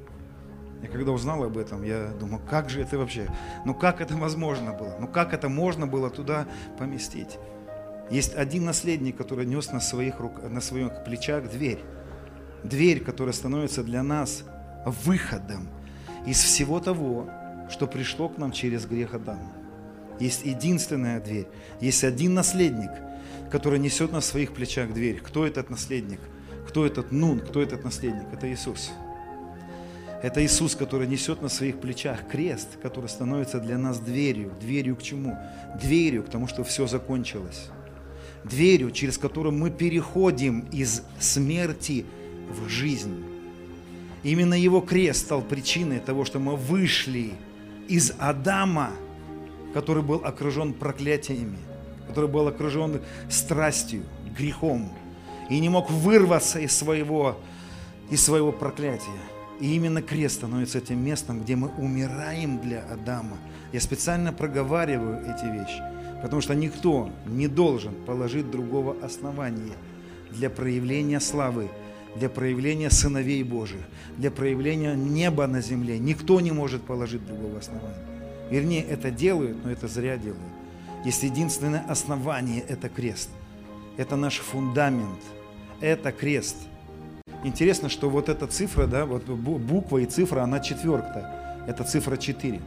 Я 0.82 0.88
когда 0.88 1.12
узнал 1.12 1.44
об 1.44 1.58
этом, 1.58 1.82
я 1.84 2.08
думал, 2.18 2.40
как 2.48 2.68
же 2.68 2.80
это 2.80 2.98
вообще, 2.98 3.28
ну 3.64 3.72
как 3.72 4.00
это 4.00 4.16
возможно 4.16 4.72
было, 4.72 4.96
ну 4.98 5.06
как 5.06 5.32
это 5.32 5.48
можно 5.48 5.86
было 5.86 6.10
туда 6.10 6.46
поместить. 6.76 7.38
Есть 8.10 8.34
один 8.34 8.64
наследник, 8.64 9.16
который 9.16 9.46
нес 9.46 9.70
на 9.70 9.80
своих, 9.80 10.18
рук, 10.18 10.42
на 10.42 10.60
своих 10.60 11.04
плечах 11.04 11.48
дверь. 11.50 11.78
Дверь, 12.64 13.02
которая 13.02 13.32
становится 13.32 13.82
для 13.82 14.02
нас 14.02 14.44
выходом 14.84 15.68
из 16.26 16.42
всего 16.42 16.80
того, 16.80 17.28
что 17.70 17.86
пришло 17.86 18.28
к 18.28 18.38
нам 18.38 18.52
через 18.52 18.86
грех 18.86 19.14
Адама. 19.14 19.61
Есть 20.22 20.44
единственная 20.44 21.18
дверь, 21.18 21.48
есть 21.80 22.04
один 22.04 22.34
наследник, 22.34 22.90
который 23.50 23.80
несет 23.80 24.12
на 24.12 24.20
своих 24.20 24.52
плечах 24.52 24.94
дверь. 24.94 25.20
Кто 25.20 25.44
этот 25.44 25.68
наследник? 25.68 26.20
Кто 26.68 26.86
этот 26.86 27.10
Нун? 27.10 27.40
Кто 27.40 27.60
этот 27.60 27.82
наследник? 27.82 28.28
Это 28.32 28.48
Иисус. 28.52 28.92
Это 30.22 30.44
Иисус, 30.44 30.76
который 30.76 31.08
несет 31.08 31.42
на 31.42 31.48
своих 31.48 31.80
плечах 31.80 32.28
крест, 32.28 32.68
который 32.80 33.08
становится 33.08 33.58
для 33.58 33.78
нас 33.78 33.98
дверью. 33.98 34.52
Дверью 34.60 34.94
к 34.94 35.02
чему? 35.02 35.36
Дверью 35.82 36.22
к 36.22 36.28
тому, 36.28 36.46
что 36.46 36.62
все 36.62 36.86
закончилось. 36.86 37.70
Дверью, 38.44 38.92
через 38.92 39.18
которую 39.18 39.52
мы 39.52 39.70
переходим 39.72 40.60
из 40.70 41.02
смерти 41.18 42.06
в 42.48 42.68
жизнь. 42.68 43.24
Именно 44.22 44.54
Его 44.54 44.82
крест 44.82 45.22
стал 45.24 45.42
причиной 45.42 45.98
того, 45.98 46.24
что 46.24 46.38
мы 46.38 46.54
вышли 46.54 47.32
из 47.88 48.12
Адама, 48.20 48.92
который 49.72 50.02
был 50.02 50.22
окружен 50.24 50.72
проклятиями, 50.72 51.58
который 52.08 52.28
был 52.28 52.48
окружен 52.48 53.00
страстью, 53.28 54.02
грехом, 54.36 54.92
и 55.50 55.58
не 55.58 55.68
мог 55.68 55.90
вырваться 55.90 56.58
из 56.58 56.76
своего, 56.76 57.38
из 58.10 58.22
своего 58.22 58.52
проклятия. 58.52 59.10
И 59.60 59.74
именно 59.76 60.02
крест 60.02 60.36
становится 60.36 60.80
тем 60.80 61.04
местом, 61.04 61.42
где 61.42 61.56
мы 61.56 61.68
умираем 61.78 62.60
для 62.60 62.82
Адама. 62.90 63.36
Я 63.72 63.80
специально 63.80 64.32
проговариваю 64.32 65.20
эти 65.20 65.44
вещи, 65.44 65.82
потому 66.22 66.42
что 66.42 66.54
никто 66.54 67.10
не 67.26 67.48
должен 67.48 67.94
положить 68.06 68.50
другого 68.50 68.96
основания 69.02 69.74
для 70.30 70.50
проявления 70.50 71.20
славы, 71.20 71.68
для 72.16 72.28
проявления 72.28 72.90
сыновей 72.90 73.42
Божьих, 73.42 73.82
для 74.16 74.30
проявления 74.30 74.94
неба 74.94 75.46
на 75.46 75.60
земле. 75.60 75.98
Никто 75.98 76.40
не 76.40 76.50
может 76.50 76.82
положить 76.82 77.26
другого 77.26 77.58
основания. 77.58 78.11
Вернее, 78.52 78.84
это 78.84 79.10
делают, 79.10 79.64
но 79.64 79.70
это 79.70 79.88
зря 79.88 80.16
делают. 80.16 80.42
Есть 81.04 81.22
единственное 81.22 81.84
основание– 81.88 82.60
это 82.68 82.88
крест. 82.88 83.30
Это 83.96 84.16
наш 84.16 84.38
фундамент. 84.38 85.20
Это 85.80 86.12
крест– 86.12 86.56
Интересно, 87.44 87.88
что 87.88 88.08
вот 88.08 88.28
эта 88.28 88.46
цифра, 88.46 88.86
да, 88.86 89.04
вот 89.04 89.24
буква 89.24 89.98
и 89.98 90.06
цифра, 90.06 90.42
она 90.42 90.60
четвертая. 90.60 91.64
Это 91.66 91.82
цифра 91.82 92.16
4. 92.16 92.60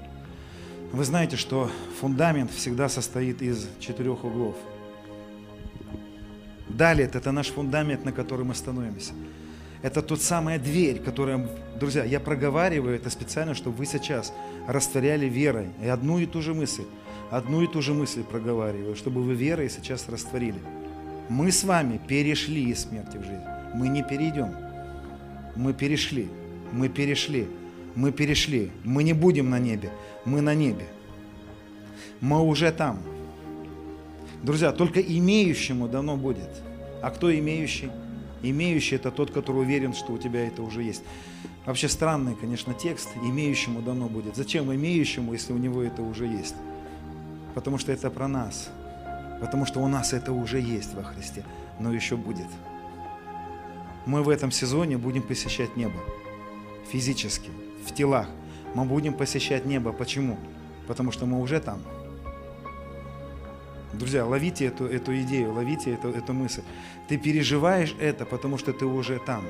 Вы 0.91 1.03
знаете, 1.05 1.37
что 1.37 1.71
фундамент 2.01 2.51
всегда 2.51 2.89
состоит 2.89 3.41
из 3.41 3.67
четырех 3.79 4.25
углов. 4.25 4.55
Далее, 6.67 7.09
это 7.13 7.31
наш 7.31 7.47
фундамент, 7.47 8.03
на 8.03 8.11
котором 8.11 8.47
мы 8.47 8.55
становимся. 8.55 9.13
Это 9.85 10.01
тот 10.01 10.19
самая 10.19 10.57
дверь, 10.57 10.99
которая, 10.99 11.47
друзья, 11.79 12.03
я 12.03 12.19
проговариваю 12.19 12.95
это 12.95 13.11
специально, 13.11 13.53
чтобы 13.53 13.77
вы 13.77 13.85
сейчас 13.85 14.33
растворяли 14.67 15.27
верой. 15.27 15.67
И 15.83 15.87
одну 15.87 16.17
и 16.17 16.25
ту 16.25 16.41
же 16.41 16.55
мысль, 16.55 16.85
одну 17.29 17.61
и 17.61 17.67
ту 17.67 17.83
же 17.83 17.93
мысль 17.93 18.23
проговариваю, 18.23 18.95
чтобы 18.95 19.21
вы 19.21 19.35
верой 19.35 19.69
сейчас 19.69 20.09
растворили. 20.09 20.59
Мы 21.29 21.51
с 21.51 21.63
вами 21.63 21.99
перешли 22.07 22.71
из 22.71 22.79
смерти 22.79 23.17
в 23.17 23.23
жизнь. 23.23 23.45
Мы 23.75 23.87
не 23.89 24.01
перейдем 24.01 24.65
мы 25.55 25.73
перешли, 25.73 26.27
мы 26.71 26.89
перешли, 26.89 27.47
мы 27.95 28.11
перешли. 28.11 28.71
Мы 28.83 29.03
не 29.03 29.13
будем 29.13 29.49
на 29.49 29.59
небе, 29.59 29.91
мы 30.25 30.41
на 30.41 30.53
небе. 30.53 30.85
Мы 32.21 32.41
уже 32.41 32.71
там. 32.71 32.99
Друзья, 34.43 34.71
только 34.71 34.99
имеющему 34.99 35.87
дано 35.87 36.17
будет. 36.17 36.49
А 37.01 37.09
кто 37.09 37.33
имеющий? 37.33 37.89
Имеющий– 38.49 38.95
это 38.97 39.11
тот, 39.11 39.31
который 39.31 39.61
уверен, 39.61 39.93
что 39.93 40.13
у 40.13 40.17
тебя 40.17 40.47
это 40.47 40.61
уже 40.61 40.83
есть. 40.83 41.03
Вообще 41.65 41.89
странный, 41.89 42.35
конечно, 42.35 42.73
текст. 42.73 43.09
Имеющему 43.23 43.81
дано 43.81 44.07
будет. 44.07 44.35
Зачем 44.35 44.73
имеющему, 44.73 45.33
если 45.33 45.53
у 45.53 45.57
него 45.57 45.81
это 45.81 46.01
уже 46.01 46.25
есть? 46.25 46.55
Потому 47.53 47.77
что 47.77 47.91
это 47.91 48.09
про 48.09 48.27
нас. 48.27 48.69
Потому 49.41 49.65
что 49.65 49.81
у 49.81 49.87
нас 49.87 50.13
это 50.13 50.31
уже 50.31 50.59
есть 50.59 50.93
во 50.93 51.03
Христе, 51.03 51.43
но 51.79 51.93
еще 51.93 52.15
будет 52.15 52.47
мы 54.05 54.21
в 54.21 54.29
этом 54.29 54.51
сезоне 54.51 54.97
будем 54.97 55.23
посещать 55.23 55.75
небо. 55.75 55.99
Физически, 56.91 57.49
в 57.85 57.93
телах. 57.93 58.27
Мы 58.73 58.85
будем 58.85 59.13
посещать 59.13 59.65
небо. 59.65 59.91
Почему? 59.91 60.37
Потому 60.87 61.11
что 61.11 61.25
мы 61.25 61.41
уже 61.41 61.59
там. 61.59 61.79
Друзья, 63.97 64.25
ловите 64.25 64.65
эту, 64.65 64.85
эту 64.85 65.19
идею, 65.21 65.53
ловите 65.53 65.93
эту, 65.93 66.09
эту 66.09 66.33
мысль. 66.33 66.61
Ты 67.07 67.17
переживаешь 67.17 67.95
это, 67.99 68.25
потому 68.25 68.57
что 68.57 68.73
ты 68.73 68.85
уже 68.85 69.19
там. 69.19 69.43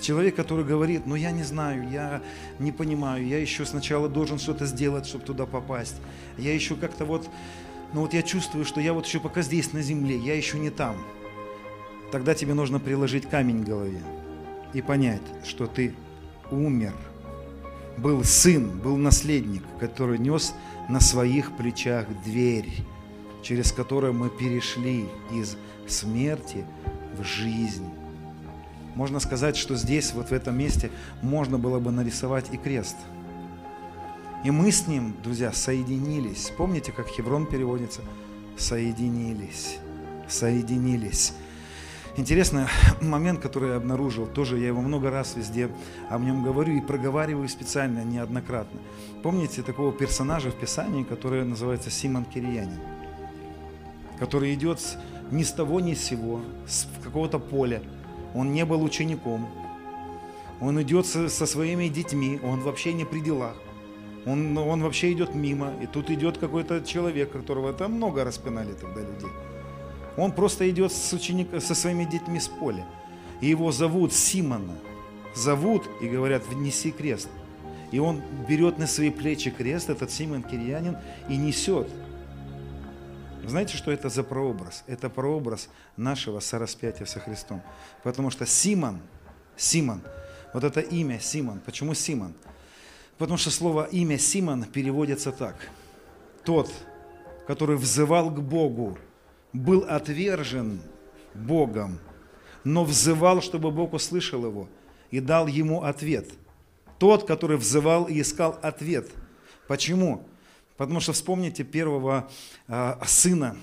Человек, 0.00 0.34
который 0.34 0.64
говорит, 0.64 1.06
ну 1.06 1.14
я 1.14 1.30
не 1.30 1.44
знаю, 1.44 1.88
я 1.90 2.20
не 2.58 2.72
понимаю, 2.72 3.26
я 3.26 3.38
еще 3.38 3.64
сначала 3.64 4.08
должен 4.08 4.38
что-то 4.38 4.66
сделать, 4.66 5.06
чтобы 5.06 5.24
туда 5.24 5.46
попасть. 5.46 5.96
Я 6.36 6.52
еще 6.52 6.74
как-то 6.74 7.04
вот, 7.04 7.28
ну 7.94 8.02
вот 8.02 8.12
я 8.12 8.22
чувствую, 8.22 8.64
что 8.64 8.80
я 8.80 8.92
вот 8.92 9.06
еще 9.06 9.18
пока 9.20 9.40
здесь 9.40 9.72
на 9.72 9.82
земле, 9.82 10.18
я 10.18 10.36
еще 10.36 10.58
не 10.58 10.70
там 10.70 10.96
тогда 12.14 12.32
тебе 12.32 12.54
нужно 12.54 12.78
приложить 12.78 13.28
камень 13.28 13.64
к 13.64 13.66
голове 13.66 14.00
и 14.72 14.80
понять, 14.80 15.20
что 15.44 15.66
ты 15.66 15.96
умер. 16.52 16.92
Был 17.98 18.22
сын, 18.22 18.70
был 18.70 18.96
наследник, 18.96 19.64
который 19.80 20.18
нес 20.18 20.54
на 20.88 21.00
своих 21.00 21.56
плечах 21.56 22.06
дверь, 22.24 22.70
через 23.44 23.72
которую 23.72 24.14
мы 24.14 24.30
перешли 24.30 25.06
из 25.30 25.56
смерти 25.86 26.64
в 27.16 27.22
жизнь. 27.22 27.88
Можно 28.94 29.20
сказать, 29.20 29.56
что 29.56 29.76
здесь, 29.76 30.12
вот 30.14 30.30
в 30.30 30.32
этом 30.32 30.56
месте, 30.56 30.90
можно 31.20 31.58
было 31.58 31.78
бы 31.78 31.92
нарисовать 31.92 32.46
и 32.52 32.56
крест. 32.56 32.96
И 34.44 34.50
мы 34.50 34.72
с 34.72 34.86
ним, 34.86 35.14
друзья, 35.22 35.52
соединились. 35.52 36.52
Помните, 36.56 36.90
как 36.92 37.08
Хеврон 37.08 37.46
переводится? 37.46 38.00
Соединились. 38.56 39.78
Соединились. 40.28 41.34
Интересный 42.16 42.66
момент, 43.00 43.40
который 43.40 43.70
я 43.70 43.76
обнаружил, 43.76 44.26
тоже 44.26 44.58
я 44.58 44.68
его 44.68 44.80
много 44.80 45.10
раз 45.10 45.34
везде 45.36 45.68
о 46.08 46.18
нем 46.18 46.44
говорю 46.44 46.76
и 46.76 46.80
проговариваю 46.80 47.48
специально, 47.48 48.04
неоднократно. 48.04 48.80
Помните 49.22 49.62
такого 49.62 49.92
персонажа 49.92 50.50
в 50.50 50.54
Писании, 50.54 51.02
который 51.02 51.44
называется 51.44 51.90
Симон 51.90 52.24
Кириянин, 52.24 52.80
который 54.24 54.54
идет 54.54 54.80
ни 55.30 55.42
с 55.42 55.52
того, 55.52 55.80
ни 55.80 55.92
с 55.92 56.02
сего, 56.02 56.40
с 56.66 56.86
какого-то 57.02 57.38
поля. 57.38 57.82
Он 58.34 58.52
не 58.52 58.64
был 58.64 58.82
учеником, 58.82 59.46
он 60.60 60.80
идет 60.80 61.06
со, 61.06 61.28
со 61.28 61.46
своими 61.46 61.88
детьми, 61.88 62.40
он 62.42 62.60
вообще 62.60 62.94
не 62.94 63.04
при 63.04 63.20
делах. 63.20 63.54
Он, 64.24 64.56
он 64.56 64.82
вообще 64.82 65.12
идет 65.12 65.34
мимо, 65.34 65.74
и 65.82 65.86
тут 65.86 66.10
идет 66.10 66.38
какой-то 66.38 66.80
человек, 66.80 67.32
которого 67.32 67.74
там 67.74 67.92
много 67.92 68.24
распинали 68.24 68.72
тогда 68.72 69.02
людей. 69.02 69.28
Он 70.16 70.32
просто 70.32 70.70
идет 70.70 70.90
с 70.92 71.12
ученик, 71.12 71.48
со 71.60 71.74
своими 71.74 72.04
детьми 72.04 72.40
с 72.40 72.48
поля. 72.48 72.86
И 73.42 73.46
его 73.46 73.72
зовут 73.72 74.14
Симона. 74.14 74.78
Зовут 75.34 75.82
и 76.00 76.08
говорят, 76.08 76.46
внеси 76.48 76.92
крест. 76.92 77.28
И 77.90 77.98
он 77.98 78.22
берет 78.48 78.78
на 78.78 78.86
свои 78.86 79.10
плечи 79.10 79.50
крест, 79.50 79.90
этот 79.90 80.10
Симон 80.10 80.42
Кирьянин, 80.42 80.96
и 81.28 81.36
несет. 81.36 81.88
Знаете, 83.46 83.76
что 83.76 83.90
это 83.90 84.08
за 84.08 84.22
прообраз? 84.22 84.84
Это 84.86 85.10
прообраз 85.10 85.68
нашего 85.96 86.40
сораспятия 86.40 87.06
со 87.06 87.20
Христом. 87.20 87.62
Потому 88.02 88.30
что 88.30 88.46
Симон, 88.46 89.00
Симон, 89.56 90.00
вот 90.52 90.64
это 90.64 90.80
имя 90.80 91.20
Симон. 91.20 91.60
Почему 91.60 91.94
Симон? 91.94 92.34
Потому 93.18 93.38
что 93.38 93.50
слово 93.50 93.84
имя 93.84 94.18
Симон 94.18 94.64
переводится 94.64 95.32
так. 95.32 95.56
Тот, 96.44 96.70
который 97.46 97.76
взывал 97.76 98.30
к 98.30 98.40
Богу 98.40 98.98
был 99.52 99.84
отвержен 99.88 100.80
Богом, 101.34 102.00
но 102.64 102.84
взывал, 102.84 103.40
чтобы 103.40 103.70
Бог 103.70 103.92
услышал 103.92 104.44
его 104.44 104.68
и 105.10 105.20
дал 105.20 105.46
ему 105.46 105.82
ответ. 105.82 106.28
Тот, 106.98 107.26
который 107.26 107.56
взывал 107.56 108.06
и 108.06 108.20
искал 108.20 108.58
ответ. 108.62 109.08
Почему? 109.68 110.26
Потому 110.76 111.00
что 111.00 111.12
вспомните 111.12 111.64
первого 111.64 112.30
а, 112.66 113.00
сына, 113.06 113.56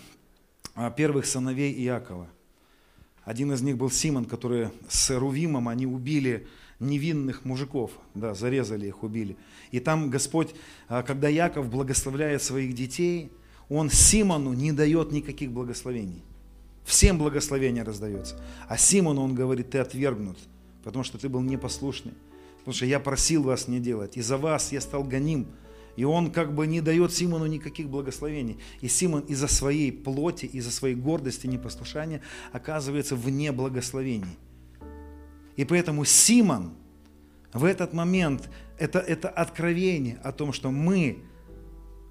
а, 0.76 0.90
первых 0.92 1.26
сыновей 1.26 1.74
Иакова. 1.84 2.28
Один 3.24 3.52
из 3.52 3.62
них 3.62 3.78
был 3.78 3.92
Симон, 3.92 4.26
который 4.26 4.70
с 4.90 5.16
Рувимом, 5.16 5.68
они 5.68 5.86
убили 5.86 6.48
невинных 6.80 7.46
мужиков, 7.46 7.92
да, 8.16 8.34
зарезали 8.34 8.88
их, 8.88 9.04
убили. 9.04 9.38
И 9.72 9.80
там 9.80 10.10
Господь, 10.10 10.56
а, 10.88 11.04
когда 11.04 11.28
Яков 11.28 11.70
благословляет 11.70 12.42
своих 12.42 12.74
детей, 12.74 13.32
он 13.70 13.90
Симону 13.90 14.54
не 14.54 14.72
дает 14.72 15.12
никаких 15.12 15.52
благословений. 15.52 16.24
Всем 16.84 17.18
благословение 17.18 17.84
раздается. 17.84 18.42
А 18.68 18.78
Симону 18.78 19.22
он 19.22 19.36
говорит, 19.36 19.70
ты 19.70 19.78
отвергнут, 19.78 20.38
потому 20.84 21.04
что 21.04 21.18
ты 21.18 21.30
был 21.30 21.42
непослушный. 21.42 22.14
Потому 22.60 22.74
что 22.76 22.86
я 22.86 23.00
просил 23.00 23.44
вас 23.44 23.68
не 23.68 23.80
делать. 23.80 24.18
И 24.18 24.22
за 24.22 24.38
вас 24.38 24.72
я 24.72 24.82
стал 24.82 25.04
гоним. 25.04 25.48
И 25.96 26.04
он 26.04 26.32
как 26.32 26.56
бы 26.56 26.68
не 26.68 26.82
дает 26.82 27.14
Симону 27.14 27.46
никаких 27.46 27.90
благословений. 27.90 28.58
И 28.82 28.88
Симон 28.88 29.22
из-за 29.22 29.48
своей 29.48 29.92
плоти, 29.92 30.46
из-за 30.46 30.72
своей 30.72 30.96
гордости, 30.96 31.48
непослушания 31.48 32.22
оказывается 32.52 33.16
вне 33.16 33.52
благословений. 33.52 34.38
И 35.58 35.66
поэтому 35.66 36.06
Симон 36.06 36.74
в 37.54 37.66
этот 37.66 37.94
момент, 37.94 38.50
это, 38.78 39.00
это 39.00 39.30
откровение 39.30 40.18
о 40.24 40.32
том, 40.32 40.54
что 40.54 40.72
мы 40.72 41.24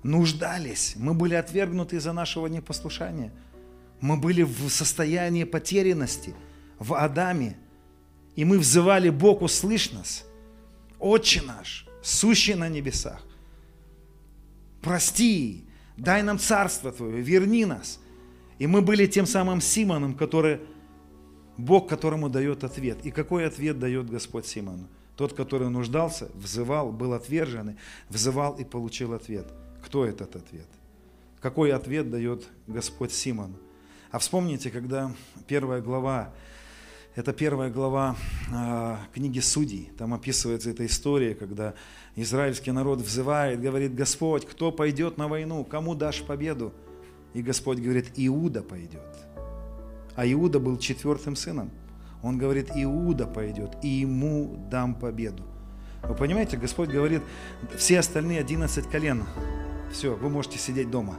нуждались, 0.02 0.94
мы 0.96 1.14
были 1.14 1.34
отвергнуты 1.34 1.96
из-за 1.96 2.12
нашего 2.12 2.46
непослушания. 2.46 3.32
Мы 4.00 4.16
были 4.16 4.42
в 4.42 4.68
состоянии 4.70 5.44
потерянности, 5.44 6.34
в 6.78 6.94
Адаме. 6.94 7.58
И 8.34 8.44
мы 8.44 8.58
взывали, 8.58 9.10
Бог, 9.10 9.42
услышь 9.42 9.92
нас. 9.92 10.24
Отче 10.98 11.42
наш, 11.42 11.86
сущий 12.02 12.54
на 12.54 12.68
небесах, 12.68 13.22
прости, 14.80 15.64
дай 15.96 16.22
нам 16.22 16.38
царство 16.38 16.92
Твое, 16.92 17.20
верни 17.20 17.64
нас. 17.64 18.00
И 18.58 18.66
мы 18.66 18.82
были 18.82 19.06
тем 19.06 19.26
самым 19.26 19.60
Симоном, 19.60 20.14
который, 20.14 20.60
Бог, 21.56 21.88
которому 21.88 22.28
дает 22.28 22.64
ответ. 22.64 22.98
И 23.04 23.10
какой 23.10 23.46
ответ 23.46 23.78
дает 23.78 24.10
Господь 24.10 24.46
Симону? 24.46 24.86
Тот, 25.16 25.32
который 25.32 25.68
нуждался, 25.70 26.30
взывал, 26.34 26.92
был 26.92 27.12
отверженный, 27.12 27.76
взывал 28.08 28.54
и 28.54 28.64
получил 28.64 29.12
ответ. 29.14 29.46
Кто 29.84 30.04
этот 30.04 30.36
ответ? 30.36 30.66
Какой 31.40 31.72
ответ 31.72 32.10
дает 32.10 32.46
Господь 32.66 33.12
Симону? 33.12 33.56
А 34.10 34.18
вспомните, 34.18 34.70
когда 34.70 35.14
первая 35.46 35.80
глава 35.80 36.32
это 37.16 37.32
первая 37.32 37.70
глава 37.70 38.16
э, 38.52 38.96
книги 39.12 39.40
Судей. 39.40 39.90
Там 39.98 40.14
описывается 40.14 40.70
эта 40.70 40.86
история, 40.86 41.34
когда 41.34 41.74
израильский 42.14 42.70
народ 42.70 43.00
взывает, 43.00 43.60
говорит, 43.60 43.94
Господь, 43.94 44.46
кто 44.46 44.70
пойдет 44.70 45.18
на 45.18 45.26
войну, 45.26 45.64
кому 45.64 45.94
дашь 45.94 46.22
победу? 46.22 46.72
И 47.34 47.42
Господь 47.42 47.78
говорит, 47.78 48.12
Иуда 48.16 48.62
пойдет. 48.62 49.02
А 50.14 50.26
Иуда 50.26 50.60
был 50.60 50.78
четвертым 50.78 51.36
сыном. 51.36 51.70
Он 52.22 52.38
говорит, 52.38 52.70
Иуда 52.74 53.26
пойдет, 53.26 53.76
и 53.82 53.88
ему 53.88 54.66
дам 54.70 54.94
победу. 54.94 55.42
Вы 56.02 56.14
понимаете, 56.14 56.56
Господь 56.56 56.90
говорит, 56.90 57.22
все 57.76 57.98
остальные 57.98 58.40
11 58.40 58.86
колен, 58.88 59.24
все, 59.92 60.14
вы 60.14 60.28
можете 60.28 60.58
сидеть 60.58 60.90
дома. 60.90 61.16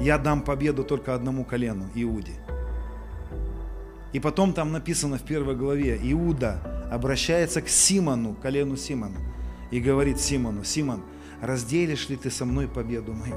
Я 0.00 0.18
дам 0.18 0.42
победу 0.42 0.84
только 0.84 1.14
одному 1.14 1.44
колену, 1.44 1.90
Иуде. 1.94 2.34
И 4.12 4.20
потом 4.20 4.52
там 4.52 4.72
написано 4.72 5.18
в 5.18 5.22
первой 5.22 5.54
главе, 5.54 5.98
Иуда 6.02 6.88
обращается 6.90 7.60
к 7.60 7.68
Симону, 7.68 8.34
колену 8.34 8.76
Симона, 8.76 9.18
и 9.70 9.80
говорит 9.80 10.18
Симону, 10.18 10.64
Симон, 10.64 11.02
разделишь 11.42 12.08
ли 12.08 12.16
ты 12.16 12.30
со 12.30 12.44
мной 12.44 12.68
победу 12.68 13.12
мою? 13.12 13.36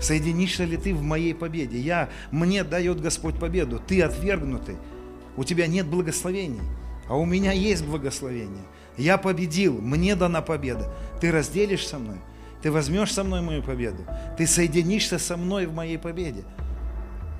Соединишься 0.00 0.64
ли 0.64 0.76
ты 0.76 0.94
в 0.94 1.02
моей 1.02 1.34
победе? 1.34 1.78
Я, 1.78 2.08
мне 2.30 2.64
дает 2.64 3.00
Господь 3.00 3.38
победу, 3.38 3.80
ты 3.84 4.02
отвергнутый, 4.02 4.76
у 5.36 5.44
тебя 5.44 5.66
нет 5.66 5.86
благословений, 5.86 6.62
а 7.08 7.16
у 7.16 7.24
меня 7.24 7.52
есть 7.52 7.84
благословение. 7.84 8.64
Я 8.96 9.16
победил, 9.16 9.80
мне 9.80 10.16
дана 10.16 10.42
победа. 10.42 10.92
Ты 11.20 11.30
разделишь 11.30 11.86
со 11.86 11.98
мной, 12.00 12.18
ты 12.62 12.72
возьмешь 12.72 13.12
со 13.12 13.22
мной 13.22 13.40
мою 13.40 13.62
победу, 13.62 14.04
ты 14.36 14.46
соединишься 14.46 15.18
со 15.18 15.36
мной 15.36 15.66
в 15.66 15.72
моей 15.72 15.98
победе. 15.98 16.44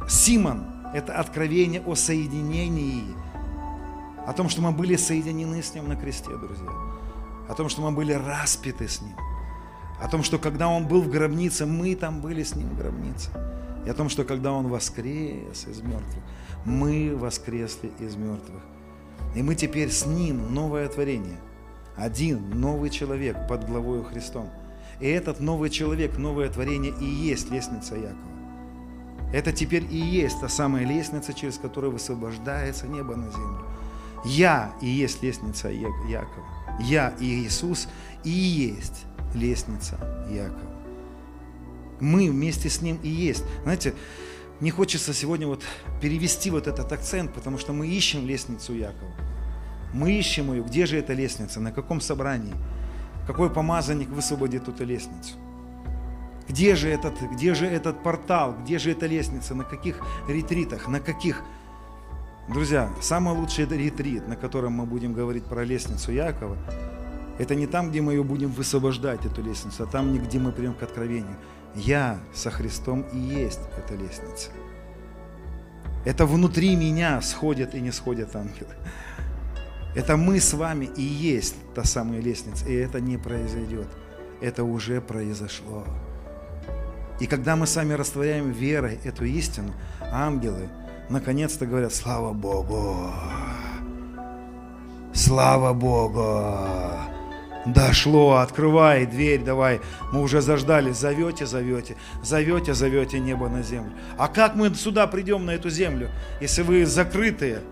Симон– 0.09 0.65
это 0.95 1.13
откровение 1.13 1.83
о 1.83 1.95
соединении, 1.95 3.05
о 4.27 4.33
том, 4.33 4.49
что 4.49 4.63
мы 4.63 4.73
были 4.73 4.97
соединены 4.97 5.63
с 5.63 5.75
Ним 5.75 5.87
на 5.87 5.97
кресте, 5.97 6.31
друзья, 6.35 6.71
о 7.47 7.55
том, 7.55 7.69
что 7.69 7.83
мы 7.83 7.91
были 7.91 8.15
распяты 8.15 8.89
с 8.89 9.03
Ним, 9.03 9.15
о 10.01 10.09
том, 10.09 10.23
что 10.23 10.39
когда 10.39 10.69
Он 10.69 10.87
был 10.87 11.03
в 11.03 11.11
гробнице, 11.11 11.67
мы 11.67 11.95
там 11.95 12.23
были 12.23 12.43
с 12.43 12.55
Ним 12.55 12.71
в 12.71 12.79
гробнице, 12.79 13.31
и 13.85 13.91
о 13.91 13.95
том, 13.95 14.09
что 14.09 14.25
когда 14.25 14.53
Он 14.53 14.69
воскрес 14.69 15.67
из 15.67 15.83
мертвых, 15.83 16.25
мы 16.65 17.15
воскресли 17.15 17.93
из 17.99 18.17
мертвых. 18.17 18.63
И 19.35 19.43
мы 19.43 19.55
теперь 19.55 19.91
с 19.91 20.07
Ним 20.07 20.55
новое 20.55 20.89
творение. 20.89 21.39
Один 21.97 22.59
новый 22.59 22.89
человек 22.89 23.47
под 23.47 23.67
главою 23.67 24.05
Христом. 24.05 24.49
И 25.01 25.07
этот 25.07 25.41
новый 25.41 25.69
человек, 25.69 26.17
новое 26.17 26.49
творение 26.49 26.95
и 26.99 27.05
есть 27.05 27.51
лестница 27.51 27.95
Якова. 27.95 28.38
Это 29.33 29.53
теперь 29.53 29.85
и 29.91 29.97
есть 29.97 30.41
та 30.41 30.49
самая 30.49 30.87
лестница, 30.87 31.35
через 31.35 31.59
которую 31.59 31.93
высвобождается 31.93 32.87
небо 32.87 33.15
на 33.15 33.31
землю. 33.31 33.65
Я 34.25 34.73
и 34.81 34.87
есть 34.87 35.23
лестница 35.23 35.69
Якова. 35.69 36.47
Я 36.81 37.15
и 37.21 37.45
Иисус 37.45 37.89
и 38.25 38.31
есть 38.31 39.05
лестница 39.35 39.99
Якова. 40.31 40.79
Мы 42.01 42.31
вместе 42.31 42.71
с 42.71 42.81
Ним 42.81 42.99
и 43.03 43.09
есть. 43.09 43.45
Знаете, 43.65 43.95
не 44.61 44.71
хочется 44.71 45.13
сегодня 45.13 45.47
вот 45.47 45.63
перевести 46.01 46.51
вот 46.51 46.67
этот 46.67 46.91
акцент, 46.93 47.33
потому 47.35 47.59
что 47.59 47.73
мы 47.73 47.89
ищем 47.89 48.27
лестницу 48.27 48.73
Якова. 48.73 49.13
Мы 49.93 50.13
ищем 50.13 50.53
ее. 50.53 50.63
Где 50.63 50.87
же 50.87 50.99
эта 50.99 51.13
лестница? 51.13 51.61
На 51.61 51.73
каком 51.73 52.01
собрании? 52.01 52.55
Какой 53.27 53.51
помазанник 53.51 54.09
высвободит 54.09 54.69
эту 54.69 54.85
лестницу? 54.85 55.35
Где 56.49 56.77
же 56.77 56.89
этот, 56.89 57.21
где 57.33 57.55
же 57.55 57.67
этот 57.67 58.03
портал, 58.03 58.57
где 58.63 58.79
же 58.79 58.91
эта 58.91 59.07
лестница, 59.07 59.55
на 59.55 59.65
каких 59.65 60.01
ретритах, 60.29 60.89
на 60.89 61.01
каких... 61.01 61.43
Друзья, 62.49 62.91
самый 63.03 63.35
лучший 63.37 63.67
ретрит, 63.67 64.27
на 64.27 64.35
котором 64.35 64.73
мы 64.73 64.87
будем 64.87 65.13
говорить 65.13 65.45
про 65.45 65.65
лестницу 65.65 66.13
Якова, 66.13 66.57
это 67.39 67.55
не 67.55 67.67
там, 67.67 67.91
где 67.91 68.01
мы 68.01 68.15
ее 68.15 68.25
будем 68.25 68.51
высвобождать, 68.51 69.27
эту 69.27 69.43
лестницу, 69.43 69.83
а 69.83 69.87
там, 69.87 70.17
где 70.17 70.39
мы 70.39 70.51
придем 70.51 70.73
к 70.75 70.83
откровению. 70.83 71.37
Я 71.75 72.19
со 72.35 72.51
Христом 72.51 73.03
и 73.13 73.19
есть 73.19 73.61
эта 73.77 73.95
лестница. 73.95 74.51
Это 76.07 76.25
внутри 76.25 76.75
меня 76.75 77.21
сходят 77.21 77.75
и 77.75 77.81
не 77.81 77.93
сходят 77.93 78.35
ангелы. 78.35 78.75
Это 79.95 80.17
мы 80.17 80.41
с 80.41 80.55
вами 80.55 80.89
и 80.97 81.03
есть 81.03 81.57
та 81.75 81.85
самая 81.85 82.21
лестница, 82.21 82.67
и 82.67 82.75
это 82.75 83.01
не 83.01 83.19
произойдет. 83.19 83.89
Это 84.41 84.65
уже 84.65 85.01
произошло. 85.01 85.85
И 87.21 87.27
когда 87.27 87.57
мы 87.57 87.67
сами 87.67 87.95
растворяем 87.95 88.53
верой 88.53 89.01
эту 89.05 89.25
истину, 89.25 89.75
ангелы 90.01 90.69
наконец-то 91.09 91.67
говорят, 91.67 91.93
слава 91.93 92.33
Богу, 92.33 93.11
слава 95.13 95.73
Богу, 95.73 96.55
дошло, 97.67 98.37
открывай 98.37 99.05
дверь, 99.07 99.43
давай, 99.43 99.81
мы 100.13 100.23
уже 100.23 100.41
заждали, 100.41 100.93
зовете, 100.93 101.45
зовете, 101.47 101.97
зовете, 102.23 102.75
зовете 102.75 103.19
небо 103.19 103.49
на 103.49 103.63
землю. 103.63 103.93
А 104.17 104.29
как 104.29 104.55
мы 104.55 104.73
сюда 104.75 105.09
придем, 105.09 105.45
на 105.45 105.53
эту 105.53 105.71
землю, 105.71 106.11
если 106.41 106.63
вы 106.63 106.87
закрытые, 106.87 107.63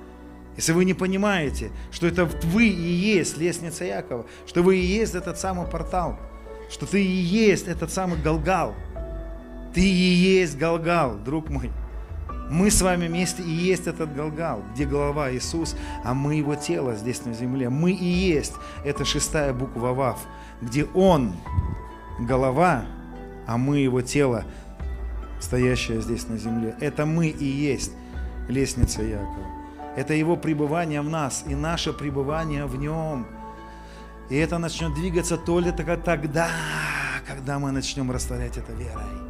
если 0.57 0.73
вы 0.73 0.85
не 0.85 0.95
понимаете, 0.95 1.71
что 1.93 2.09
это 2.09 2.25
вы 2.25 2.67
и 2.67 2.93
есть 2.93 3.37
лестница 3.37 3.85
Якова, 3.85 4.27
что 4.47 4.63
вы 4.63 4.79
и 4.79 4.85
есть 4.85 5.15
этот 5.15 5.39
самый 5.39 5.69
портал, 5.69 6.19
что 6.69 6.85
ты 6.85 7.05
и 7.05 7.07
есть 7.07 7.69
этот 7.69 7.93
самый 7.93 8.21
Галгал– 8.21 8.75
ты 9.77 9.83
и 9.83 9.85
есть 9.85 10.57
Галгал, 10.57 11.19
друг 11.19 11.51
мой. 11.51 11.71
Мы 12.49 12.71
с 12.71 12.81
вами 12.81 13.09
вместе 13.09 13.43
и 13.43 13.51
есть 13.51 13.87
этот 13.87 14.15
Галгал, 14.15 14.63
где 14.73 14.87
голова 14.87 15.31
Иисус, 15.31 15.77
а 16.03 16.15
мы 16.15 16.37
его 16.37 16.55
тело 16.55 16.95
здесь 16.95 17.27
на 17.27 17.35
земле. 17.35 17.69
Мы 17.69 17.93
и 17.93 18.07
есть, 18.07 18.55
это 18.87 19.05
шестая 19.05 19.53
буква 19.53 19.93
Вав, 19.93 20.19
где 20.63 20.87
Он 20.95 21.35
голова, 22.19 22.87
а 23.47 23.59
мы 23.59 23.81
его 23.81 24.01
тело, 24.01 24.45
стоящее 25.41 26.01
здесь 26.01 26.27
на 26.27 26.39
земле. 26.39 26.75
Это 26.81 27.05
мы 27.05 27.29
и 27.29 27.45
есть 27.45 27.93
лестница 28.49 29.03
Якова. 29.03 29.47
Это 29.95 30.15
его 30.15 30.39
пребывание 30.39 31.03
в 31.03 31.11
нас 31.11 31.45
и 31.47 31.55
наше 31.55 31.93
пребывание 31.93 32.65
в 32.65 32.79
нем. 32.79 33.27
И 34.31 34.37
это 34.37 34.57
начнет 34.57 34.95
двигаться 34.95 35.37
только 35.37 35.99
тогда, 35.99 36.49
когда 37.29 37.59
мы 37.59 37.73
начнем 37.73 38.11
растворять 38.11 38.57
это 38.57 38.73
верой. 38.73 39.26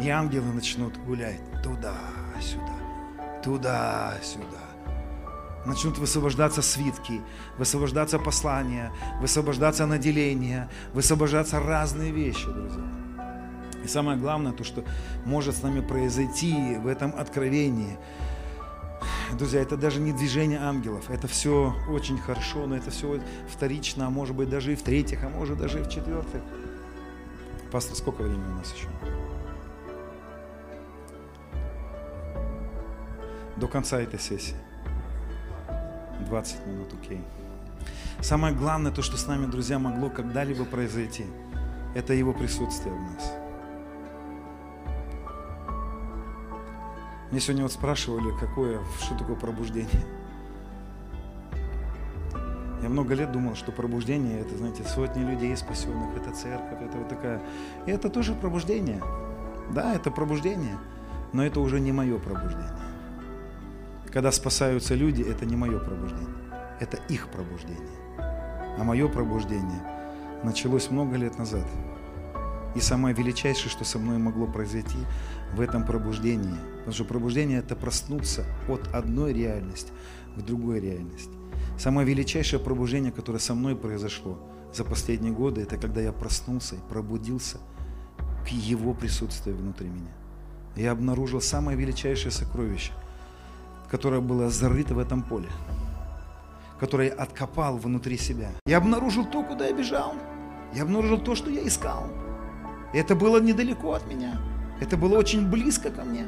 И 0.00 0.08
ангелы 0.08 0.52
начнут 0.52 0.96
гулять 0.98 1.40
туда-сюда, 1.62 3.40
туда-сюда. 3.42 4.72
Начнут 5.64 5.98
высвобождаться 5.98 6.60
свитки, 6.60 7.20
высвобождаться 7.56 8.18
послания, 8.18 8.90
высвобождаться 9.20 9.86
наделения, 9.86 10.68
высвобождаться 10.92 11.60
разные 11.60 12.10
вещи, 12.10 12.46
друзья. 12.46 12.82
И 13.84 13.86
самое 13.86 14.18
главное, 14.18 14.52
то, 14.52 14.64
что 14.64 14.84
может 15.24 15.56
с 15.56 15.62
нами 15.62 15.80
произойти 15.80 16.76
в 16.76 16.86
этом 16.86 17.14
откровении, 17.16 17.96
друзья, 19.38 19.60
это 19.60 19.76
даже 19.76 20.00
не 20.00 20.12
движение 20.12 20.58
ангелов, 20.58 21.10
это 21.10 21.28
все 21.28 21.74
очень 21.88 22.18
хорошо, 22.18 22.66
но 22.66 22.76
это 22.76 22.90
все 22.90 23.20
вторично, 23.48 24.06
а 24.06 24.10
может 24.10 24.34
быть 24.34 24.48
даже 24.48 24.72
и 24.72 24.76
в 24.76 24.82
третьих, 24.82 25.22
а 25.22 25.28
может 25.28 25.58
даже 25.58 25.80
и 25.80 25.82
в 25.82 25.88
четвертых. 25.88 26.42
Пастор, 27.70 27.96
сколько 27.96 28.22
времени 28.22 28.50
у 28.50 28.56
нас 28.56 28.72
еще? 28.74 28.88
До 33.62 33.68
конца 33.68 34.00
этой 34.00 34.18
сессии. 34.18 34.56
20 36.26 36.66
минут, 36.66 36.92
окей. 37.00 37.22
Самое 38.20 38.52
главное, 38.52 38.90
то, 38.90 39.02
что 39.02 39.16
с 39.16 39.28
нами, 39.28 39.46
друзья, 39.46 39.78
могло 39.78 40.10
когда-либо 40.10 40.64
произойти, 40.64 41.26
это 41.94 42.12
Его 42.12 42.32
присутствие 42.32 42.92
в 42.92 43.00
нас. 43.00 43.32
Мне 47.30 47.38
сегодня 47.38 47.62
вот 47.62 47.70
спрашивали, 47.70 48.36
какое, 48.40 48.80
что 49.00 49.16
такое 49.16 49.36
пробуждение. 49.36 50.04
Я 52.82 52.88
много 52.88 53.14
лет 53.14 53.30
думал, 53.30 53.54
что 53.54 53.70
пробуждение 53.70 54.40
это, 54.40 54.58
знаете, 54.58 54.82
сотни 54.82 55.22
людей 55.22 55.56
спасенных, 55.56 56.16
это 56.16 56.34
церковь, 56.34 56.82
это 56.82 56.98
вот 56.98 57.08
такая. 57.08 57.40
И 57.86 57.92
это 57.92 58.10
тоже 58.10 58.34
пробуждение. 58.34 59.00
Да, 59.70 59.94
это 59.94 60.10
пробуждение, 60.10 60.76
но 61.32 61.46
это 61.46 61.60
уже 61.60 61.78
не 61.78 61.92
мое 61.92 62.18
пробуждение. 62.18 62.81
Когда 64.12 64.30
спасаются 64.30 64.94
люди, 64.94 65.22
это 65.22 65.46
не 65.46 65.56
мое 65.56 65.78
пробуждение, 65.78 66.34
это 66.80 66.98
их 67.08 67.28
пробуждение. 67.28 67.96
А 68.18 68.84
мое 68.84 69.08
пробуждение 69.08 69.82
началось 70.44 70.90
много 70.90 71.16
лет 71.16 71.38
назад. 71.38 71.66
И 72.74 72.80
самое 72.80 73.14
величайшее, 73.14 73.70
что 73.70 73.84
со 73.84 73.98
мной 73.98 74.18
могло 74.18 74.46
произойти 74.46 74.98
в 75.54 75.60
этом 75.60 75.86
пробуждении. 75.86 76.56
Потому 76.78 76.92
что 76.92 77.04
пробуждение– 77.04 77.58
это 77.60 77.74
проснуться 77.74 78.44
от 78.68 78.86
одной 78.94 79.32
реальности 79.32 79.92
к 80.36 80.42
другой 80.42 80.80
реальности. 80.80 81.32
Самое 81.78 82.06
величайшее 82.06 82.60
пробуждение, 82.60 83.12
которое 83.12 83.38
со 83.38 83.54
мной 83.54 83.76
произошло 83.76 84.38
за 84.74 84.84
последние 84.84 85.32
годы, 85.32 85.62
это 85.62 85.76
когда 85.76 86.00
я 86.00 86.12
проснулся 86.12 86.76
и 86.76 86.88
пробудился 86.88 87.58
к 88.44 88.48
Его 88.48 88.94
присутствию 88.94 89.56
внутри 89.56 89.88
меня. 89.88 90.12
Я 90.76 90.92
обнаружил 90.92 91.40
самое 91.40 91.76
величайшее 91.76 92.30
сокровище, 92.32 92.92
которое 93.92 94.22
было 94.22 94.48
зарыто 94.48 94.94
в 94.94 94.98
этом 94.98 95.22
поле, 95.22 95.50
которое 96.80 97.08
я 97.08 97.14
откопал 97.14 97.76
внутри 97.76 98.16
себя. 98.16 98.48
Я 98.64 98.78
обнаружил 98.78 99.26
то, 99.26 99.42
куда 99.42 99.66
я 99.66 99.74
бежал. 99.74 100.14
Я 100.72 100.84
обнаружил 100.84 101.18
то, 101.18 101.34
что 101.34 101.50
я 101.50 101.64
искал. 101.68 102.08
И 102.94 102.98
это 102.98 103.14
было 103.14 103.38
недалеко 103.38 103.92
от 103.92 104.06
меня. 104.06 104.40
Это 104.80 104.96
было 104.96 105.18
очень 105.18 105.46
близко 105.46 105.90
ко 105.90 106.04
мне. 106.04 106.26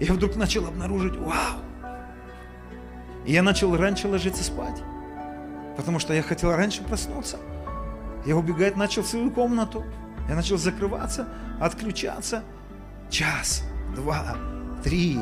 Я 0.00 0.12
вдруг 0.12 0.36
начал 0.36 0.66
обнаружить, 0.66 1.16
вау! 1.16 1.62
И 3.24 3.32
я 3.32 3.42
начал 3.42 3.74
раньше 3.74 4.06
ложиться 4.06 4.44
спать, 4.44 4.82
потому 5.78 5.98
что 5.98 6.12
я 6.12 6.22
хотел 6.22 6.54
раньше 6.54 6.84
проснуться. 6.84 7.38
Я 8.26 8.36
убегать 8.36 8.76
начал 8.76 9.02
в 9.02 9.06
свою 9.06 9.30
комнату. 9.30 9.82
Я 10.28 10.34
начал 10.34 10.58
закрываться, 10.58 11.26
отключаться. 11.58 12.42
Час, 13.08 13.62
два, 13.96 14.36
три, 14.82 15.18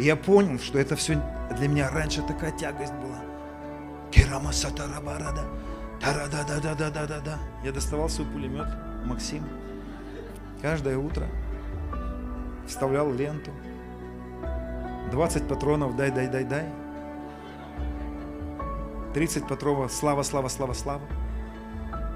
и 0.00 0.04
я 0.04 0.16
понял, 0.16 0.58
что 0.58 0.78
это 0.78 0.96
все 0.96 1.22
для 1.58 1.68
меня 1.68 1.90
раньше 1.90 2.22
такая 2.22 2.52
тягость 2.52 2.94
была. 2.94 3.18
Керамаса 4.10 4.70
тарабарада, 4.70 5.42
тарада 6.00 6.42
да 6.48 6.58
да 6.58 6.74
да 6.74 6.90
да 6.90 7.06
да 7.06 7.20
да. 7.20 7.38
Я 7.62 7.70
доставал 7.70 8.08
свой 8.08 8.26
пулемет 8.26 8.66
Максим 9.04 9.44
каждое 10.62 10.96
утро, 10.96 11.26
вставлял 12.66 13.12
ленту, 13.12 13.50
20 15.10 15.46
патронов 15.48 15.96
дай, 15.96 16.10
дай, 16.10 16.28
дай, 16.28 16.44
дай, 16.44 16.66
30 19.12 19.46
патронов 19.46 19.92
слава, 19.92 20.22
слава, 20.22 20.48
слава, 20.48 20.72
слава. 20.72 21.02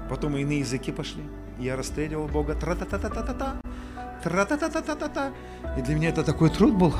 Потом 0.09 0.37
иные 0.37 0.59
языки 0.59 0.91
пошли. 0.91 1.23
Я 1.59 1.75
расстреливал 1.75 2.27
Бога. 2.27 2.55
Тра-та-та-та-та-та. 2.55 3.61
Тра-та-та-та-та-та. 4.23 5.31
И 5.77 5.81
для 5.81 5.95
меня 5.95 6.09
это 6.09 6.23
такой 6.23 6.49
труд 6.49 6.73
был. 6.73 6.93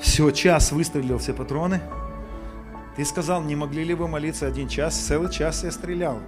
Все, 0.00 0.30
час 0.30 0.72
выстрелил 0.72 1.18
все 1.18 1.32
патроны. 1.32 1.80
Ты 2.96 3.04
сказал, 3.04 3.42
не 3.42 3.56
могли 3.56 3.84
ли 3.84 3.94
вы 3.94 4.08
молиться 4.08 4.46
один 4.46 4.68
час? 4.68 4.96
Целый 4.96 5.30
час 5.30 5.64
я 5.64 5.70
стрелял. 5.70 6.20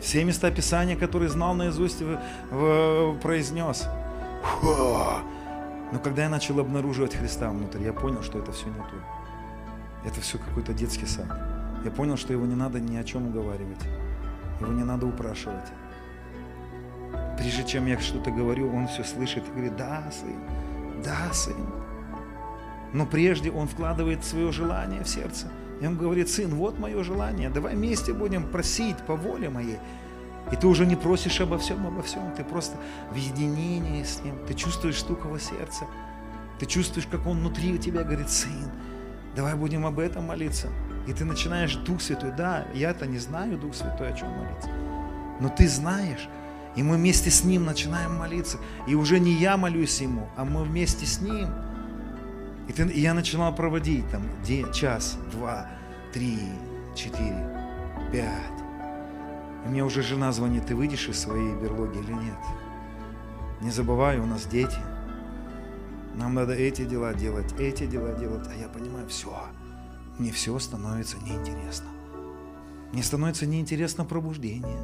Все 0.00 0.24
места 0.24 0.50
Писания, 0.50 0.96
которые 0.96 1.28
знал 1.28 1.54
наизусть, 1.54 2.00
в, 2.00 2.18
в, 2.50 3.18
произнес. 3.20 3.86
Фу. 4.42 4.76
Но 5.92 5.98
когда 5.98 6.24
я 6.24 6.28
начал 6.28 6.58
обнаруживать 6.60 7.14
Христа 7.14 7.50
внутри, 7.50 7.84
я 7.84 7.92
понял, 7.92 8.22
что 8.22 8.38
это 8.38 8.52
все 8.52 8.66
не 8.66 8.74
то. 8.74 8.94
Это 10.04 10.20
все 10.20 10.38
какой-то 10.38 10.72
детский 10.72 11.06
сад. 11.06 11.26
Я 11.84 11.90
понял, 11.90 12.16
что 12.16 12.32
его 12.32 12.46
не 12.46 12.54
надо 12.54 12.80
ни 12.80 12.96
о 12.96 13.04
чем 13.04 13.28
уговаривать. 13.28 13.80
Его 14.60 14.72
не 14.72 14.84
надо 14.84 15.06
упрашивать. 15.06 15.66
Прежде 17.38 17.64
чем 17.64 17.86
я 17.86 17.98
что-то 17.98 18.30
говорю, 18.30 18.74
он 18.74 18.88
все 18.88 19.04
слышит 19.04 19.46
и 19.48 19.50
говорит, 19.50 19.76
да, 19.76 20.10
сын, 20.10 20.36
да, 21.04 21.32
сын. 21.32 21.54
Но 22.92 23.06
прежде 23.06 23.50
он 23.50 23.68
вкладывает 23.68 24.24
свое 24.24 24.52
желание 24.52 25.02
в 25.02 25.08
сердце. 25.08 25.48
И 25.80 25.86
он 25.86 25.96
говорит, 25.96 26.28
сын, 26.28 26.54
вот 26.54 26.78
мое 26.78 27.02
желание, 27.02 27.50
давай 27.50 27.74
вместе 27.74 28.12
будем 28.12 28.50
просить 28.50 28.96
по 29.06 29.14
воле 29.14 29.48
моей. 29.48 29.78
И 30.50 30.56
ты 30.56 30.66
уже 30.66 30.86
не 30.86 30.96
просишь 30.96 31.40
обо 31.40 31.58
всем, 31.58 31.86
обо 31.86 32.02
всем, 32.02 32.32
ты 32.34 32.42
просто 32.42 32.78
в 33.12 33.14
единении 33.14 34.02
с 34.02 34.22
ним, 34.24 34.34
ты 34.46 34.54
чувствуешь 34.54 34.98
стук 34.98 35.24
его 35.26 35.38
сердца, 35.38 35.84
ты 36.58 36.66
чувствуешь, 36.66 37.06
как 37.06 37.26
он 37.26 37.40
внутри 37.40 37.74
у 37.74 37.76
тебя 37.76 38.02
говорит, 38.02 38.30
сын, 38.30 38.70
давай 39.36 39.54
будем 39.54 39.84
об 39.84 39.98
этом 39.98 40.24
молиться. 40.24 40.68
И 41.06 41.12
ты 41.12 41.24
начинаешь 41.24 41.74
Дух 41.76 42.00
Святой, 42.00 42.32
да, 42.32 42.66
я-то 42.74 43.06
не 43.06 43.18
знаю, 43.18 43.58
Дух 43.58 43.74
Святой, 43.74 44.08
о 44.08 44.12
чем 44.14 44.30
молиться, 44.30 44.70
но 45.40 45.48
ты 45.48 45.68
знаешь, 45.68 46.28
и 46.76 46.82
мы 46.82 46.96
вместе 46.96 47.30
с 47.30 47.44
Ним 47.44 47.64
начинаем 47.64 48.16
молиться. 48.16 48.58
И 48.86 48.94
уже 48.94 49.18
не 49.18 49.32
я 49.32 49.56
молюсь 49.56 50.00
Ему, 50.00 50.28
а 50.36 50.44
мы 50.44 50.62
вместе 50.62 51.06
с 51.06 51.20
Ним. 51.20 51.48
И, 52.68 52.72
ты, 52.72 52.86
и 52.86 53.00
я 53.00 53.14
начинал 53.14 53.54
проводить 53.54 54.08
там 54.10 54.22
день, 54.44 54.70
час, 54.72 55.18
два, 55.32 55.68
три, 56.12 56.38
четыре, 56.94 57.46
пять. 58.12 58.58
И 59.64 59.68
мне 59.68 59.82
уже 59.84 60.02
жена 60.02 60.32
звонит, 60.32 60.66
ты 60.66 60.76
выйдешь 60.76 61.08
из 61.08 61.18
своей 61.18 61.54
берлоги 61.54 61.98
или 61.98 62.12
нет? 62.12 62.38
Не 63.60 63.70
забывай, 63.70 64.18
у 64.18 64.26
нас 64.26 64.46
дети. 64.46 64.78
Нам 66.14 66.34
надо 66.34 66.52
эти 66.52 66.84
дела 66.84 67.14
делать, 67.14 67.52
эти 67.58 67.86
дела 67.86 68.12
делать. 68.12 68.46
А 68.48 68.54
я 68.54 68.68
понимаю, 68.68 69.08
все, 69.08 69.34
мне 70.18 70.30
все 70.30 70.58
становится 70.58 71.16
неинтересно. 71.18 71.88
Мне 72.92 73.02
становится 73.02 73.46
неинтересно 73.46 74.04
пробуждение. 74.04 74.82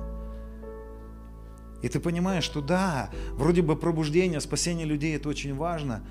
И 1.82 1.89
ты 1.89 2.01
понимаешь, 2.01 2.45
что 2.45 2.62
да, 2.62 3.11
вроде 3.32 3.62
бы 3.62 3.76
пробуждение, 3.76 4.41
спасение 4.41 4.87
людей 4.87 5.14
это 5.16 5.28
очень 5.28 5.55
важно, 5.55 6.03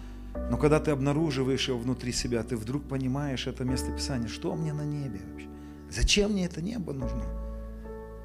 но 0.50 0.58
когда 0.58 0.80
ты 0.80 0.92
обнаруживаешь 0.92 1.68
его 1.68 1.80
внутри 1.80 2.12
себя, 2.12 2.44
ты 2.44 2.58
вдруг 2.58 2.84
понимаешь 2.84 3.48
это 3.48 3.64
место 3.64 3.92
Писания, 3.92 4.28
что 4.28 4.56
мне 4.56 4.74
на 4.74 4.86
небе 4.86 5.20
вообще? 5.32 5.48
Зачем 5.90 6.32
мне 6.32 6.46
это 6.46 6.62
небо 6.62 6.94
нужно? 6.94 7.24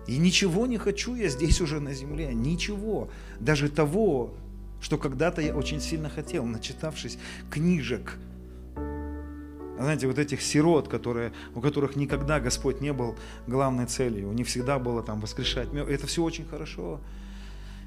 И 0.06 0.16
ничего 0.16 0.66
не 0.66 0.78
хочу 0.78 1.14
я 1.14 1.28
здесь 1.28 1.60
уже 1.60 1.80
на 1.80 1.92
земле, 1.92 2.32
ничего. 2.32 3.10
Даже 3.40 3.68
того, 3.68 4.34
что 4.80 4.96
когда-то 4.96 5.42
я 5.42 5.54
очень 5.54 5.80
сильно 5.80 6.08
хотел, 6.08 6.46
начитавшись 6.46 7.18
книжек, 7.50 8.16
знаете, 9.78 10.06
вот 10.08 10.18
этих 10.18 10.42
сирот, 10.42 10.88
которые, 10.88 11.32
у 11.54 11.60
которых 11.60 11.94
никогда 11.94 12.40
Господь 12.40 12.80
не 12.80 12.92
был 12.92 13.16
главной 13.46 13.86
целью, 13.86 14.28
у 14.28 14.32
них 14.32 14.48
всегда 14.48 14.78
было 14.78 15.02
там 15.02 15.20
воскрешать. 15.20 15.72
Это 15.72 16.06
все 16.06 16.22
очень 16.22 16.44
хорошо. 16.44 17.00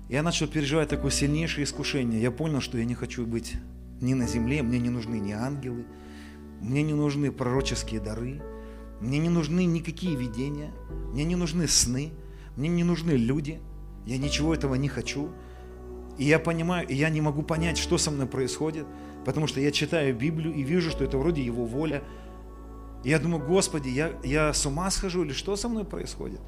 Я 0.08 0.24
начал 0.24 0.48
переживать 0.48 0.90
такое 0.90 1.12
сильнейшее 1.12 1.66
искушение. 1.66 2.22
Я 2.22 2.32
понял, 2.32 2.62
что 2.62 2.78
я 2.78 2.86
не 2.86 2.96
хочу 2.96 3.26
быть 3.26 3.56
ни 4.02 4.14
на 4.14 4.28
земле, 4.28 4.64
мне 4.64 4.80
не 4.80 4.90
нужны 4.90 5.20
ни 5.20 5.32
ангелы, 5.32 5.86
мне 6.60 6.84
не 6.84 6.94
нужны 6.94 7.32
пророческие 7.32 8.00
дары, 8.00 8.42
мне 9.00 9.18
не 9.20 9.30
нужны 9.30 9.66
никакие 9.66 10.16
видения, 10.16 10.72
мне 11.12 11.24
не 11.24 11.36
нужны 11.36 11.68
сны, 11.68 12.12
мне 12.56 12.70
не 12.70 12.84
нужны 12.84 13.12
люди, 13.12 13.60
я 14.06 14.18
ничего 14.18 14.54
этого 14.54 14.76
не 14.76 14.88
хочу. 14.88 15.30
И 16.18 16.26
я 16.26 16.40
понимаю, 16.40 16.88
и 16.88 16.94
я 16.94 17.10
не 17.10 17.22
могу 17.22 17.42
понять, 17.42 17.78
что 17.78 17.98
со 17.98 18.12
мной 18.12 18.28
происходит, 18.28 18.86
потому 19.26 19.48
что 19.48 19.60
я 19.60 19.72
читаю 19.72 20.16
Библию 20.16 20.54
и 20.54 20.62
вижу, 20.62 20.92
что 20.92 21.04
это 21.04 21.18
вроде 21.18 21.44
Его 21.44 21.66
воля. 21.66 22.04
И 23.04 23.10
я 23.10 23.18
думаю, 23.18 23.46
Господи, 23.46 23.90
я, 23.90 24.12
я 24.24 24.54
с 24.54 24.66
ума 24.66 24.92
схожу 24.92 25.24
или 25.24 25.34
что 25.34 25.56
со 25.56 25.70
мной 25.70 25.86
происходит? 25.86 26.42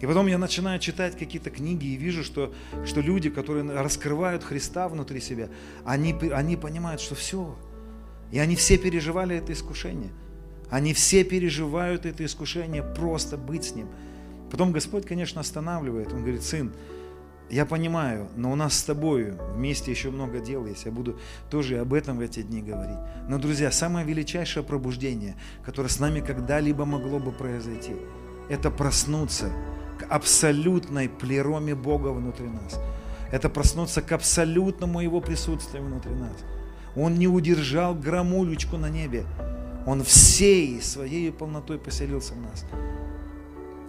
И 0.00 0.06
потом 0.06 0.26
я 0.26 0.38
начинаю 0.38 0.78
читать 0.80 1.16
какие-то 1.16 1.50
книги 1.50 1.86
и 1.86 1.96
вижу, 1.96 2.24
что, 2.24 2.52
что 2.84 3.00
люди, 3.00 3.30
которые 3.30 3.64
раскрывают 3.80 4.42
Христа 4.42 4.88
внутри 4.88 5.20
себя, 5.20 5.48
они, 5.84 6.14
они 6.32 6.56
понимают, 6.56 7.00
что 7.00 7.14
все. 7.14 7.56
И 8.30 8.38
они 8.38 8.56
все 8.56 8.76
переживали 8.76 9.36
это 9.36 9.52
искушение. 9.52 10.10
Они 10.70 10.92
все 10.92 11.24
переживают 11.24 12.04
это 12.04 12.24
искушение 12.24 12.82
просто 12.82 13.36
быть 13.36 13.64
с 13.64 13.74
Ним. 13.74 13.88
Потом 14.50 14.72
Господь, 14.72 15.06
конечно, 15.06 15.40
останавливает. 15.40 16.12
Он 16.12 16.20
говорит, 16.20 16.42
сын, 16.42 16.72
я 17.50 17.64
понимаю, 17.64 18.28
но 18.36 18.50
у 18.50 18.56
нас 18.56 18.76
с 18.76 18.82
тобой 18.82 19.34
вместе 19.54 19.90
еще 19.90 20.10
много 20.10 20.40
дел 20.40 20.66
есть. 20.66 20.86
Я 20.86 20.90
буду 20.90 21.18
тоже 21.50 21.78
об 21.78 21.94
этом 21.94 22.18
в 22.18 22.20
эти 22.20 22.42
дни 22.42 22.62
говорить. 22.62 22.98
Но, 23.28 23.38
друзья, 23.38 23.70
самое 23.70 24.06
величайшее 24.06 24.64
пробуждение, 24.64 25.36
которое 25.64 25.88
с 25.88 26.00
нами 26.00 26.20
когда-либо 26.20 26.84
могло 26.84 27.20
бы 27.20 27.30
произойти– 27.30 27.94
это 28.48 28.70
проснуться 28.70 29.52
к 29.98 30.04
абсолютной 30.08 31.08
плероме 31.08 31.74
Бога 31.74 32.08
внутри 32.08 32.46
нас. 32.48 32.80
Это 33.30 33.48
проснуться 33.48 34.02
к 34.02 34.12
абсолютному 34.12 35.00
Его 35.00 35.20
присутствию 35.20 35.84
внутри 35.84 36.12
нас. 36.14 36.36
Он 36.96 37.14
не 37.14 37.26
удержал 37.26 37.94
громулечку 37.94 38.76
на 38.76 38.88
небе. 38.88 39.24
Он 39.86 40.02
всей 40.02 40.80
своей 40.80 41.32
полнотой 41.32 41.78
поселился 41.78 42.34
в 42.34 42.40
нас. 42.40 42.64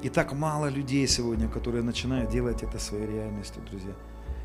И 0.02 0.10
так 0.10 0.34
мало 0.34 0.68
людей 0.68 1.08
сегодня, 1.08 1.48
которые 1.48 1.84
начинают 1.84 2.30
делать 2.30 2.64
это 2.64 2.80
своей 2.80 3.08
реальностью, 3.08 3.62
друзья. 3.70 3.94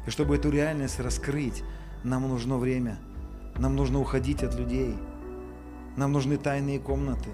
И 0.06 0.10
чтобы 0.10 0.36
эту 0.36 0.50
реальность 0.50 1.00
раскрыть, 1.00 1.62
нам 2.04 2.28
нужно 2.28 2.56
время. 2.56 2.98
Нам 3.58 3.76
нужно 3.76 4.00
уходить 4.00 4.42
от 4.42 4.54
людей. 4.54 4.94
Нам 5.96 6.12
нужны 6.12 6.36
тайные 6.36 6.78
комнаты. 6.78 7.28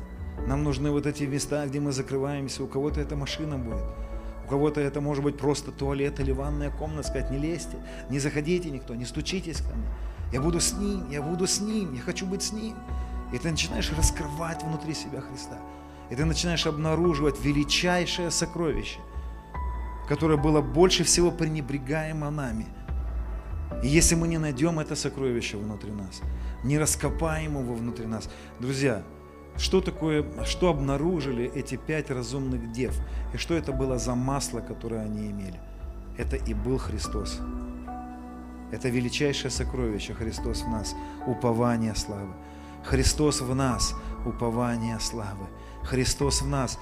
Нам 0.46 0.62
нужны 0.64 0.90
вот 0.90 1.06
эти 1.06 1.24
места, 1.24 1.66
где 1.66 1.80
мы 1.80 1.92
закрываемся. 1.92 2.62
У 2.62 2.66
кого-то 2.66 3.00
это 3.00 3.16
машина 3.16 3.58
будет. 3.58 3.84
У 4.44 4.48
кого-то 4.48 4.80
это 4.80 5.00
может 5.00 5.24
быть 5.24 5.38
просто 5.38 5.72
туалет 5.72 6.20
или 6.20 6.30
ванная 6.32 6.70
комната. 6.70 7.08
Сказать, 7.08 7.30
не 7.30 7.38
лезьте, 7.38 7.78
не 8.10 8.18
заходите 8.18 8.70
никто, 8.70 8.94
не 8.94 9.04
стучитесь 9.04 9.60
ко 9.60 9.74
мне. 9.74 9.88
Я 10.32 10.40
буду 10.40 10.60
с 10.60 10.72
Ним, 10.74 11.10
я 11.10 11.22
буду 11.22 11.46
с 11.46 11.60
Ним, 11.60 11.94
я 11.94 12.00
хочу 12.00 12.26
быть 12.26 12.42
с 12.42 12.52
Ним. 12.52 12.76
И 13.32 13.38
ты 13.38 13.50
начинаешь 13.50 13.92
раскрывать 13.96 14.62
внутри 14.62 14.94
себя 14.94 15.20
Христа. 15.20 15.58
И 16.10 16.14
ты 16.14 16.24
начинаешь 16.24 16.66
обнаруживать 16.66 17.40
величайшее 17.42 18.30
сокровище, 18.30 19.00
которое 20.08 20.36
было 20.36 20.60
больше 20.60 21.02
всего 21.02 21.32
пренебрегаемо 21.32 22.30
нами. 22.30 22.66
И 23.82 23.88
если 23.88 24.14
мы 24.14 24.28
не 24.28 24.38
найдем 24.38 24.78
это 24.78 24.94
сокровище 24.94 25.56
внутри 25.56 25.90
нас, 25.90 26.20
не 26.62 26.78
раскопаем 26.78 27.58
его 27.60 27.74
внутри 27.74 28.06
нас, 28.06 28.30
друзья, 28.60 29.02
что 29.58 29.80
такое, 29.80 30.24
что 30.44 30.68
обнаружили 30.68 31.50
эти 31.54 31.76
пять 31.76 32.10
разумных 32.10 32.72
дев, 32.72 32.94
и 33.32 33.36
что 33.36 33.54
это 33.54 33.72
было 33.72 33.98
за 33.98 34.14
масло, 34.14 34.60
которое 34.60 35.02
они 35.02 35.30
имели? 35.30 35.60
Это 36.18 36.36
и 36.36 36.54
был 36.54 36.78
Христос. 36.78 37.40
Это 38.72 38.88
величайшее 38.88 39.50
сокровище 39.50 40.14
Христос 40.14 40.62
в 40.62 40.68
нас, 40.68 40.94
упование 41.26 41.94
славы. 41.94 42.32
Христос 42.84 43.40
в 43.40 43.54
нас, 43.54 43.94
упование 44.24 44.98
славы. 45.00 45.46
Христос 45.82 46.42
в 46.42 46.48
нас. 46.48 46.78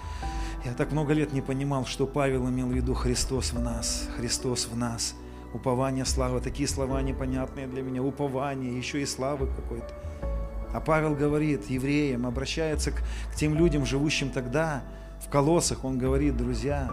Я 0.64 0.72
так 0.72 0.92
много 0.92 1.12
лет 1.12 1.32
не 1.32 1.42
понимал, 1.42 1.84
что 1.84 2.06
Павел 2.06 2.48
имел 2.48 2.68
в 2.68 2.72
виду 2.72 2.94
Христос 2.94 3.52
в 3.52 3.60
нас, 3.60 4.08
Христос 4.16 4.66
в 4.66 4.76
нас. 4.76 5.14
Упование, 5.52 6.04
славы, 6.04 6.40
такие 6.40 6.66
слова 6.66 7.00
непонятные 7.00 7.68
для 7.68 7.82
меня. 7.82 8.02
Упование, 8.02 8.76
еще 8.76 9.00
и 9.00 9.06
славы 9.06 9.46
какой-то. 9.46 9.94
А 10.74 10.80
Павел 10.80 11.14
говорит 11.14 11.70
евреям, 11.70 12.26
обращается 12.26 12.90
к, 12.90 12.96
к 13.32 13.36
тем 13.36 13.54
людям, 13.54 13.86
живущим 13.86 14.30
тогда 14.30 14.82
в 15.24 15.30
колоссах, 15.30 15.84
он 15.84 15.98
говорит, 15.98 16.36
друзья, 16.36 16.90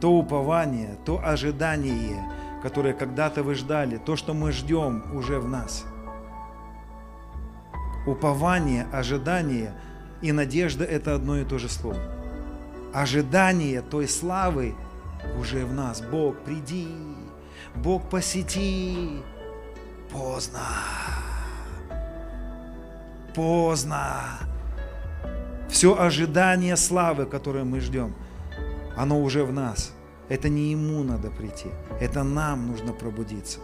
то 0.00 0.12
упование, 0.12 0.98
то 1.04 1.24
ожидание, 1.24 2.20
которое 2.60 2.94
когда-то 2.94 3.44
вы 3.44 3.54
ждали, 3.54 3.98
то, 3.98 4.16
что 4.16 4.34
мы 4.34 4.50
ждем, 4.50 5.14
уже 5.14 5.38
в 5.38 5.48
нас. 5.48 5.84
Упование, 8.08 8.88
ожидание 8.92 9.72
и 10.20 10.32
надежда– 10.32 10.84
это 10.98 11.14
одно 11.14 11.38
и 11.38 11.44
то 11.44 11.58
же 11.58 11.68
слово. 11.68 12.00
Ожидание 12.92 13.82
той 13.82 14.08
славы 14.08 14.74
уже 15.38 15.64
в 15.64 15.72
нас. 15.72 16.00
Бог, 16.00 16.36
приди, 16.40 16.88
Бог, 17.76 18.10
посети. 18.10 19.22
Поздно. 20.10 20.58
Поздно. 23.34 24.38
Все 25.68 25.98
ожидание 25.98 26.76
славы, 26.76 27.26
которое 27.26 27.64
мы 27.64 27.80
ждем, 27.80 28.14
оно 28.96 29.20
уже 29.20 29.44
в 29.44 29.52
нас– 29.52 29.92
это 30.32 30.48
не 30.48 30.70
ему 30.70 31.02
надо 31.02 31.30
прийти, 31.30 31.68
это 32.00 32.22
нам 32.22 32.68
нужно 32.68 32.94
пробудиться. 32.94 33.58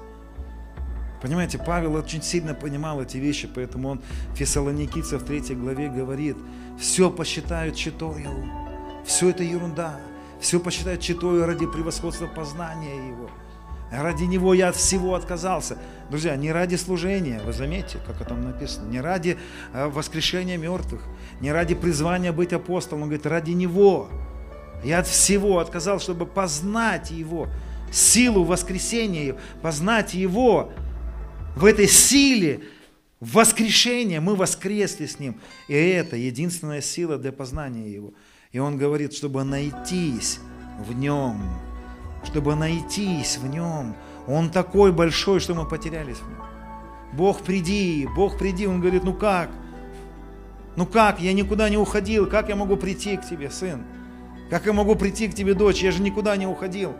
Понимаете, 1.22 1.58
Павел 1.58 1.94
очень 1.94 2.22
сильно 2.22 2.52
понимал 2.52 3.00
эти 3.00 3.16
вещи, 3.16 3.48
поэтому 3.52 3.88
он 3.88 4.02
Фессалоникийцев 4.34 5.22
в 5.22 5.24
3 5.24 5.54
главе 5.54 5.88
говорит, 5.88 6.36
все 6.78 7.10
посчитают 7.10 7.74
читою, 7.74 8.28
все 9.06 9.30
это 9.30 9.42
ерунда, 9.42 9.98
все 10.40 10.60
посчитают 10.60 11.00
читою 11.00 11.46
ради 11.46 11.66
превосходства 11.66 12.26
познания 12.26 13.08
его. 13.08 13.30
Ради 13.90 14.24
него 14.24 14.52
я 14.52 14.68
от 14.68 14.76
всего 14.76 15.14
отказался. 15.14 15.78
Друзья, 16.10 16.36
не 16.36 16.52
ради 16.52 16.76
служения, 16.76 17.40
вы 17.44 17.52
заметите, 17.52 17.98
как 18.06 18.20
это 18.20 18.34
написано, 18.34 18.88
не 18.88 19.00
ради 19.00 19.38
э, 19.72 19.88
воскрешения 19.88 20.58
мертвых, 20.58 21.02
не 21.40 21.52
ради 21.52 21.74
призвания 21.74 22.32
быть 22.32 22.52
апостолом, 22.52 23.02
он 23.02 23.08
говорит, 23.08 23.26
ради 23.26 23.52
него. 23.52 24.08
Я 24.84 25.00
от 25.00 25.06
всего 25.06 25.58
отказал, 25.58 26.00
чтобы 26.00 26.26
познать 26.26 27.10
Его, 27.10 27.48
силу 27.90 28.44
воскресения, 28.44 29.36
познать 29.62 30.14
Его 30.14 30.70
в 31.56 31.64
этой 31.64 31.88
силе 31.88 32.60
воскрешения. 33.20 34.20
Мы 34.20 34.36
воскресли 34.36 35.06
с 35.06 35.18
Ним. 35.18 35.40
И 35.66 35.74
это 35.74 36.16
единственная 36.16 36.80
сила 36.80 37.18
для 37.18 37.32
познания 37.32 37.90
Его. 37.90 38.12
И 38.52 38.58
Он 38.58 38.78
говорит, 38.78 39.14
чтобы 39.14 39.42
найтись 39.44 40.38
в 40.78 40.92
Нем, 40.92 41.42
чтобы 42.28 42.54
найтись 42.54 43.38
в 43.38 43.46
Нем. 43.46 43.96
Он 44.26 44.50
такой 44.50 44.92
большой, 44.92 45.40
что 45.40 45.54
мы 45.54 45.66
потерялись 45.66 46.18
в 46.18 46.28
Нем. 46.28 46.42
Бог, 47.14 47.40
приди, 47.40 48.06
Бог, 48.14 48.38
приди. 48.38 48.66
Он 48.66 48.80
говорит, 48.80 49.02
ну 49.02 49.14
как? 49.14 49.48
Ну 50.76 50.84
как? 50.84 51.20
Я 51.20 51.32
никуда 51.32 51.70
не 51.70 51.78
уходил. 51.78 52.26
Как 52.26 52.50
я 52.50 52.56
могу 52.56 52.76
прийти 52.76 53.16
к 53.16 53.26
тебе, 53.26 53.50
сын? 53.50 53.82
Как 54.50 54.66
я 54.66 54.74
могу 54.74 54.94
прийти 54.94 55.28
к 55.28 55.34
тебе, 55.34 55.54
дочь? 55.54 55.82
Я 55.82 55.90
же 55.90 56.02
никуда 56.02 56.36
не 56.36 56.46
уходил. 56.46 56.94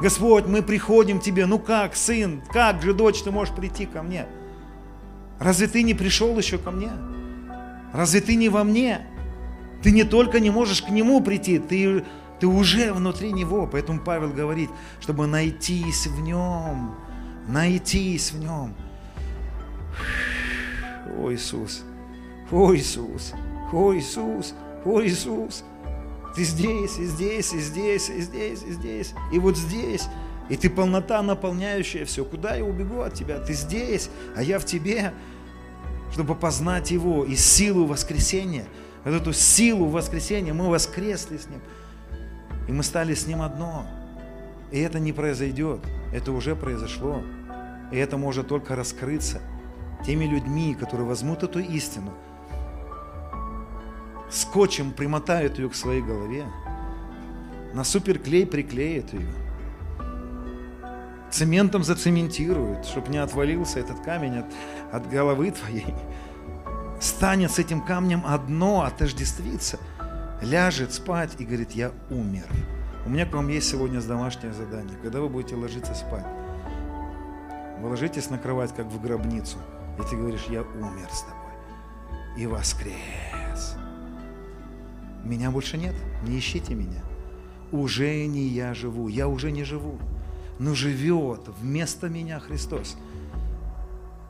Господь, 0.00 0.46
мы 0.46 0.62
приходим 0.62 1.20
к 1.20 1.22
тебе. 1.22 1.46
Ну 1.46 1.60
как, 1.60 1.94
сын, 1.94 2.42
как 2.52 2.82
же, 2.82 2.92
дочь, 2.92 3.22
ты 3.22 3.30
можешь 3.30 3.54
прийти 3.54 3.86
ко 3.86 4.02
мне? 4.02 4.26
Разве 5.38 5.68
ты 5.68 5.84
не 5.84 5.94
пришел 5.94 6.36
еще 6.36 6.58
ко 6.58 6.72
мне? 6.72 6.90
Разве 7.92 8.20
ты 8.20 8.34
не 8.34 8.48
во 8.48 8.64
мне? 8.64 9.06
Ты 9.82 9.92
не 9.92 10.02
только 10.02 10.40
не 10.40 10.50
можешь 10.50 10.82
к 10.82 10.88
нему 10.88 11.20
прийти, 11.20 11.60
ты, 11.60 12.04
ты 12.40 12.46
уже 12.46 12.92
внутри 12.92 13.32
него. 13.32 13.66
Поэтому 13.66 14.00
Павел 14.00 14.30
говорит, 14.30 14.70
чтобы 15.00 15.26
найтись 15.26 16.06
в 16.06 16.20
нем, 16.20 16.94
найтись 17.46 18.32
в 18.32 18.38
нем. 18.38 18.74
О, 21.18 21.32
Иисус, 21.32 21.82
о, 22.50 22.74
Иисус, 22.74 23.32
о, 23.72 23.94
Иисус. 23.94 24.54
О, 24.84 25.02
Иисус, 25.02 25.64
ты 26.34 26.44
здесь, 26.44 26.98
и 26.98 27.04
здесь, 27.04 27.52
и 27.52 27.60
здесь, 27.60 28.08
и 28.08 28.20
здесь, 28.20 28.62
и 28.62 28.72
здесь, 28.72 29.14
и 29.32 29.38
вот 29.38 29.56
здесь. 29.56 30.06
И 30.48 30.56
ты 30.56 30.70
полнота, 30.70 31.20
наполняющая 31.20 32.06
все. 32.06 32.24
Куда 32.24 32.54
я 32.54 32.64
убегу 32.64 33.00
от 33.00 33.12
тебя? 33.12 33.38
Ты 33.38 33.52
здесь, 33.52 34.08
а 34.34 34.42
я 34.42 34.58
в 34.58 34.64
тебе, 34.64 35.12
чтобы 36.12 36.34
познать 36.34 36.90
Его 36.90 37.24
и 37.24 37.34
силу 37.34 37.84
воскресения. 37.84 38.64
Вот 39.04 39.12
эту 39.12 39.32
силу 39.34 39.86
воскресения 39.86 40.54
мы 40.54 40.70
воскресли 40.70 41.36
с 41.36 41.48
Ним. 41.48 41.60
И 42.68 42.72
мы 42.72 42.84
стали 42.84 43.14
с 43.14 43.26
Ним 43.26 43.42
одно. 43.42 43.84
И 44.70 44.78
это 44.78 45.00
не 45.00 45.12
произойдет. 45.12 45.80
Это 46.12 46.30
уже 46.30 46.54
произошло. 46.54 47.22
И 47.90 47.96
это 47.96 48.16
может 48.16 48.46
только 48.48 48.76
раскрыться 48.76 49.40
теми 50.06 50.26
людьми, 50.26 50.76
которые 50.78 51.06
возьмут 51.06 51.42
эту 51.42 51.58
истину– 51.58 52.12
скотчем 54.30 54.92
примотают 54.92 55.58
ее 55.58 55.68
к 55.68 55.74
своей 55.74 56.02
голове, 56.02 56.46
на 57.72 57.84
суперклей 57.84 58.46
приклеят 58.46 59.12
ее, 59.12 59.32
цементом 61.30 61.84
зацементируют, 61.84 62.86
чтобы 62.86 63.08
не 63.08 63.18
отвалился 63.18 63.80
этот 63.80 64.00
камень 64.00 64.38
от, 64.38 64.46
от 64.92 65.08
головы 65.10 65.50
твоей. 65.50 65.94
Станет 67.00 67.52
с 67.52 67.58
этим 67.58 67.80
камнем 67.80 68.24
одно, 68.26 68.82
отождествиться, 68.82 69.78
ляжет 70.42 70.92
спать 70.92 71.36
и 71.38 71.44
говорит, 71.44 71.72
я 71.72 71.92
умер. 72.10 72.46
У 73.06 73.10
меня 73.10 73.26
к 73.26 73.32
вам 73.32 73.48
есть 73.48 73.68
сегодня 73.68 74.00
домашнее 74.00 74.52
задание. 74.52 74.96
Когда 75.02 75.20
вы 75.20 75.28
будете 75.28 75.56
ложиться 75.56 75.94
спать, 75.94 76.26
вы 77.80 77.88
ложитесь 77.88 78.30
на 78.30 78.38
кровать, 78.38 78.74
как 78.74 78.86
в 78.86 79.00
гробницу, 79.00 79.58
и 79.98 80.02
ты 80.08 80.16
говоришь, 80.16 80.46
я 80.48 80.62
умер 80.62 81.08
с 81.10 81.22
тобой 81.22 81.38
и 82.36 82.46
воскрес. 82.46 83.76
Меня 85.24 85.50
больше 85.50 85.76
нет, 85.76 85.94
не 86.26 86.38
ищите 86.38 86.74
меня. 86.74 87.02
Уже 87.72 88.26
не 88.26 88.46
я 88.48 88.74
живу, 88.74 89.08
я 89.08 89.28
уже 89.28 89.50
не 89.50 89.64
живу, 89.64 89.98
но 90.58 90.74
живет 90.74 91.48
вместо 91.60 92.08
меня 92.08 92.40
Христос. 92.40 92.96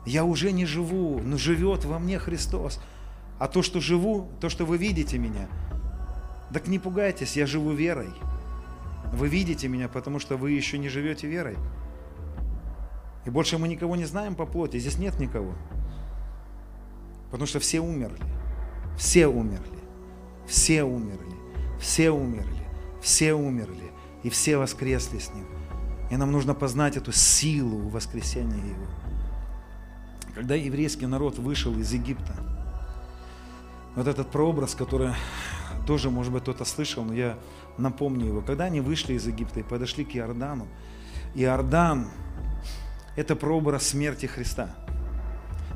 Я 0.05 0.25
уже 0.25 0.51
не 0.51 0.65
живу, 0.65 1.21
но 1.23 1.37
живет 1.37 1.85
во 1.85 1.99
мне 1.99 2.17
Христос. 2.17 2.81
А 3.37 3.47
то, 3.47 3.61
что 3.61 3.79
живу, 3.79 4.27
то, 4.41 4.49
что 4.49 4.65
вы 4.65 4.77
видите 4.77 5.17
меня, 5.17 5.47
так 6.53 6.67
не 6.67 6.79
пугайтесь, 6.79 7.37
я 7.37 7.45
живу 7.45 7.71
верой. 7.71 8.09
Вы 9.13 9.27
видите 9.27 9.67
меня, 9.67 9.87
потому 9.87 10.19
что 10.19 10.37
вы 10.37 10.51
еще 10.51 10.77
не 10.77 10.89
живете 10.89 11.27
верой. 11.27 11.57
И 13.25 13.29
больше 13.29 13.57
мы 13.57 13.67
никого 13.67 13.95
не 13.95 14.05
знаем 14.05 14.35
по 14.35 14.45
плоти, 14.45 14.77
здесь 14.77 14.97
нет 14.97 15.19
никого. 15.19 15.53
Потому 17.31 17.47
что 17.47 17.59
все 17.59 17.79
умерли. 17.79 18.23
Все 18.97 19.27
умерли. 19.27 19.79
Все 20.49 20.83
умерли, 20.83 21.35
все 21.79 22.09
умерли, 22.09 22.67
все 23.03 23.35
умерли, 23.35 23.91
и 24.23 24.31
все 24.31 24.57
воскресли 24.57 25.19
с 25.19 25.31
Ним. 25.31 25.45
И 26.09 26.17
нам 26.17 26.31
нужно 26.31 26.55
познать 26.55 26.97
эту 26.97 27.11
силу 27.11 27.87
воскресения 27.89 28.57
Его. 28.57 28.87
Когда 30.33 30.55
еврейский 30.55 31.05
народ 31.05 31.37
вышел 31.37 31.77
из 31.77 31.93
Египта, 31.93 32.33
вот 33.95 34.07
этот 34.07 34.31
прообраз, 34.31 34.73
который 34.73 35.13
тоже, 35.85 36.09
может 36.09 36.31
быть, 36.31 36.43
кто-то 36.43 36.65
слышал, 36.65 37.03
но 37.03 37.13
я 37.13 37.37
напомню 37.77 38.27
его. 38.27 38.41
Когда 38.41 38.65
они 38.65 38.81
вышли 38.81 39.13
из 39.13 39.27
Египта 39.27 39.59
и 39.59 39.63
подошли 39.63 40.05
к 40.05 40.15
Иордану, 40.15 40.67
Иордан– 41.35 42.09
это 43.15 43.35
прообраз 43.35 43.87
смерти 43.87 44.25
Христа. 44.25 44.75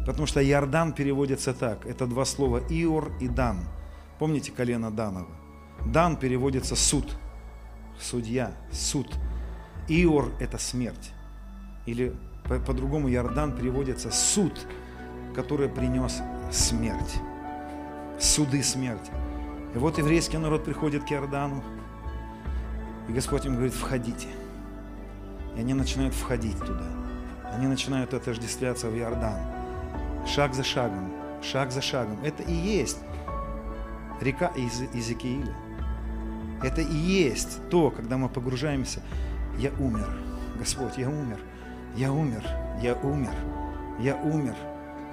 Потому 0.05 0.27
что 0.27 0.43
Иордан 0.43 0.93
переводится 0.93 1.53
так. 1.53 1.85
Это 1.85 2.05
два 2.07 2.25
слова 2.25 2.59
Иор 2.69 3.11
и 3.21 3.27
Дан. 3.27 3.59
Помните 4.19 4.51
колено 4.51 4.91
Данова? 4.91 5.29
Дан 5.85 6.17
переводится 6.17 6.75
суд. 6.75 7.15
Судья, 7.99 8.51
суд. 8.71 9.07
Иор– 9.87 10.31
это 10.39 10.57
смерть. 10.57 11.11
Или 11.85 12.15
по-другому 12.65 13.09
Иордан 13.09 13.55
переводится 13.55 14.11
суд, 14.11 14.53
который 15.35 15.69
принес 15.69 16.21
смерть. 16.51 17.15
Суды 18.19 18.63
смерти. 18.63 19.11
И 19.73 19.77
вот 19.77 19.97
еврейский 19.97 20.37
народ 20.37 20.63
приходит 20.63 21.03
к 21.03 21.11
Иордану, 21.11 21.63
и 23.07 23.11
Господь 23.11 23.45
им 23.45 23.53
говорит, 23.53 23.73
входите. 23.73 24.27
И 25.55 25.59
они 25.59 25.73
начинают 25.73 26.13
входить 26.13 26.57
туда. 26.59 26.85
Они 27.53 27.67
начинают 27.67 28.13
отождествляться 28.13 28.87
в 28.87 28.97
Иордан. 28.97 29.39
Шаг 30.27 30.53
за 30.53 30.63
шагом, 30.63 31.11
шаг 31.41 31.71
за 31.71 31.81
шагом. 31.81 32.17
Это 32.23 32.43
и 32.43 32.53
есть 32.53 32.99
река 34.21 34.47
из 34.55 34.81
Иезекииля. 34.93 35.53
Это 36.63 36.81
и 36.81 36.95
есть 36.95 37.59
то, 37.69 37.91
когда 37.91 38.17
мы 38.17 38.29
погружаемся. 38.29 39.01
Я 39.57 39.71
умер. 39.79 40.09
Господь, 40.57 40.97
я 40.97 41.09
умер. 41.09 41.39
Я 41.95 42.11
умер. 42.11 42.43
Я 42.81 42.95
умер. 42.95 43.33
Я 43.99 44.15
умер. 44.15 44.55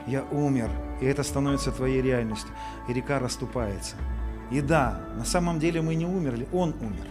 Я 0.06 0.22
умер. 0.30 0.70
И 1.00 1.06
это 1.06 1.22
становится 1.24 1.72
твоей 1.72 2.00
реальностью. 2.00 2.50
И 2.88 2.92
река 2.92 3.18
расступается. 3.18 3.96
И 4.50 4.60
да, 4.60 5.00
на 5.16 5.24
самом 5.24 5.58
деле 5.58 5.80
мы 5.80 5.94
не 5.94 6.06
умерли, 6.06 6.48
Он 6.52 6.74
умер. 6.80 7.06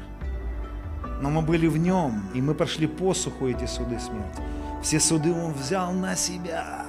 Но 1.22 1.30
мы 1.30 1.42
были 1.42 1.68
в 1.68 1.78
Нем, 1.78 2.30
и 2.34 2.42
мы 2.42 2.54
прошли 2.54 2.88
посуху 2.88 3.48
эти 3.48 3.66
суды 3.66 4.00
смерти. 4.00 4.42
Все 4.82 5.00
суды 5.00 5.34
Он 5.34 5.54
взял 5.54 5.94
на 5.94 6.16
себя. 6.16 6.86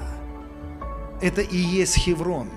Это 1.21 1.41
и 1.41 1.57
есть 1.57 1.97
Хеврон. 1.97 2.49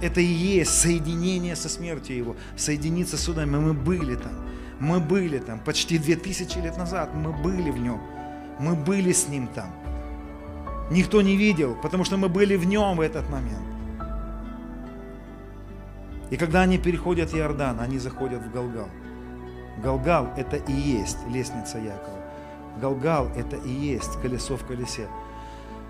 Это 0.00 0.20
и 0.20 0.24
есть 0.24 0.80
соединение 0.80 1.54
со 1.56 1.68
смертью 1.68 2.16
Его. 2.16 2.36
Соединиться 2.56 3.16
с 3.16 3.20
судами. 3.20 3.56
Мы 3.56 3.72
были 3.72 4.16
там. 4.16 4.32
Мы 4.80 4.98
были 4.98 5.38
там. 5.38 5.60
Почти 5.60 5.98
две 5.98 6.16
тысячи 6.16 6.58
лет 6.58 6.76
назад 6.76 7.14
мы 7.14 7.32
были 7.32 7.70
в 7.70 7.78
Нем. 7.78 8.00
Мы 8.58 8.74
были 8.74 9.12
с 9.12 9.28
Ним 9.28 9.46
там. 9.46 9.70
Никто 10.90 11.22
не 11.22 11.36
видел, 11.36 11.76
потому 11.80 12.04
что 12.04 12.16
мы 12.16 12.28
были 12.28 12.56
в 12.56 12.66
Нем 12.66 12.96
в 12.96 13.00
этот 13.00 13.30
момент. 13.30 13.71
И 16.32 16.38
когда 16.38 16.62
они 16.62 16.78
переходят 16.78 17.34
Иордан, 17.34 17.78
они 17.78 17.98
заходят 17.98 18.42
в 18.42 18.50
Галгал. 18.50 18.88
Галгал– 19.82 20.32
это 20.38 20.56
и 20.56 20.72
есть 20.72 21.18
лестница 21.28 21.76
Якова. 21.76 22.20
Галгал– 22.80 23.28
это 23.36 23.56
и 23.56 23.68
есть 23.68 24.18
колесо 24.22 24.56
в 24.56 24.64
колесе. 24.64 25.08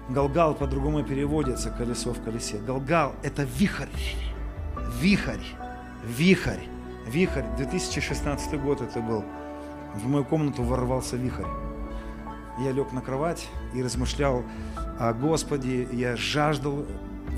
Галгал 0.08 0.56
по-другому 0.56 1.04
переводится 1.04 1.70
колесо 1.70 2.12
в 2.12 2.20
колесе. 2.24 2.58
Галгал– 2.58 3.14
это 3.22 3.44
вихрь. 3.44 3.86
Вихрь. 5.00 5.44
Вихрь. 6.04 6.64
Вихрь. 7.06 7.44
2016 7.56 8.60
год 8.60 8.80
это 8.80 9.00
был. 9.00 9.24
В 9.94 10.08
мою 10.08 10.24
комнату 10.24 10.64
ворвался 10.64 11.14
вихрь. 11.14 11.46
Я 12.58 12.72
лег 12.72 12.90
на 12.90 13.00
кровать 13.00 13.46
и 13.74 13.80
размышлял 13.80 14.42
о 14.98 15.12
Господе. 15.12 15.86
Я 15.92 16.16
жаждал 16.16 16.84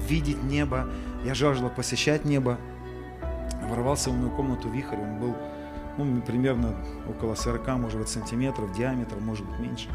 видеть 0.08 0.42
небо. 0.42 0.88
Я 1.22 1.34
жаждал 1.34 1.68
посещать 1.68 2.24
небо 2.24 2.58
ворвался 3.66 4.10
в 4.10 4.16
мою 4.16 4.30
комнату 4.30 4.68
вихрь, 4.68 4.96
он 4.96 5.18
был 5.18 5.34
ну, 5.96 6.20
примерно 6.22 6.74
около 7.08 7.34
40, 7.34 7.66
может 7.78 8.00
быть, 8.00 8.08
сантиметров 8.08 8.72
диаметр, 8.72 9.16
может 9.20 9.46
быть, 9.46 9.58
меньше. 9.58 9.88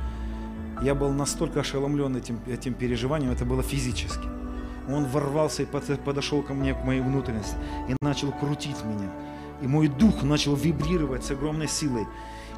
Я 0.81 0.95
был 0.95 1.11
настолько 1.11 1.59
ошеломлен 1.59 2.15
этим, 2.15 2.39
этим 2.47 2.73
переживанием, 2.73 3.31
это 3.31 3.45
было 3.45 3.61
физически. 3.61 4.27
Он 4.87 5.05
ворвался 5.05 5.63
и 5.63 5.65
подошел 5.65 6.41
ко 6.41 6.53
мне, 6.53 6.73
к 6.73 6.83
моей 6.83 7.01
внутренности, 7.01 7.55
и 7.89 7.95
начал 8.01 8.31
крутить 8.31 8.83
меня. 8.85 9.09
И 9.61 9.67
мой 9.67 9.87
дух 9.87 10.23
начал 10.23 10.55
вибрировать 10.55 11.25
с 11.25 11.31
огромной 11.31 11.67
силой. 11.67 12.07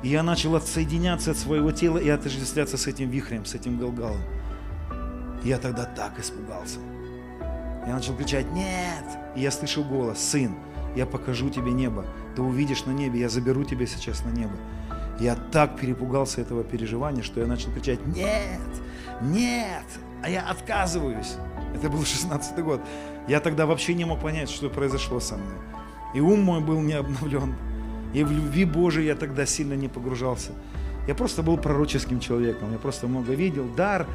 И 0.03 0.09
я 0.09 0.23
начал 0.23 0.55
отсоединяться 0.55 1.31
от 1.31 1.37
своего 1.37 1.71
тела 1.71 1.97
и 1.97 2.09
отождествляться 2.09 2.77
с 2.77 2.87
этим 2.87 3.09
вихрем, 3.09 3.45
с 3.45 3.55
этим 3.55 3.77
галгалом. 3.77 4.21
я 5.43 5.57
тогда 5.57 5.85
так 5.85 6.19
испугался. 6.19 6.79
Я 7.87 7.95
начал 7.95 8.15
кричать 8.15 8.51
«Нет!» 8.51 9.05
И 9.35 9.41
я 9.41 9.49
слышу 9.49 9.83
голос 9.83 10.19
«Сын, 10.19 10.55
я 10.95 11.05
покажу 11.05 11.49
тебе 11.49 11.71
небо, 11.71 12.05
ты 12.35 12.41
увидишь 12.41 12.85
на 12.85 12.91
небе, 12.91 13.19
я 13.19 13.29
заберу 13.29 13.63
тебя 13.63 13.85
сейчас 13.85 14.23
на 14.23 14.29
небо. 14.29 14.55
Я 15.19 15.35
так 15.35 15.79
перепугался 15.79 16.41
этого 16.41 16.63
переживания, 16.63 17.21
что 17.21 17.39
я 17.39 17.47
начал 17.47 17.71
кричать, 17.71 18.05
нет, 18.07 18.59
нет, 19.21 19.85
а 20.23 20.29
я 20.29 20.41
отказываюсь. 20.41 21.35
Это 21.75 21.89
был 21.89 22.03
16 22.03 22.57
год. 22.59 22.81
Я 23.27 23.39
тогда 23.39 23.65
вообще 23.65 23.93
не 23.93 24.05
мог 24.05 24.19
понять, 24.19 24.49
что 24.49 24.69
произошло 24.69 25.19
со 25.19 25.37
мной. 25.37 25.55
И 26.13 26.19
ум 26.19 26.41
мой 26.41 26.59
был 26.59 26.81
не 26.81 26.93
обновлен. 26.93 27.55
И 28.13 28.23
в 28.23 28.31
любви 28.31 28.65
Божией 28.65 29.07
я 29.07 29.15
тогда 29.15 29.45
сильно 29.45 29.73
не 29.73 29.87
погружался. 29.87 30.51
Я 31.07 31.15
просто 31.15 31.43
был 31.43 31.57
пророческим 31.57 32.19
человеком. 32.19 32.71
Я 32.71 32.77
просто 32.77 33.07
много 33.07 33.33
видел. 33.33 33.67
Дар, 33.75 34.07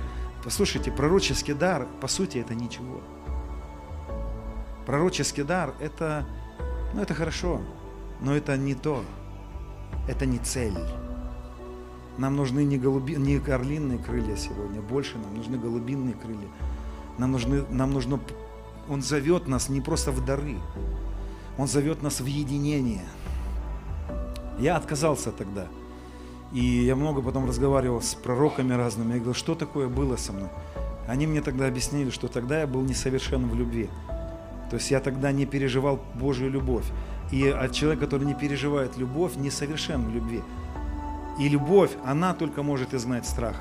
послушайте, 0.44 0.92
пророческий 0.92 1.54
дар, 1.54 1.86
по 2.00 2.08
сути, 2.08 2.38
это 2.38 2.54
ничего. 2.54 3.00
Пророческий 4.84 5.42
дар– 5.42 5.74
это 5.80 6.26
ну, 6.96 7.02
это 7.02 7.12
хорошо, 7.12 7.60
но 8.22 8.34
это 8.34 8.56
не 8.56 8.74
то. 8.74 9.04
Это 10.08 10.24
не 10.24 10.38
цель. 10.38 10.78
Нам 12.16 12.36
нужны 12.36 12.64
не, 12.64 12.78
голуби, 12.78 13.16
не 13.16 13.36
орлиные 13.36 13.98
крылья 13.98 14.34
сегодня, 14.36 14.80
больше 14.80 15.18
нам 15.18 15.34
нужны 15.36 15.58
голубиные 15.58 16.14
крылья. 16.14 16.48
Нам, 17.18 17.32
нужны, 17.32 17.64
нам 17.68 17.92
нужно... 17.92 18.18
Он 18.88 19.02
зовет 19.02 19.46
нас 19.46 19.68
не 19.68 19.82
просто 19.82 20.10
в 20.10 20.24
дары, 20.24 20.56
Он 21.58 21.66
зовет 21.66 22.02
нас 22.02 22.20
в 22.20 22.24
единение. 22.24 23.04
Я 24.58 24.76
отказался 24.76 25.32
тогда. 25.32 25.66
И 26.52 26.60
я 26.60 26.96
много 26.96 27.20
потом 27.20 27.46
разговаривал 27.46 28.00
с 28.00 28.14
пророками 28.14 28.72
разными. 28.72 29.08
Я 29.08 29.14
говорил, 29.16 29.34
что 29.34 29.54
такое 29.54 29.88
было 29.88 30.16
со 30.16 30.32
мной? 30.32 30.48
Они 31.06 31.26
мне 31.26 31.42
тогда 31.42 31.66
объяснили, 31.66 32.08
что 32.08 32.28
тогда 32.28 32.60
я 32.60 32.66
был 32.66 32.80
несовершен 32.80 33.50
в 33.50 33.54
любви. 33.54 33.90
То 34.70 34.76
есть 34.76 34.90
я 34.90 35.00
тогда 35.00 35.32
не 35.32 35.46
переживал 35.46 36.00
Божью 36.14 36.50
любовь. 36.50 36.84
И 37.32 37.48
от 37.48 37.72
человека, 37.72 38.04
который 38.04 38.24
не 38.24 38.34
переживает 38.34 38.96
любовь, 38.96 39.36
несовершен 39.36 40.04
в 40.04 40.14
любви. 40.14 40.42
И 41.38 41.48
любовь, 41.48 41.90
она 42.04 42.34
только 42.34 42.62
может 42.62 42.94
изгнать 42.94 43.26
страх. 43.26 43.56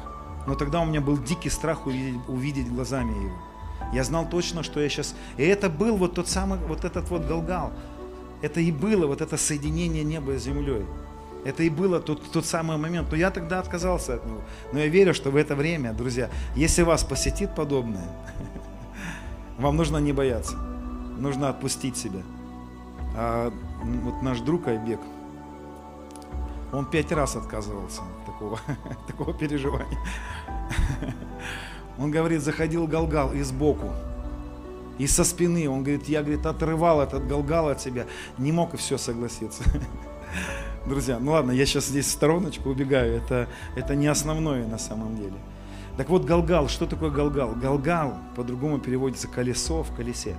Но 0.47 0.56
тогда 0.56 0.82
у 0.82 0.86
меня 0.86 1.01
был 1.01 1.18
дикий 1.18 1.49
страх 1.49 1.88
увидеть, 1.88 2.20
увидеть 2.28 2.72
глазами 2.72 3.12
его. 3.12 3.38
Я 3.93 4.03
знал 4.03 4.28
точно, 4.30 4.64
что 4.64 4.80
я 4.80 4.89
сейчас... 4.89 5.16
И 5.38 5.43
это 5.43 5.70
был 5.70 5.97
вот 5.97 6.14
тот 6.14 6.28
самый, 6.28 6.60
вот 6.60 6.86
этот 6.86 7.10
вот 7.10 7.26
Галгал. 7.26 7.72
Это 8.41 8.60
и 8.60 8.72
было 8.72 9.08
вот 9.08 9.22
это 9.22 9.38
соединение 9.38 10.03
неба 10.03 10.38
с 10.38 10.43
землей. 10.43 10.86
Это 11.43 11.64
и 11.64 11.70
было 11.70 11.99
тот, 11.99 12.22
тот 12.32 12.45
самый 12.45 12.78
момент. 12.78 13.08
Но 13.12 13.18
я 13.18 13.32
тогда 13.32 13.60
отказался 13.60 14.16
от 14.16 14.26
него. 14.26 14.41
Но 14.72 14.80
я 14.80 14.88
верю, 14.88 15.14
что 15.14 15.32
в 15.32 15.36
это 15.36 15.56
время, 15.56 15.93
друзья, 15.93 16.30
если 16.56 16.84
вас 16.84 17.03
посетит 17.03 17.56
подобное, 17.56 18.08
вам 19.58 19.76
нужно 19.76 19.97
не 19.97 20.14
бояться 20.14 20.75
нужно 21.18 21.49
отпустить 21.49 21.97
себя. 21.97 22.22
А 23.16 23.51
вот 23.84 24.22
наш 24.22 24.39
друг 24.41 24.68
Айбек, 24.68 24.99
он 26.74 26.86
пять 26.86 27.11
раз 27.11 27.36
отказывался 27.36 28.01
от 28.01 28.26
такого, 28.26 28.59
такого 29.07 29.34
переживания. 29.34 29.99
Он 31.97 32.11
говорит, 32.11 32.41
заходил 32.41 32.88
Галгал 32.88 33.34
и 33.34 33.41
сбоку, 33.41 33.91
и 34.97 35.07
со 35.07 35.24
спины. 35.24 35.70
Он 35.70 35.84
говорит, 35.84 36.07
я 36.09 36.22
говорит, 36.22 36.45
отрывал 36.45 37.01
этот 37.01 37.28
Галгал 37.28 37.70
от 37.70 37.82
себя, 37.82 38.05
не 38.38 38.51
мог 38.51 38.74
и 38.74 38.78
все 38.78 38.97
согласиться. 38.97 39.63
Друзья, 40.86 41.18
ну 41.20 41.32
ладно, 41.32 41.51
я 41.51 41.66
сейчас 41.66 41.88
здесь 41.88 42.07
в 42.07 42.11
стороночку 42.11 42.70
убегаю, 42.70 43.16
это, 43.16 43.47
это 43.76 43.95
не 43.95 44.07
основное 44.07 44.68
на 44.68 44.78
самом 44.78 45.16
деле. 45.16 45.36
Так 45.97 46.09
вот, 46.09 46.26
Галгал, 46.26 46.68
что 46.68 46.86
такое 46.86 47.09
Галгал? 47.09 47.55
Галгал 47.55 48.18
по-другому 48.36 48.80
переводится 48.80 49.30
колесо 49.30 49.82
в 49.82 49.95
колесе. 49.95 50.36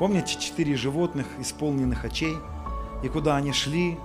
Помните 0.00 0.40
четыре 0.40 0.76
животных, 0.76 1.26
исполненных 1.40 2.06
очей? 2.06 2.34
И 3.04 3.08
куда 3.08 3.36
они 3.36 3.52
шли? 3.52 3.98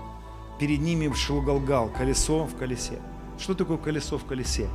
Перед 0.60 0.82
ними 0.82 1.10
шел 1.14 1.42
Галгал, 1.42 1.88
колесо 1.88 2.44
в 2.44 2.58
колесе. 2.58 3.00
Что 3.40 3.56
такое 3.56 3.78
колесо 3.78 4.18
в 4.18 4.26
колесе? 4.26 4.68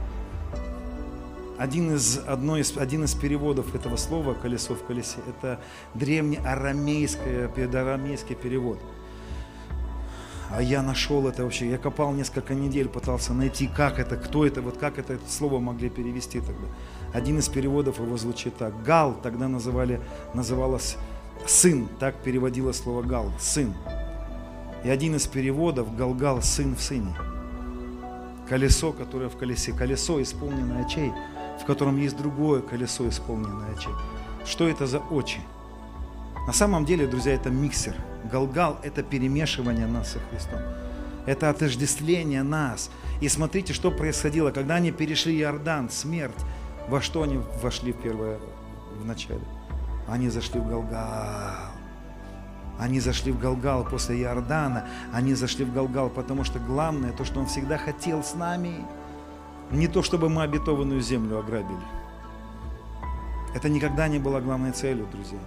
один 1.58 1.94
из, 1.94 2.18
одно 2.26 2.56
из, 2.56 2.74
один 2.78 3.04
из 3.04 3.14
переводов 3.14 3.74
этого 3.74 3.96
слова 3.96 4.32
«колесо 4.32 4.74
в 4.74 4.82
колесе»– 4.82 5.18
это 5.28 5.60
древнеарамейский 5.92 7.48
арамейский 7.48 8.34
перевод. 8.34 8.80
А 10.52 10.62
я 10.62 10.82
нашел 10.82 11.28
это 11.28 11.44
вообще, 11.44 11.70
я 11.70 11.78
копал 11.78 12.12
несколько 12.12 12.54
недель, 12.54 12.88
пытался 12.88 13.32
найти, 13.32 13.68
как 13.68 13.98
это, 13.98 14.16
кто 14.16 14.44
это, 14.44 14.62
вот 14.62 14.78
как 14.78 14.98
это, 14.98 15.14
это 15.14 15.30
слово 15.30 15.60
могли 15.60 15.88
перевести 15.88 16.40
тогда. 16.40 16.66
Один 17.12 17.38
из 17.38 17.48
переводов 17.48 18.00
его 18.00 18.16
звучит 18.16 18.56
так. 18.56 18.82
Гал 18.82 19.14
тогда 19.22 19.48
называли, 19.48 20.00
называлось 20.34 20.96
сын, 21.46 21.88
так 22.00 22.16
переводило 22.16 22.72
слово 22.72 23.02
гал, 23.02 23.32
сын. 23.38 23.72
И 24.82 24.88
один 24.88 25.14
из 25.16 25.26
переводов 25.26 25.94
Галгал 25.94 26.42
сын 26.42 26.74
в 26.74 26.80
сыне. 26.80 27.14
Колесо, 28.48 28.92
которое 28.92 29.28
в 29.28 29.36
колесе, 29.36 29.72
колесо, 29.72 30.20
исполненное 30.20 30.84
очей– 30.84 31.12
в 31.60 31.64
котором 31.64 31.96
есть 31.98 32.16
другое 32.16 32.62
колесо, 32.62 33.08
исполненное 33.08 33.72
очей. 33.74 33.92
Что 34.44 34.66
это 34.68 34.86
за 34.86 34.98
очи? 34.98 35.40
На 36.46 36.52
самом 36.52 36.84
деле, 36.84 37.06
друзья, 37.06 37.34
это 37.34 37.50
миксер. 37.50 37.94
Галгал– 38.30 38.78
это 38.82 39.02
перемешивание 39.02 39.86
нас 39.86 40.12
со 40.12 40.18
Христом. 40.30 40.60
Это 41.26 41.50
отождествление 41.50 42.42
нас. 42.42 42.90
И 43.20 43.28
смотрите, 43.28 43.72
что 43.72 43.90
происходило, 43.90 44.50
когда 44.50 44.76
они 44.76 44.90
перешли 44.90 45.38
Иордан, 45.38 45.90
смерть. 45.90 46.38
Во 46.88 47.00
что 47.00 47.22
они 47.22 47.40
вошли 47.62 47.92
в 47.92 47.96
первое, 47.96 48.38
в 48.98 49.04
начале? 49.04 49.42
Они 50.08 50.28
зашли 50.28 50.60
в 50.60 50.68
Галгал. 50.68 51.72
Они 52.78 52.98
зашли 52.98 53.30
в 53.32 53.38
Галгал 53.38 53.84
после 53.84 54.20
Иордана. 54.22 54.86
Они 55.12 55.34
зашли 55.34 55.64
в 55.64 55.72
Галгал, 55.72 56.08
потому 56.08 56.44
что 56.44 56.58
главное, 56.58 57.12
то, 57.12 57.24
что 57.24 57.40
Он 57.40 57.46
всегда 57.46 57.78
хотел 57.78 58.24
с 58.24 58.34
нами– 58.34 58.84
не 59.70 59.86
то, 59.86 60.02
чтобы 60.02 60.28
мы 60.28 60.42
обетованную 60.42 61.00
землю 61.00 61.38
ограбили. 61.38 61.78
Это 63.54 63.68
никогда 63.68 64.08
не 64.08 64.18
была 64.18 64.40
главной 64.40 64.72
целью, 64.72 65.06
друзья. 65.10 65.38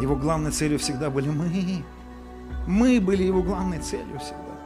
Его 0.00 0.16
главной 0.16 0.50
целью 0.50 0.78
всегда 0.78 1.10
были 1.10 1.28
мы. 1.28 1.84
Мы 2.66 3.00
были 3.00 3.22
его 3.22 3.42
главной 3.42 3.78
целью 3.78 4.18
всегда. 4.18 4.56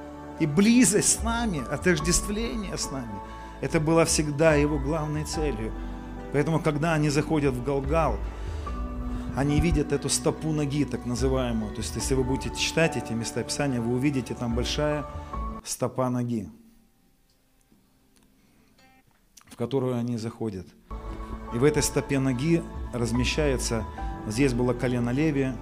И 0.40 0.46
близость 0.46 1.20
с 1.20 1.22
нами, 1.22 1.62
отождествление 1.70 2.76
с 2.76 2.90
нами, 2.90 3.20
это 3.60 3.80
было 3.80 4.04
всегда 4.04 4.54
его 4.54 4.78
главной 4.78 5.24
целью. 5.24 5.72
Поэтому, 6.32 6.60
когда 6.60 6.94
они 6.94 7.08
заходят 7.08 7.54
в 7.54 7.64
Галгал, 7.64 8.18
они 9.36 9.60
видят 9.60 9.92
эту 9.92 10.08
стопу 10.08 10.52
ноги, 10.52 10.84
так 10.84 11.06
называемую. 11.06 11.72
То 11.72 11.78
есть, 11.82 11.94
если 11.96 12.14
вы 12.14 12.24
будете 12.24 12.54
читать 12.56 12.96
эти 12.96 13.12
места 13.12 13.42
Писания, 13.42 13.80
вы 13.80 13.94
увидите 13.94 14.34
там 14.34 14.54
большая 14.54 15.04
стопа 15.64 16.10
ноги 16.10 16.48
в 19.54 19.56
которую 19.56 19.94
они 19.94 20.16
заходят. 20.16 20.66
И 21.54 21.58
в 21.58 21.62
этой 21.62 21.80
стопе 21.80 22.18
ноги 22.18 22.60
размещается, 22.92 23.84
здесь 24.26 24.52
было 24.52 24.72
колено 24.72 25.10
левия. 25.10 25.56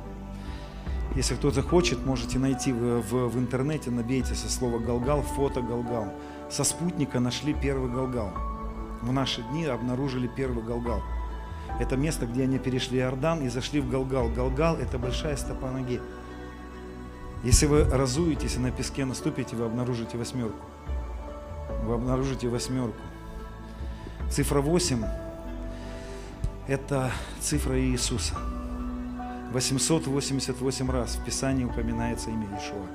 Если 1.15 1.35
кто-то 1.35 1.63
хочет, 1.63 2.07
можете 2.07 2.39
найти 2.39 2.73
в, 2.73 3.03
в, 3.03 3.29
в 3.29 3.39
интернете, 3.39 3.91
набейте 3.91 4.35
со 4.35 4.51
слова 4.51 4.79
«Галгал», 4.79 5.23
фото 5.23 5.61
«Галгал». 5.61 6.13
Со 6.51 6.65
спутника 6.65 7.21
нашли 7.21 7.53
первый 7.53 7.91
Галгал. 7.91 8.33
В 9.03 9.13
наши 9.13 9.43
дни 9.43 9.67
обнаружили 9.67 10.27
первый 10.27 10.65
Галгал. 10.65 11.03
Это 11.79 11.97
место, 11.97 12.27
где 12.27 12.45
они 12.45 12.59
перешли 12.59 12.99
Иордан 12.99 13.43
и 13.43 13.49
зашли 13.49 13.81
в 13.81 13.91
Галгал. 13.91 14.29
Галгал– 14.29 14.77
это 14.79 14.99
большая 14.99 15.37
стопа 15.37 15.71
ноги. 15.71 16.01
Если 17.43 17.67
вы 17.67 17.85
разуетесь 17.85 18.57
и 18.57 18.59
на 18.59 18.71
песке 18.71 19.05
наступите, 19.05 19.57
вы 19.57 19.65
обнаружите 19.65 20.17
восьмерку. 20.17 20.65
Вы 21.85 21.95
обнаружите 21.95 22.49
восьмерку. 22.49 23.01
Цифра 24.31 24.61
8– 24.61 25.05
это 26.69 27.11
цифра 27.41 27.79
Иисуса. 27.81 28.35
888 29.53 30.91
раз 30.91 31.17
в 31.17 31.25
Писании 31.25 31.65
упоминается 31.65 32.31
имя 32.31 32.47
Иешуа. 32.47 32.87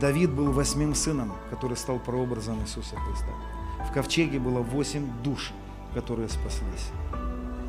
Давид 0.00 0.32
был 0.32 0.52
восьмым 0.52 0.94
сыном, 0.94 1.32
который 1.50 1.76
стал 1.76 1.98
прообразом 1.98 2.60
Иисуса 2.62 2.96
Христа. 2.96 3.32
В 3.88 3.92
ковчеге 3.92 4.38
было 4.38 4.60
восемь 4.60 5.06
душ, 5.22 5.52
которые 5.94 6.28
спаслись. 6.28 6.90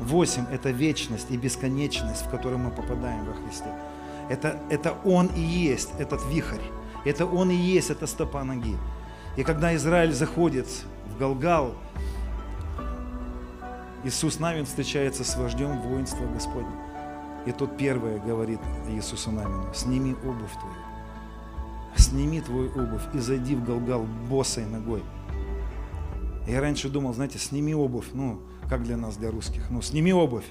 Восемь– 0.00 0.46
это 0.52 0.70
вечность 0.70 1.30
и 1.30 1.36
бесконечность, 1.36 2.26
в 2.26 2.30
которую 2.30 2.58
мы 2.58 2.70
попадаем 2.70 3.24
во 3.24 3.34
Христе. 3.34 3.70
Это, 4.28 4.60
это 4.70 4.94
Он 5.04 5.26
и 5.26 5.40
есть 5.40 5.90
этот 5.98 6.24
вихрь. 6.26 6.62
Это 7.04 7.26
Он 7.26 7.50
и 7.50 7.54
есть 7.54 7.90
эта 7.90 8.06
стопа 8.06 8.42
ноги. 8.44 8.76
И 9.36 9.42
когда 9.42 9.74
Израиль 9.76 10.12
заходит 10.12 10.66
в 11.06 11.18
Галгал, 11.18 11.74
Иисус 14.04 14.38
Навин 14.38 14.64
встречается 14.64 15.24
с 15.24 15.36
вождем 15.36 15.80
воинства 15.80 16.24
Господня. 16.26 16.87
И 17.48 17.52
тот 17.52 17.78
первое 17.78 18.18
говорит 18.18 18.60
Иисусу 18.90 19.30
Навину, 19.30 19.72
сними 19.72 20.12
обувь 20.12 20.52
твою, 20.52 20.76
сними 21.96 22.42
твою 22.42 22.70
обувь 22.72 23.00
и 23.14 23.18
зайди 23.20 23.54
в 23.56 23.64
Галгал 23.64 24.04
босой 24.28 24.66
ногой. 24.66 25.02
Я 26.46 26.60
раньше 26.60 26.90
думал, 26.90 27.14
знаете, 27.14 27.38
сними 27.38 27.74
обувь, 27.74 28.08
ну, 28.12 28.42
как 28.68 28.82
для 28.82 28.98
нас, 28.98 29.16
для 29.16 29.30
русских, 29.30 29.70
ну, 29.70 29.80
сними 29.80 30.12
обувь. 30.12 30.44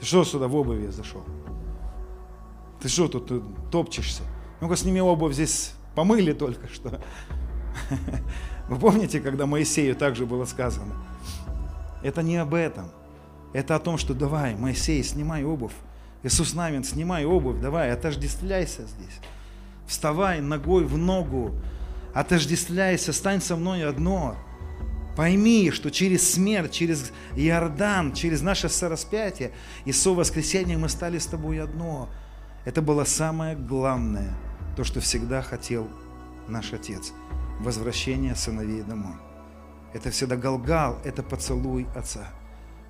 Ты 0.00 0.06
что 0.06 0.24
сюда 0.24 0.48
в 0.48 0.56
обуви 0.56 0.86
зашел? 0.86 1.22
Ты 2.80 2.88
что 2.88 3.08
тут 3.08 3.26
ты 3.26 3.42
топчешься? 3.70 4.22
Ну-ка 4.62 4.76
сними 4.76 5.02
обувь, 5.02 5.34
здесь 5.34 5.74
помыли 5.94 6.32
только 6.32 6.66
что. 6.68 6.98
Вы 8.70 8.78
помните, 8.78 9.20
когда 9.20 9.44
Моисею 9.44 9.94
также 9.94 10.24
было 10.24 10.46
сказано? 10.46 10.94
Это 12.02 12.22
не 12.22 12.38
об 12.38 12.54
этом. 12.54 12.86
Это 13.52 13.74
о 13.76 13.78
том, 13.78 13.98
что 13.98 14.14
давай, 14.14 14.54
Моисей, 14.54 15.04
снимай 15.04 15.44
обувь. 15.44 15.74
Иисус 16.26 16.54
Навин, 16.54 16.82
снимай 16.82 17.24
обувь, 17.24 17.60
давай, 17.60 17.92
отождествляйся 17.92 18.82
здесь. 18.82 19.20
Вставай 19.86 20.40
ногой 20.40 20.84
в 20.84 20.98
ногу, 20.98 21.54
отождествляйся, 22.12 23.12
стань 23.12 23.40
со 23.40 23.54
мной 23.54 23.86
одно. 23.86 24.36
Пойми, 25.14 25.70
что 25.70 25.88
через 25.92 26.28
смерть, 26.32 26.72
через 26.72 27.12
Иордан, 27.36 28.12
через 28.12 28.42
наше 28.42 28.68
сораспятие 28.68 29.52
и 29.84 29.92
со 29.92 30.10
воскресения 30.10 30.76
мы 30.76 30.88
стали 30.88 31.18
с 31.18 31.26
тобой 31.26 31.62
одно. 31.62 32.08
Это 32.64 32.82
было 32.82 33.04
самое 33.04 33.54
главное, 33.54 34.34
то, 34.76 34.82
что 34.82 34.98
всегда 34.98 35.42
хотел 35.42 35.88
наш 36.48 36.72
Отец. 36.72 37.12
Возвращение 37.60 38.34
сыновей 38.34 38.82
домой. 38.82 39.14
Это 39.94 40.10
всегда 40.10 40.34
Галгал, 40.34 40.98
это 41.04 41.22
поцелуй 41.22 41.86
Отца. 41.94 42.26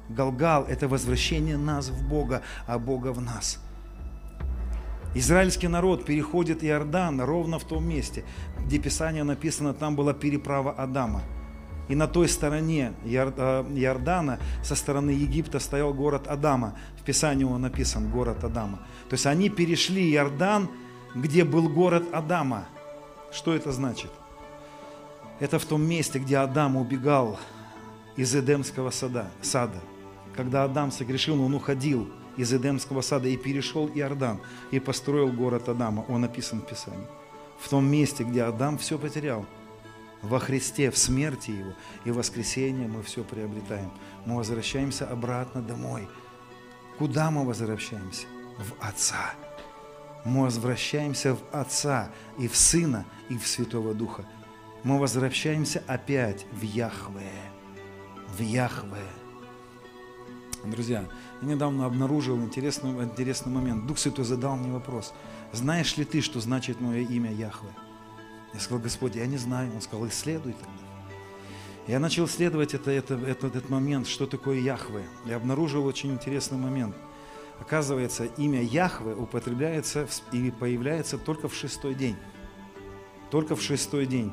Галгал– 0.08 0.64
это 0.68 0.88
возвращение 0.88 1.56
нас 1.56 1.88
в 1.88 2.08
Бога, 2.08 2.42
а 2.66 2.78
Бога 2.78 3.12
в 3.12 3.20
нас. 3.20 3.58
Израильский 5.14 5.68
народ 5.68 6.04
переходит 6.04 6.62
Иордан 6.62 7.20
ровно 7.22 7.58
в 7.58 7.64
том 7.64 7.88
месте, 7.88 8.24
где 8.58 8.78
Писание 8.78 9.24
написано, 9.24 9.72
там 9.72 9.96
была 9.96 10.12
переправа 10.12 10.72
Адама. 10.72 11.22
И 11.88 11.94
на 11.94 12.06
той 12.06 12.28
стороне 12.28 12.92
э, 13.04 13.08
Иордана, 13.08 14.38
со 14.62 14.74
стороны 14.74 15.10
Египта, 15.10 15.58
стоял 15.58 15.94
город 15.94 16.26
Адама. 16.26 16.76
В 17.00 17.02
Писании 17.02 17.44
он 17.44 17.62
написан 17.62 18.10
город 18.10 18.44
Адама. 18.44 18.78
То 19.08 19.14
есть 19.14 19.26
они 19.26 19.48
перешли 19.48 20.12
Иордан, 20.12 20.68
где 21.14 21.44
был 21.44 21.68
город 21.68 22.04
Адама. 22.12 22.66
Что 23.32 23.54
это 23.54 23.72
значит? 23.72 24.10
Это 25.38 25.58
в 25.58 25.64
том 25.64 25.82
месте, 25.82 26.18
где 26.18 26.38
Адам 26.38 26.76
убегал 26.76 27.38
из 28.16 28.34
Эдемского 28.34 28.90
сада, 28.90 29.30
сада. 29.40 29.78
Когда 30.36 30.64
Адам 30.64 30.90
согрешил, 30.90 31.42
он 31.42 31.54
уходил 31.54 32.08
из 32.36 32.52
Эдемского 32.52 33.00
сада 33.00 33.28
и 33.28 33.36
перешел 33.36 33.88
Иордан, 33.88 34.40
и 34.70 34.78
построил 34.78 35.32
город 35.32 35.68
Адама. 35.68 36.04
Он 36.08 36.20
написан 36.20 36.60
в 36.60 36.66
Писании. 36.66 37.06
В 37.58 37.68
том 37.68 37.86
месте, 37.86 38.24
где 38.24 38.42
Адам 38.42 38.76
все 38.76 38.98
потерял. 38.98 39.46
Во 40.22 40.38
Христе, 40.38 40.90
в 40.90 40.98
смерти 40.98 41.50
Его 41.50 41.72
и 42.04 42.10
в 42.10 42.16
воскресенье 42.16 42.88
мы 42.88 43.02
все 43.02 43.24
приобретаем. 43.24 43.90
Мы 44.24 44.36
возвращаемся 44.36 45.08
обратно 45.08 45.62
домой. 45.62 46.08
Куда 46.98 47.30
мы 47.30 47.44
возвращаемся? 47.44 48.26
В 48.58 48.84
Отца. 48.84 49.34
Мы 50.24 50.44
возвращаемся 50.44 51.34
в 51.34 51.40
Отца 51.52 52.10
и 52.38 52.48
в 52.48 52.56
Сына, 52.56 53.06
и 53.28 53.38
в 53.38 53.46
Святого 53.46 53.94
Духа 53.94 54.26
мы 54.86 55.00
возвращаемся 55.00 55.82
опять 55.88 56.46
в 56.52 56.62
Яхве. 56.62 57.32
В 58.36 58.40
Яхве. 58.40 59.02
Друзья, 60.70 61.04
я 61.42 61.48
недавно 61.48 61.86
обнаружил 61.86 62.36
интересный, 62.38 62.90
интересный 63.04 63.52
момент. 63.52 63.86
Дух 63.86 63.98
Святой 63.98 64.24
задал 64.24 64.56
мне 64.56 64.72
вопрос. 64.72 65.14
Знаешь 65.52 65.96
ли 65.96 66.04
ты, 66.04 66.20
что 66.20 66.40
значит 66.40 66.80
мое 66.80 67.02
имя 67.02 67.32
Яхве? 67.32 67.68
Я 68.52 68.60
сказал, 68.60 68.80
Господь, 68.80 69.14
я 69.14 69.26
не 69.26 69.36
знаю. 69.36 69.72
Он 69.74 69.80
сказал, 69.80 70.08
исследуй 70.08 70.52
тогда. 70.52 70.72
Я 71.86 72.00
начал 72.00 72.26
исследовать 72.26 72.74
это, 72.74 72.90
это, 72.90 73.14
это, 73.14 73.46
этот 73.46 73.70
момент, 73.70 74.08
что 74.08 74.26
такое 74.26 74.58
Яхве. 74.58 75.04
Я 75.24 75.36
обнаружил 75.36 75.86
очень 75.86 76.12
интересный 76.12 76.58
момент. 76.58 76.96
Оказывается, 77.60 78.24
имя 78.24 78.62
Яхве 78.62 79.14
употребляется 79.14 80.08
и 80.32 80.50
появляется 80.50 81.16
только 81.16 81.48
в 81.48 81.54
шестой 81.54 81.94
день. 81.94 82.16
Только 83.30 83.54
в 83.54 83.62
шестой 83.62 84.06
день 84.06 84.32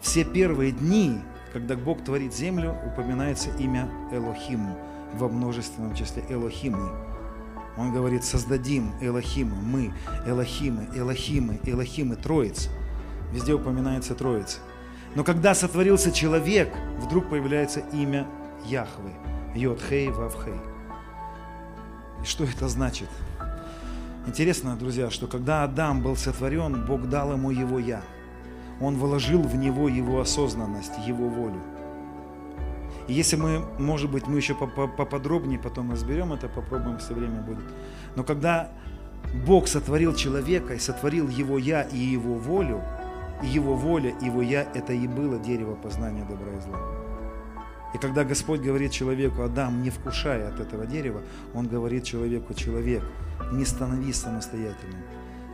все 0.00 0.24
первые 0.24 0.72
дни 0.72 1.20
когда 1.52 1.76
Бог 1.76 2.04
творит 2.04 2.34
землю, 2.34 2.76
упоминается 2.86 3.50
имя 3.58 3.90
Элохим 4.12 4.68
во 5.14 5.28
множественном 5.28 5.94
числе 5.94 6.24
Элохимы. 6.28 6.90
Он 7.76 7.92
говорит, 7.92 8.24
создадим 8.24 8.92
Элохимы, 9.00 9.56
мы, 9.56 9.92
Элохимы, 10.26 10.88
Элохимы, 10.94 11.60
Элохимы, 11.64 12.16
Троица. 12.16 12.70
Везде 13.32 13.54
упоминается 13.54 14.14
Троица. 14.14 14.58
Но 15.14 15.24
когда 15.24 15.54
сотворился 15.54 16.12
человек, 16.12 16.72
вдруг 16.98 17.28
появляется 17.30 17.80
имя 17.92 18.26
Яхвы, 18.66 19.10
Йод-Хей, 19.54 20.10
Вав-Хей. 20.10 20.60
И 22.22 22.26
что 22.26 22.44
это 22.44 22.68
значит? 22.68 23.08
Интересно, 24.26 24.76
друзья, 24.76 25.10
что 25.10 25.26
когда 25.26 25.64
Адам 25.64 26.02
был 26.02 26.14
сотворен, 26.14 26.84
Бог 26.84 27.08
дал 27.08 27.32
ему 27.32 27.50
его 27.50 27.78
«я». 27.78 28.02
Он 28.80 28.96
вложил 28.96 29.42
в 29.42 29.56
него 29.56 29.88
его 29.88 30.20
осознанность, 30.20 30.92
его 31.06 31.28
волю. 31.28 31.60
Если 33.10 33.36
мы, 33.36 33.64
может 33.78 34.10
быть, 34.10 34.28
мы 34.28 34.36
еще 34.36 34.54
поподробнее 34.54 35.58
потом 35.58 35.90
разберем 35.90 36.32
это, 36.32 36.48
попробуем, 36.48 36.96
если 36.96 37.14
время 37.14 37.40
будет. 37.40 37.64
Но 38.14 38.22
когда 38.22 38.70
Бог 39.46 39.66
сотворил 39.66 40.14
человека 40.14 40.74
и 40.74 40.78
сотворил 40.78 41.28
его 41.28 41.58
«я» 41.58 41.82
и 41.82 41.98
его 41.98 42.34
волю, 42.34 42.82
и 43.42 43.46
его 43.46 43.74
воля, 43.74 44.14
его 44.20 44.42
«я»– 44.42 44.62
это 44.74 44.92
и 44.92 45.08
было 45.08 45.38
дерево 45.38 45.74
познания 45.74 46.24
добра 46.24 46.52
и 46.52 46.60
зла. 46.60 46.78
И 47.94 47.98
когда 47.98 48.22
Господь 48.22 48.60
говорит 48.60 48.92
человеку, 48.92 49.42
Адам, 49.42 49.82
не 49.82 49.90
вкушай 49.90 50.46
от 50.46 50.60
этого 50.60 50.86
дерева, 50.86 51.22
Он 51.52 51.66
говорит 51.66 52.04
человеку, 52.04 52.54
человек, 52.54 53.02
не 53.52 53.64
становись 53.64 54.16
самостоятельным, 54.16 55.02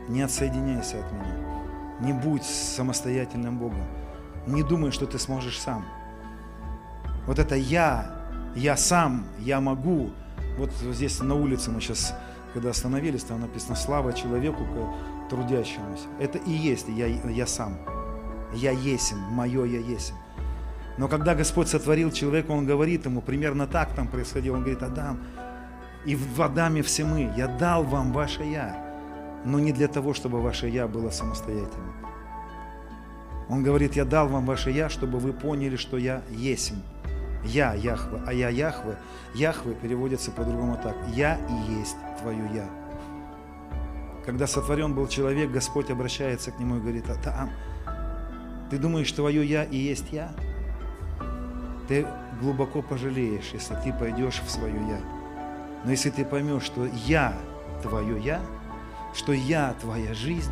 не 0.09 0.21
отсоединяйся 0.21 0.99
от 0.99 1.11
меня, 1.11 1.35
не 2.01 2.13
будь 2.13 2.43
самостоятельным 2.43 3.57
Богом, 3.57 3.87
не 4.45 4.61
думай, 4.61 4.91
что 4.91 5.07
ты 5.07 5.17
сможешь 5.17 5.59
сам. 5.59 5.83
Вот 7.27 7.39
это 7.39 7.55
«я», 7.55 8.09
«я 8.55 8.77
сам», 8.77 9.25
«я 9.39 9.59
могу», 9.59 10.11
вот 10.57 10.71
здесь 10.71 11.19
на 11.19 11.35
улице 11.35 11.69
мы 11.69 11.81
сейчас, 11.81 12.15
когда 12.53 12.69
остановились, 12.69 13.23
там 13.23 13.41
написано 13.41 13.75
«Слава 13.75 14.13
человеку, 14.13 14.65
трудящемуся». 15.29 16.05
Это 16.19 16.37
и 16.39 16.51
есть 16.51 16.87
«я, 16.87 17.05
я 17.05 17.45
сам». 17.45 17.77
«Я 18.53 18.71
есим», 18.71 19.17
«Мое 19.17 19.65
я 19.65 19.79
есим». 19.79 20.15
Но 20.97 21.09
когда 21.09 21.35
Господь 21.35 21.67
сотворил 21.67 22.11
человека, 22.11 22.51
Он 22.51 22.65
говорит 22.65 23.05
ему, 23.05 23.21
примерно 23.21 23.67
так 23.67 23.93
там 23.93 24.07
происходило, 24.07 24.55
Он 24.55 24.61
говорит, 24.61 24.81
Адам, 24.81 25.19
и 26.05 26.15
в 26.15 26.41
Адаме 26.41 26.81
все 26.81 27.03
мы, 27.03 27.31
я 27.35 27.47
дал 27.47 27.83
вам 27.83 28.13
ваше 28.13 28.43
«я», 28.43 28.83
но 29.43 29.59
не 29.59 29.73
для 29.73 29.89
того, 29.89 30.13
чтобы 30.13 30.41
ваше 30.41 30.69
«я» 30.69 30.87
было 30.87 31.09
самостоятельным. 31.09 31.93
Он 33.49 33.63
говорит, 33.63 33.95
я 33.95 34.05
дал 34.05 34.27
вам 34.27 34.45
ваше 34.45 34.71
«я», 34.71 34.89
чтобы 34.89 35.19
вы 35.19 35.33
поняли, 35.33 35.75
что 35.75 35.97
я 35.97 36.21
есим. 36.31 36.77
Я 37.47 37.73
Яхве, 37.73 38.21
а 38.25 38.33
я 38.33 38.49
Яхве. 38.49 38.97
Яхве 39.33 39.73
переводится 39.73 40.31
по-другому 40.31 40.77
так. 40.81 40.95
Я 41.13 41.37
и 41.37 41.73
есть 41.79 41.95
твое 42.21 42.43
«я». 42.53 42.65
Когда 44.25 44.45
сотворен 44.45 44.93
был 44.93 45.07
человек, 45.07 45.51
Господь 45.51 45.89
обращается 45.89 46.51
к 46.51 46.59
нему 46.59 46.77
и 46.77 46.79
говорит, 46.79 47.05
Адам, 47.09 47.49
ты 48.69 48.77
думаешь, 48.77 49.11
твое 49.11 49.45
«я» 49.45 49.63
и 49.63 49.77
есть 49.77 50.11
«я»? 50.11 50.31
ты 51.87 52.05
глубоко 52.41 52.81
пожалеешь, 52.81 53.51
если 53.53 53.75
ты 53.75 53.93
пойдешь 53.93 54.41
в 54.45 54.51
свое 54.51 54.75
«я». 54.75 54.99
Но 55.83 55.91
если 55.91 56.09
ты 56.09 56.25
поймешь, 56.25 56.63
что 56.63 56.85
«я» 57.05 57.33
твое 57.81 58.21
«я», 58.21 58.41
что 59.13 59.31
«я» 59.31 59.73
твоя 59.79 60.13
жизнь, 60.13 60.51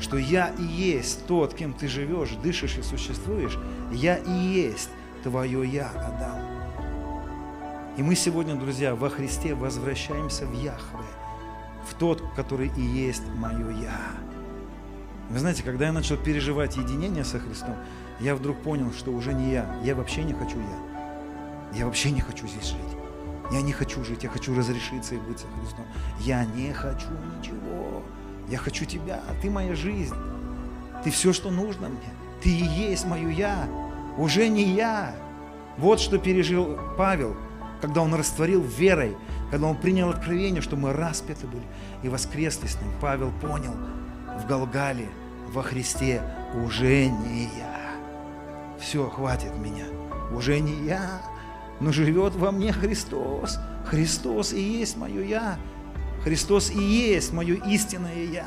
что 0.00 0.16
«я» 0.16 0.52
и 0.58 0.62
есть 0.62 1.26
тот, 1.26 1.54
кем 1.54 1.72
ты 1.72 1.88
живешь, 1.88 2.30
дышишь 2.42 2.78
и 2.78 2.82
существуешь, 2.82 3.58
«я» 3.92 4.16
и 4.16 4.30
есть 4.30 4.90
твое 5.22 5.66
«я», 5.66 5.90
Адам. 5.90 6.40
И 7.96 8.02
мы 8.02 8.14
сегодня, 8.14 8.54
друзья, 8.54 8.94
во 8.94 9.10
Христе 9.10 9.54
возвращаемся 9.54 10.46
в 10.46 10.52
Яхве, 10.52 11.04
в 11.88 11.94
тот, 11.94 12.22
который 12.36 12.70
и 12.76 12.80
есть 12.80 13.24
мое 13.36 13.70
«я». 13.70 13.98
Вы 15.30 15.38
знаете, 15.40 15.62
когда 15.62 15.86
я 15.86 15.92
начал 15.92 16.16
переживать 16.16 16.76
единение 16.76 17.24
со 17.24 17.38
Христом, 17.38 17.76
я 18.20 18.34
вдруг 18.34 18.56
понял, 18.62 18.92
что 18.92 19.10
уже 19.10 19.34
не 19.34 19.52
я. 19.52 19.76
Я 19.82 19.94
вообще 19.94 20.24
не 20.24 20.32
хочу 20.32 20.58
я. 20.58 21.78
Я 21.78 21.86
вообще 21.86 22.10
не 22.10 22.20
хочу 22.20 22.46
здесь 22.46 22.68
жить. 22.68 22.98
Я 23.52 23.62
не 23.62 23.72
хочу 23.72 24.04
жить, 24.04 24.24
я 24.24 24.30
хочу 24.30 24.54
разрешиться 24.54 25.14
и 25.14 25.18
быть 25.18 25.38
со 25.38 25.46
Христом. 25.58 25.84
Я 26.20 26.44
не 26.44 26.72
хочу 26.72 27.08
ничего. 27.38 28.02
Я 28.48 28.58
хочу 28.58 28.84
тебя, 28.86 29.20
ты 29.42 29.50
моя 29.50 29.74
жизнь. 29.74 30.14
Ты 31.04 31.10
все, 31.10 31.32
что 31.32 31.50
нужно 31.50 31.88
мне. 31.88 32.10
Ты 32.42 32.50
и 32.50 32.64
есть 32.64 33.04
мое 33.04 33.28
я. 33.28 33.68
Уже 34.18 34.48
не 34.48 34.64
я. 34.64 35.14
Вот 35.78 36.00
что 36.00 36.18
пережил 36.18 36.78
Павел, 36.96 37.36
когда 37.80 38.02
он 38.02 38.12
растворил 38.14 38.60
верой, 38.60 39.16
когда 39.50 39.68
он 39.68 39.76
принял 39.76 40.10
откровение, 40.10 40.60
что 40.60 40.76
мы 40.76 40.92
распяты 40.92 41.46
были 41.46 41.62
и 42.02 42.08
воскресли 42.08 42.66
с 42.66 42.80
ним. 42.80 42.90
Павел 43.00 43.32
понял 43.40 43.74
в 44.38 44.46
Галгале, 44.46 45.08
во 45.52 45.62
Христе, 45.62 46.20
уже 46.54 47.06
не 47.06 47.44
я 47.44 47.78
все, 48.80 49.08
хватит 49.08 49.56
меня. 49.58 49.84
Уже 50.32 50.60
не 50.60 50.86
я, 50.86 51.22
но 51.80 51.92
живет 51.92 52.34
во 52.34 52.50
мне 52.50 52.72
Христос. 52.72 53.58
Христос 53.86 54.52
и 54.52 54.60
есть 54.60 54.96
мое 54.96 55.24
я. 55.24 55.58
Христос 56.22 56.70
и 56.70 56.80
есть 56.80 57.32
мое 57.32 57.56
истинное 57.66 58.24
я. 58.24 58.46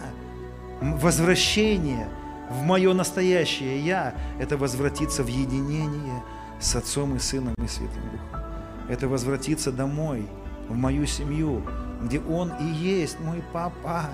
Возвращение 0.82 2.10
в 2.52 2.64
мое 2.64 2.94
настоящее 2.94 3.80
я– 3.80 4.14
это 4.40 4.58
возвратиться 4.58 5.24
в 5.24 5.28
единение 5.28 6.24
с 6.60 6.76
Отцом 6.76 7.16
и 7.16 7.20
Сыном 7.20 7.54
и 7.64 7.68
Святым 7.68 8.04
Духом. 8.12 8.46
Это 8.90 9.08
возвратиться 9.08 9.72
домой, 9.72 10.28
в 10.70 10.76
мою 10.76 11.06
семью, 11.06 11.64
где 12.02 12.20
Он 12.20 12.52
и 12.60 12.66
есть 12.66 13.20
мой 13.20 13.44
папа, 13.54 14.06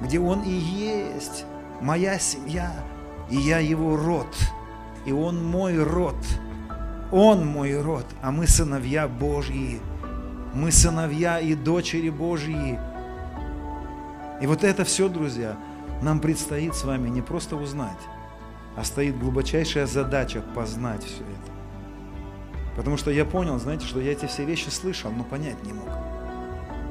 где 0.00 0.18
Он 0.18 0.42
и 0.42 0.50
есть 0.50 1.44
моя 1.80 2.18
семья, 2.18 2.72
и 3.30 3.36
я 3.36 3.58
Его 3.58 3.96
род– 3.96 4.34
и 5.04 5.12
Он 5.12 5.44
мой 5.44 5.82
род. 5.82 6.16
Он 7.12 7.46
мой 7.46 7.80
род, 7.80 8.06
а 8.22 8.30
мы 8.30 8.46
сыновья 8.46 9.06
Божьи. 9.06 9.80
Мы 10.54 10.72
сыновья 10.72 11.38
и 11.38 11.54
дочери 11.54 12.10
Божьи. 12.10 12.78
И 14.40 14.46
вот 14.46 14.64
это 14.64 14.84
все, 14.84 15.08
друзья, 15.08 15.56
нам 16.02 16.20
предстоит 16.20 16.74
с 16.74 16.84
вами 16.84 17.08
не 17.08 17.22
просто 17.22 17.56
узнать, 17.56 18.00
а 18.76 18.84
стоит 18.84 19.18
глубочайшая 19.18 19.86
задача 19.86 20.42
познать 20.54 21.04
все 21.04 21.22
это. 21.22 21.52
Потому 22.76 22.96
что 22.96 23.10
я 23.10 23.24
понял, 23.24 23.58
знаете, 23.58 23.86
что 23.86 24.00
я 24.00 24.12
эти 24.12 24.26
все 24.26 24.44
вещи 24.44 24.68
слышал, 24.68 25.10
но 25.10 25.24
понять 25.24 25.62
не 25.62 25.72
мог. 25.72 25.88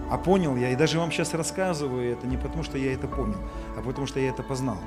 А 0.09 0.17
понял 0.17 0.55
я, 0.55 0.69
и 0.69 0.75
даже 0.75 0.99
вам 0.99 1.11
сейчас 1.11 1.33
рассказываю 1.33 2.11
это 2.11 2.27
не 2.27 2.37
потому, 2.37 2.63
что 2.63 2.77
я 2.77 2.93
это 2.93 3.07
понял, 3.07 3.39
а 3.77 3.81
потому 3.81 4.07
что 4.07 4.19
я 4.19 4.29
это 4.29 4.43
познал. 4.43 4.77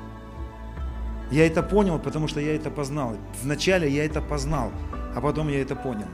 Я 1.29 1.45
это 1.45 1.61
понял, 1.61 1.99
потому 1.99 2.27
что 2.27 2.39
я 2.39 2.55
это 2.55 2.71
познал. 2.71 3.15
Вначале 3.43 3.89
я 3.89 4.05
это 4.05 4.21
познал, 4.21 4.71
а 5.15 5.19
потом 5.19 5.49
я 5.49 5.61
это 5.61 5.75
понял. 5.75 6.07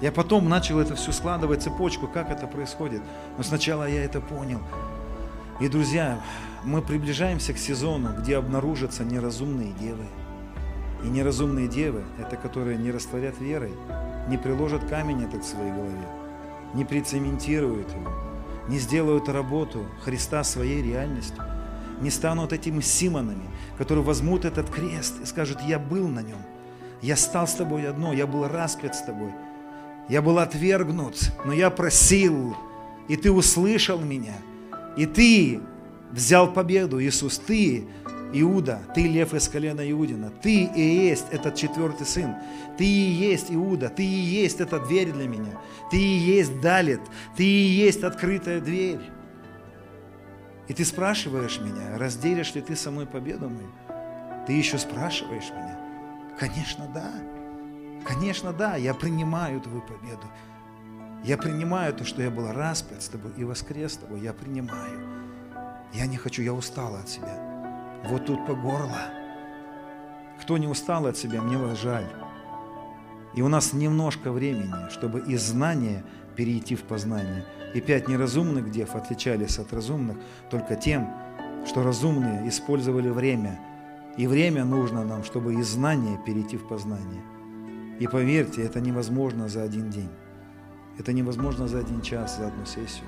Я 0.00 0.12
потом 0.12 0.48
начал 0.48 0.78
это 0.78 0.94
все 0.94 1.12
складывать, 1.12 1.62
цепочку, 1.62 2.08
как 2.08 2.30
это 2.30 2.46
происходит. 2.46 3.02
Но 3.36 3.42
сначала 3.42 3.86
я 3.86 4.02
это 4.02 4.22
понял. 4.22 4.60
И, 5.60 5.68
друзья, 5.68 6.18
мы 6.64 6.82
приближаемся 6.82 7.52
к 7.52 7.58
сезону, 7.58 8.10
где 8.18 8.36
обнаружатся 8.36 9.04
неразумные 9.04 9.72
девы. 9.72 10.04
И 11.04 11.08
неразумные 11.08 11.68
девы– 11.68 12.04
это 12.18 12.36
которые 12.36 12.76
не 12.76 12.90
растворят 12.90 13.34
верой, 13.40 13.72
не 14.28 14.36
приложат 14.36 14.84
камень 14.84 15.24
этот 15.24 15.42
к 15.42 15.44
своей 15.44 15.72
голове, 15.72 16.08
не 16.74 16.84
прицементируют 16.84 17.90
его, 17.90 18.12
не 18.68 18.78
сделают 18.78 19.28
работу 19.28 19.86
Христа 20.04 20.44
своей 20.44 20.82
реальностью– 20.82 21.42
не 22.00 22.10
станут 22.10 22.52
этими 22.52 22.80
Симонами, 22.80 23.48
которые 23.78 24.04
возьмут 24.04 24.44
этот 24.44 24.70
крест 24.70 25.14
и 25.22 25.26
скажут, 25.26 25.60
я 25.60 25.78
был 25.78 26.08
на 26.08 26.20
нем, 26.20 26.38
я 27.02 27.16
стал 27.16 27.46
с 27.46 27.54
тобой 27.54 27.88
одно, 27.88 28.12
я 28.12 28.26
был 28.26 28.48
распят 28.48 28.94
с 28.94 29.02
тобой, 29.02 29.32
я 30.08 30.22
был 30.22 30.38
отвергнут, 30.38 31.32
но 31.44 31.52
я 31.52 31.70
просил, 31.70 32.56
и 33.08 33.16
ты 33.16 33.30
услышал 33.30 34.00
меня, 34.00 34.34
и 34.96 35.06
ты 35.06 35.60
взял 36.12 36.52
победу, 36.52 37.02
Иисус, 37.02 37.38
ты 37.38 37.86
Иуда, 38.32 38.80
ты 38.94 39.08
лев 39.08 39.34
из 39.34 39.48
колена 39.48 39.88
Иудина, 39.90 40.30
ты 40.30 40.64
и 40.64 40.80
есть 40.80 41.26
этот 41.30 41.56
четвертый 41.56 42.06
сын, 42.06 42.36
ты 42.78 42.84
и 42.84 43.10
есть 43.10 43.46
Иуда, 43.50 43.88
ты 43.88 44.04
и 44.04 44.06
есть 44.06 44.60
эта 44.60 44.78
дверь 44.78 45.12
для 45.12 45.26
меня, 45.26 45.58
ты 45.90 45.98
и 45.98 46.18
есть 46.18 46.60
Далит, 46.60 47.00
ты 47.36 47.44
и 47.44 47.66
есть 47.68 48.02
открытая 48.02 48.60
дверь. 48.60 49.00
И 50.68 50.72
ты 50.72 50.84
спрашиваешь 50.84 51.58
меня, 51.58 51.98
разделишь 51.98 52.54
ли 52.54 52.60
ты 52.60 52.76
со 52.76 52.92
мной 52.92 53.06
победу 53.06 53.48
мою? 53.48 53.72
Ты 54.46 54.52
еще 54.52 54.78
спрашиваешь 54.78 55.50
меня? 55.50 55.78
Конечно, 56.38 56.88
да. 56.94 57.10
Конечно, 58.06 58.52
да, 58.52 58.76
я 58.76 58.94
принимаю 58.94 59.60
твою 59.60 59.82
победу. 59.82 60.26
Я 61.24 61.36
принимаю 61.36 61.92
то, 61.92 62.04
что 62.04 62.22
я 62.22 62.30
был 62.30 62.50
распят 62.52 63.02
с 63.02 63.08
тобой 63.08 63.32
и 63.36 63.44
воскрес 63.44 63.94
с 63.94 63.96
тобой. 63.96 64.20
Я 64.20 64.32
принимаю. 64.32 65.19
Я 65.92 66.06
не 66.06 66.16
хочу, 66.16 66.42
я 66.42 66.52
устала 66.52 67.00
от 67.00 67.08
себя. 67.08 68.00
Вот 68.08 68.26
тут 68.26 68.46
по 68.46 68.54
горло. 68.54 69.10
Кто 70.40 70.56
не 70.56 70.68
устал 70.68 71.06
от 71.06 71.16
себя, 71.16 71.42
мне 71.42 71.58
вас 71.58 71.78
жаль. 71.78 72.06
И 73.34 73.42
у 73.42 73.48
нас 73.48 73.72
немножко 73.72 74.32
времени, 74.32 74.88
чтобы 74.90 75.20
из 75.20 75.42
знания 75.42 76.04
перейти 76.36 76.76
в 76.76 76.82
познание. 76.82 77.44
И 77.74 77.80
пять 77.80 78.08
неразумных 78.08 78.70
дев 78.70 78.94
отличались 78.94 79.58
от 79.58 79.72
разумных 79.72 80.16
только 80.50 80.76
тем, 80.76 81.08
что 81.66 81.82
разумные 81.82 82.48
использовали 82.48 83.08
время. 83.08 83.60
И 84.16 84.26
время 84.26 84.64
нужно 84.64 85.04
нам, 85.04 85.24
чтобы 85.24 85.54
из 85.54 85.68
знания 85.68 86.18
перейти 86.24 86.56
в 86.56 86.66
познание. 86.66 87.22
И 88.00 88.06
поверьте, 88.06 88.62
это 88.62 88.80
невозможно 88.80 89.48
за 89.48 89.62
один 89.62 89.90
день. 89.90 90.10
Это 90.98 91.12
невозможно 91.12 91.68
за 91.68 91.80
один 91.80 92.00
час, 92.00 92.38
за 92.38 92.48
одну 92.48 92.64
сессию. 92.64 93.06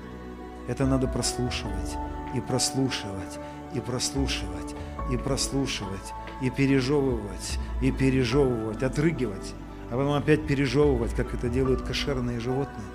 Это 0.67 0.85
надо 0.85 1.07
прослушивать 1.07 1.97
и 2.33 2.41
прослушивать 2.41 3.39
и 3.73 3.79
прослушивать 3.79 4.75
и 5.11 5.17
прослушивать 5.17 6.13
и 6.41 6.49
пережевывать 6.49 7.59
и 7.81 7.91
пережевывать, 7.91 8.83
отрыгивать, 8.83 9.53
а 9.89 9.97
потом 9.97 10.13
опять 10.13 10.47
пережевывать, 10.47 11.13
как 11.13 11.33
это 11.33 11.49
делают 11.49 11.81
кошерные 11.81 12.39
животные. 12.39 12.87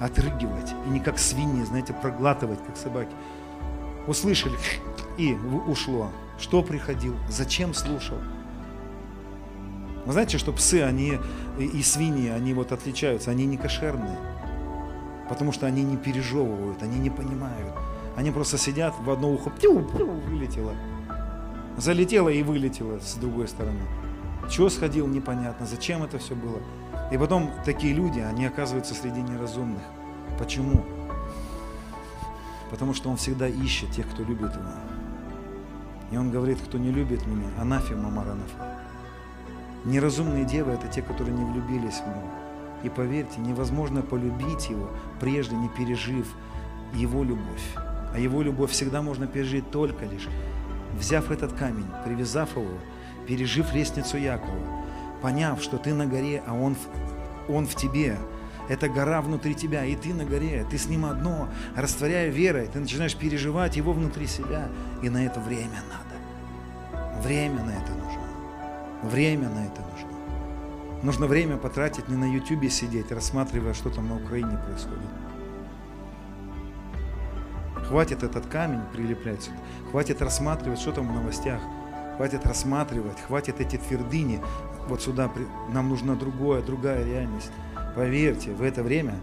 Отрыгивать 0.00 0.74
и 0.86 0.90
не 0.90 1.00
как 1.00 1.18
свиньи, 1.18 1.62
знаете, 1.64 1.92
проглатывать, 1.92 2.58
как 2.66 2.76
собаки. 2.76 3.14
Услышали 4.06 4.56
и 5.18 5.34
ушло. 5.66 6.10
Что 6.38 6.62
приходил? 6.62 7.14
Зачем 7.28 7.74
слушал? 7.74 8.18
Вы 10.04 10.12
знаете, 10.12 10.36
что 10.36 10.52
псы, 10.52 10.82
они 10.82 11.18
и 11.58 11.82
свиньи, 11.82 12.28
они 12.28 12.52
вот 12.52 12.72
отличаются, 12.72 13.30
они 13.30 13.46
не 13.46 13.56
кошерные, 13.56 14.18
потому 15.28 15.52
что 15.52 15.66
они 15.66 15.82
не 15.82 15.96
пережевывают, 15.96 16.82
они 16.82 16.98
не 16.98 17.08
понимают. 17.08 17.72
Они 18.16 18.30
просто 18.30 18.58
сидят 18.58 18.94
в 19.00 19.10
одно 19.10 19.32
ухо, 19.32 19.50
пью, 19.50 19.82
пью, 19.82 20.06
вылетело. 20.06 20.72
Залетело 21.76 22.28
и 22.28 22.42
вылетело 22.42 23.00
с 23.00 23.14
другой 23.14 23.48
стороны. 23.48 23.80
Чего 24.48 24.68
сходил, 24.68 25.06
непонятно, 25.06 25.66
зачем 25.66 26.02
это 26.02 26.18
все 26.18 26.34
было. 26.34 26.60
И 27.10 27.18
потом 27.18 27.50
такие 27.64 27.92
люди, 27.92 28.20
они 28.20 28.46
оказываются 28.46 28.94
среди 28.94 29.20
неразумных. 29.20 29.82
Почему? 30.38 30.84
Потому 32.70 32.94
что 32.94 33.10
он 33.10 33.16
всегда 33.16 33.48
ищет 33.48 33.90
тех, 33.90 34.08
кто 34.08 34.22
любит 34.22 34.54
его. 34.54 34.70
И 36.10 36.16
он 36.16 36.30
говорит, 36.30 36.60
кто 36.60 36.78
не 36.78 36.90
любит 36.90 37.26
меня, 37.26 37.48
анафема 37.58 38.10
маранафа. 38.10 38.78
Неразумные 39.84 40.44
девы– 40.44 40.72
это 40.72 40.86
те, 40.88 41.02
которые 41.02 41.36
не 41.36 41.44
влюбились 41.44 42.00
в 42.00 42.06
него. 42.06 42.30
И 42.84 42.88
поверьте, 42.88 43.40
невозможно 43.40 44.02
полюбить 44.02 44.70
его, 44.70 44.90
прежде 45.20 45.56
не 45.56 45.68
пережив 45.68 46.26
его 46.94 47.24
любовь. 47.24 47.74
А 48.14 48.18
его 48.18 48.42
любовь 48.42 48.70
всегда 48.70 49.02
можно 49.02 49.26
пережить 49.26 49.70
только 49.72 50.04
лишь, 50.04 50.28
взяв 50.96 51.32
этот 51.32 51.52
камень, 51.52 51.86
привязав 52.04 52.56
его, 52.56 52.78
пережив 53.26 53.74
лестницу 53.74 54.16
Якова, 54.16 54.84
поняв, 55.20 55.60
что 55.60 55.78
ты 55.78 55.92
на 55.92 56.06
горе, 56.06 56.40
а 56.46 56.54
он, 56.54 56.76
он 57.48 57.66
в 57.66 57.74
тебе, 57.74 58.16
эта 58.68 58.88
гора 58.88 59.20
внутри 59.20 59.54
тебя, 59.54 59.84
и 59.84 59.96
ты 59.96 60.14
на 60.14 60.24
горе, 60.24 60.64
ты 60.70 60.78
с 60.78 60.86
ним 60.86 61.04
одно, 61.06 61.48
растворяя 61.74 62.30
верой, 62.30 62.68
ты 62.68 62.78
начинаешь 62.78 63.16
переживать 63.16 63.76
его 63.76 63.92
внутри 63.92 64.28
себя, 64.28 64.68
и 65.02 65.10
на 65.10 65.26
это 65.26 65.40
время 65.40 65.82
надо. 65.88 67.20
Время 67.20 67.64
на 67.64 67.70
это 67.70 67.92
нужно. 67.92 68.22
Время 69.02 69.48
на 69.48 69.66
это 69.66 69.82
нужно. 69.82 71.02
Нужно 71.02 71.26
время 71.26 71.56
потратить 71.56 72.08
не 72.08 72.16
на 72.16 72.32
ютюбе 72.32 72.70
сидеть, 72.70 73.10
рассматривая, 73.10 73.74
что 73.74 73.90
там 73.90 74.08
на 74.08 74.16
Украине 74.16 74.56
происходит. 74.66 75.10
Хватит 77.88 78.22
этот 78.22 78.46
камень 78.46 78.80
прилеплять 78.92 79.42
сюда. 79.42 79.56
Хватит 79.90 80.22
рассматривать, 80.22 80.78
что 80.78 80.92
там 80.92 81.08
в 81.08 81.14
новостях. 81.14 81.60
Хватит 82.16 82.46
рассматривать, 82.46 83.20
хватит 83.20 83.60
эти 83.60 83.76
твердыни. 83.76 84.40
Вот 84.88 85.02
сюда 85.02 85.30
нам 85.72 85.88
нужна 85.88 86.14
другая, 86.14 86.62
другая 86.62 87.04
реальность. 87.04 87.50
Поверьте, 87.96 88.52
в 88.52 88.62
это 88.62 88.82
время 88.82 89.14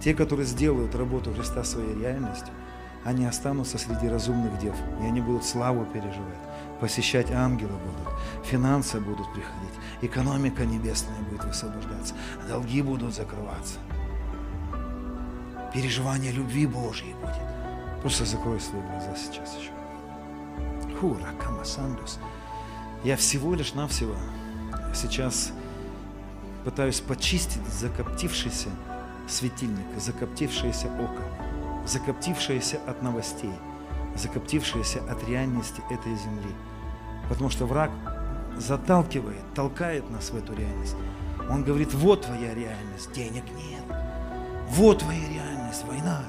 те, 0.00 0.14
которые 0.14 0.46
сделают 0.46 0.94
работу 0.94 1.32
Христа 1.32 1.64
своей 1.64 1.98
реальностью, 1.98 2.52
они 3.04 3.26
останутся 3.26 3.78
среди 3.78 4.08
разумных 4.08 4.58
дев, 4.58 4.74
и 5.02 5.06
они 5.06 5.20
будут 5.20 5.44
славу 5.44 5.84
переживать 5.84 6.44
посещать 6.80 7.30
ангелы 7.30 7.72
будут, 7.72 8.12
финансы 8.44 9.00
будут 9.00 9.32
приходить, 9.32 9.72
экономика 10.02 10.64
небесная 10.64 11.18
будет 11.30 11.44
высвобождаться, 11.44 12.14
долги 12.48 12.82
будут 12.82 13.14
закрываться. 13.14 13.78
Переживание 15.72 16.30
любви 16.30 16.66
Божьей 16.66 17.14
будет. 17.14 17.53
Просто 18.04 18.24
закрой 18.24 18.60
свои 18.60 18.80
глаза 18.82 19.16
сейчас 19.16 19.56
еще. 19.56 19.72
Хура 21.00 21.26
камасандус. 21.42 22.20
Я 23.02 23.16
всего 23.16 23.56
лишь 23.56 23.74
навсего 23.74 24.14
сейчас 24.94 25.50
пытаюсь 26.64 27.00
почистить 27.00 27.66
закоптившийся 27.66 28.68
светильник, 29.26 29.86
закоптившееся 29.98 30.86
око, 30.86 31.24
закоптившееся 31.84 32.78
от 32.86 33.02
новостей– 33.02 33.52
закоптившиеся 34.16 35.00
от 35.10 35.26
реальности 35.28 35.82
этой 35.90 36.14
земли. 36.16 36.54
Потому 37.28 37.50
что 37.50 37.66
враг 37.66 37.90
заталкивает, 38.56 39.42
толкает 39.54 40.08
нас 40.10 40.30
в 40.30 40.36
эту 40.36 40.54
реальность. 40.54 40.96
Он 41.50 41.64
говорит, 41.64 41.92
вот 41.92 42.22
твоя 42.22 42.54
реальность, 42.54 43.12
денег 43.12 43.44
нет. 43.56 43.82
Вот 44.68 45.00
твоя 45.00 45.28
реальность, 45.28 45.84
война, 45.86 46.22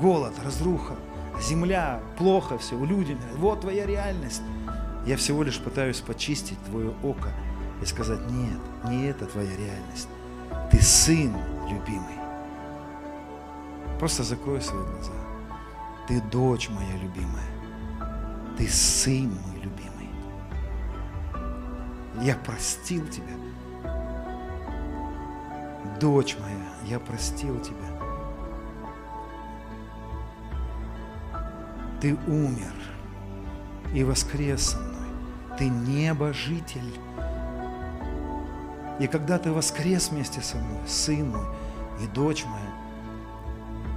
голод, 0.00 0.34
разруха, 0.44 0.94
земля, 1.40 2.00
плохо 2.16 2.58
все, 2.58 2.82
люди. 2.84 3.16
Вот 3.36 3.62
твоя 3.62 3.86
реальность. 3.86 4.42
Я 5.06 5.16
всего 5.16 5.42
лишь 5.42 5.58
пытаюсь 5.58 6.00
почистить 6.00 6.62
твое 6.64 6.92
око 7.02 7.30
и 7.80 7.86
сказать, 7.86 8.20
нет, 8.30 8.58
не 8.88 9.06
это 9.06 9.26
твоя 9.26 9.50
реальность. 9.56 10.08
Ты 10.70 10.80
сын 10.80 11.34
любимый. 11.68 12.18
Просто 13.98 14.22
закрой 14.22 14.60
свои 14.60 14.82
глаза. 14.82 15.12
Ты 16.08 16.20
дочь 16.20 16.68
моя 16.68 16.96
любимая. 17.00 17.46
Ты 18.56 18.68
сын 18.68 19.30
мой 19.30 19.60
любимый. 19.60 20.10
Я 22.22 22.36
простил 22.36 23.06
тебя. 23.08 23.34
Дочь 26.00 26.36
моя, 26.40 26.68
я 26.86 26.98
простил 27.00 27.60
тебя. 27.60 28.11
Ты 32.02 32.18
умер 32.26 32.74
и 33.94 34.02
воскрес 34.02 34.70
со 34.70 34.78
мной. 34.78 35.08
Ты 35.56 35.68
небожитель. 35.68 36.98
И 38.98 39.06
когда 39.06 39.38
ты 39.38 39.52
воскрес 39.52 40.10
вместе 40.10 40.40
со 40.40 40.56
мной, 40.56 40.80
сын 40.88 41.30
мой 41.30 41.46
и 42.02 42.08
дочь 42.08 42.44
моя, 42.44 42.74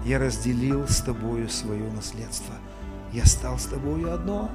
я 0.05 0.19
разделил 0.19 0.87
с 0.87 1.01
тобою 1.01 1.49
свое 1.49 1.91
наследство. 1.93 2.53
Я 3.11 3.25
стал 3.25 3.57
с 3.57 3.65
тобою 3.65 4.13
одно. 4.13 4.51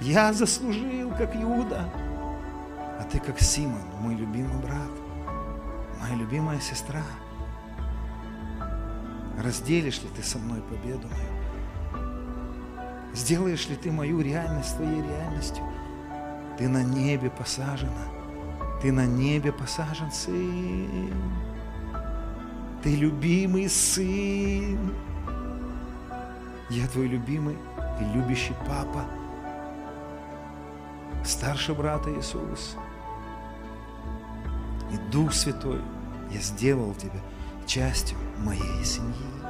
Я 0.00 0.32
заслужил, 0.32 1.10
как 1.16 1.34
Иуда. 1.34 1.92
А 3.00 3.02
ты, 3.10 3.18
как 3.18 3.40
Симон, 3.40 3.82
мой 3.98 4.14
любимый 4.14 4.62
брат, 4.62 4.92
моя 6.00 6.14
любимая 6.14 6.60
сестра. 6.60 7.02
Разделишь 9.36 10.00
ли 10.02 10.08
ты 10.14 10.22
со 10.22 10.38
мной 10.38 10.60
победу 10.60 11.08
мою? 11.08 11.41
Сделаешь 13.14 13.68
ли 13.68 13.76
ты 13.76 13.92
мою 13.92 14.20
реальность 14.20 14.76
твоей 14.76 15.02
реальностью? 15.02 15.64
Ты 16.58 16.68
на 16.68 16.82
небе 16.82 17.30
посажена. 17.30 18.04
Ты 18.80 18.90
на 18.90 19.06
небе 19.06 19.52
посажен, 19.52 20.10
сын. 20.10 21.12
Ты 22.82 22.96
любимый 22.96 23.68
сын. 23.68 24.94
Я 26.70 26.86
твой 26.88 27.06
любимый 27.06 27.56
и 28.00 28.04
любящий 28.16 28.54
папа. 28.66 29.04
Старший 31.24 31.74
брат 31.74 32.06
Иисус. 32.08 32.76
И 34.90 34.96
Дух 35.10 35.32
Святой, 35.32 35.80
я 36.30 36.40
сделал 36.40 36.94
тебя 36.94 37.20
частью 37.66 38.18
моей 38.38 38.84
семьи. 38.84 39.41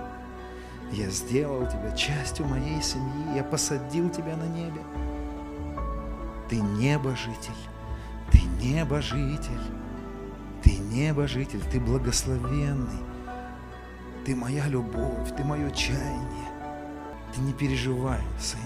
Я 0.92 1.08
сделал 1.10 1.66
тебя 1.66 1.90
частью 1.96 2.46
моей 2.46 2.82
семьи. 2.82 3.36
Я 3.36 3.44
посадил 3.44 4.10
тебя 4.10 4.36
на 4.36 4.46
небе. 4.46 4.82
Ты 6.48 6.56
небожитель. 6.56 7.52
Ты 8.30 8.40
небожитель. 8.62 9.60
Ты 10.62 10.78
небожитель. 10.78 11.62
Ты 11.70 11.80
благословенный. 11.80 13.00
Ты 14.24 14.36
моя 14.36 14.68
любовь, 14.68 15.34
ты 15.36 15.42
мое 15.42 15.70
чаяние. 15.70 16.48
Ты 17.34 17.40
не 17.40 17.52
переживай, 17.52 18.20
сын, 18.38 18.60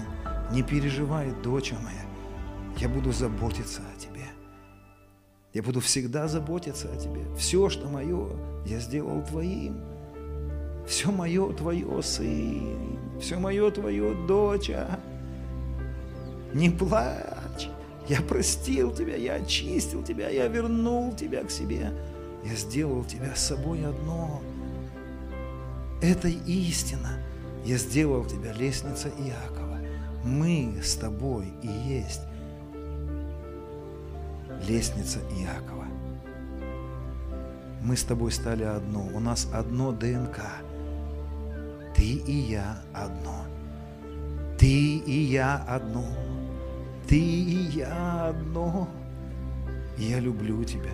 не 0.51 0.61
переживай, 0.61 1.31
доча 1.41 1.75
моя. 1.81 2.05
Я 2.77 2.89
буду 2.89 3.11
заботиться 3.11 3.81
о 3.81 3.99
тебе. 3.99 4.25
Я 5.53 5.63
буду 5.63 5.79
всегда 5.79 6.27
заботиться 6.27 6.91
о 6.91 6.97
тебе. 6.97 7.23
Все, 7.37 7.69
что 7.69 7.87
мое, 7.87 8.27
я 8.65 8.79
сделал 8.79 9.23
твоим. 9.23 9.81
Все 10.87 11.11
мое 11.11 11.51
твое, 11.53 12.01
сын. 12.01 12.97
Все 13.19 13.37
мое 13.37 13.69
твое, 13.71 14.15
доча. 14.25 14.99
Не 16.53 16.69
плачь. 16.69 17.69
Я 18.07 18.21
простил 18.21 18.93
тебя, 18.93 19.17
я 19.17 19.33
очистил 19.35 20.01
тебя, 20.01 20.29
я 20.29 20.47
вернул 20.47 21.13
тебя 21.13 21.43
к 21.43 21.51
себе. 21.51 21.91
Я 22.45 22.55
сделал 22.55 23.03
тебя 23.03 23.35
с 23.35 23.47
собой 23.47 23.85
одно. 23.85 24.41
Это 26.01 26.29
истина. 26.29 27.19
Я 27.65 27.77
сделал 27.77 28.23
тебя 28.23 28.53
лестница 28.53 29.09
Иакова. 29.09 29.79
Мы 30.23 30.79
с 30.81 30.95
тобой 30.95 31.47
и 31.61 31.67
есть 31.67 32.21
лестница 34.65 35.19
Иакова. 35.37 35.85
Мы 37.81 37.97
с 37.97 38.03
тобой 38.03 38.31
стали 38.31 38.63
одно. 38.63 39.05
У 39.13 39.19
нас 39.19 39.49
одно 39.53 39.91
ДНК. 39.91 40.39
Ты 41.97 42.03
и 42.03 42.31
я 42.31 42.77
одно. 42.93 43.45
Ты 44.57 44.97
и 44.99 45.19
я 45.23 45.55
одно. 45.67 46.05
Ты 47.07 47.17
и 47.17 47.69
я 47.71 48.27
одно. 48.27 48.87
Я 49.97 50.19
люблю 50.19 50.63
тебя. 50.63 50.91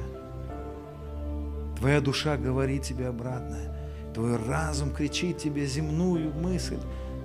Твоя 1.77 1.99
душа 1.99 2.37
говорит 2.37 2.83
тебе 2.83 3.09
обратное. 3.09 3.75
Твой 4.13 4.37
разум 4.37 4.91
кричит 4.93 5.39
тебе 5.39 5.65
земную 5.65 6.33
мысль, 6.33 6.79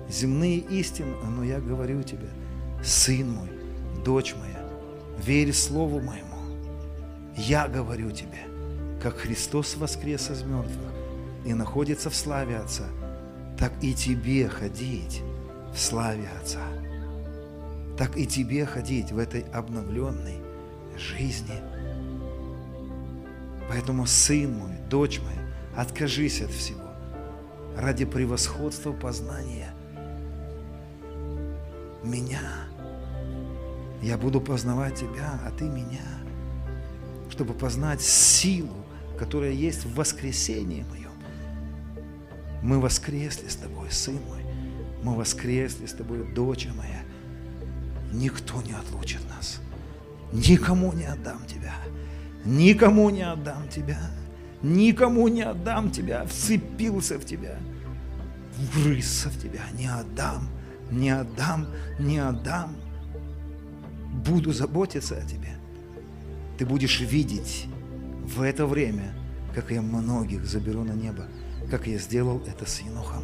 земные 0.09 0.57
истины. 0.57 1.15
Но 1.23 1.43
я 1.43 1.61
говорю 1.61 2.03
тебе, 2.03 2.27
сын 2.83 3.31
мой, 3.31 3.49
дочь 4.03 4.35
моя, 4.35 4.67
верь 5.23 5.53
слову 5.53 6.01
моему. 6.01 6.35
Я 7.37 7.69
говорю 7.69 8.11
тебе, 8.11 8.39
как 9.01 9.15
Христос 9.17 9.77
воскрес 9.77 10.29
из 10.29 10.43
мертвых 10.43 10.91
и 11.45 11.53
находится 11.53 12.09
в 12.09 12.15
славе 12.15 12.57
Отца, 12.57 12.85
так 13.59 13.73
и 13.81 13.93
тебе 13.93 14.47
ходить 14.47 15.21
в 15.73 15.77
славе 15.77 16.29
Отца. 16.41 16.65
Так 17.97 18.17
и 18.17 18.25
тебе 18.25 18.65
ходить 18.65 19.11
в 19.11 19.17
этой 19.17 19.41
обновленной 19.41 20.37
жизни. 20.97 21.61
Поэтому, 23.67 24.07
сын 24.07 24.53
мой, 24.53 24.71
дочь 24.89 25.19
моя, 25.19 25.41
откажись 25.75 26.41
от 26.41 26.49
всего 26.51 26.89
ради 27.75 28.05
превосходства 28.05 28.93
познания 28.93 29.73
меня. 32.01 32.39
Я 34.01 34.17
буду 34.17 34.39
познавать 34.39 34.95
тебя, 34.95 35.37
а 35.45 35.51
ты 35.51 35.65
меня, 35.65 36.07
чтобы 37.29 37.53
познать 37.53 38.01
силу, 38.01 38.85
которая 39.17 39.51
есть 39.51 39.83
в 39.83 39.95
воскресении 39.95 40.83
моем. 40.83 40.98
Мы 42.61 42.79
воскресли 42.79 43.47
с 43.47 43.55
тобой, 43.55 43.89
сын 43.91 44.15
мой. 44.27 44.43
Мы 45.03 45.15
воскресли 45.15 45.85
с 45.85 45.93
тобой, 45.93 46.25
дочь 46.33 46.67
моя. 46.75 47.01
Никто 48.11 48.61
не 48.61 48.73
отлучит 48.73 49.21
нас. 49.29 49.61
Никому 50.33 50.91
не 50.93 51.05
отдам 51.05 51.45
тебя. 51.47 51.73
Никому 52.45 53.09
не 53.09 53.21
отдам 53.21 53.67
тебя. 53.69 53.99
Никому 54.61 55.27
не 55.27 55.41
отдам 55.41 55.91
тебя. 55.91 56.25
Вцепился 56.25 57.17
в 57.17 57.25
тебя. 57.25 57.57
Врысся 58.73 59.29
в 59.29 59.41
тебя. 59.41 59.61
Не 59.77 59.87
отдам. 59.87 60.49
Не 60.91 61.11
отдам. 61.11 61.67
Не 61.99 62.19
отдам. 62.19 62.75
Буду 64.25 64.51
заботиться 64.51 65.17
о 65.17 65.25
тебе. 65.25 65.55
Ты 66.57 66.65
будешь 66.65 66.99
видеть 66.99 67.67
в 68.25 68.41
это 68.41 68.65
время, 68.65 69.13
как 69.55 69.71
я 69.71 69.81
многих 69.81 70.45
заберу 70.45 70.83
на 70.83 70.91
небо, 70.91 71.25
как 71.69 71.87
я 71.87 71.97
сделал 71.97 72.41
это 72.47 72.65
с 72.65 72.81
Енохом. 72.81 73.23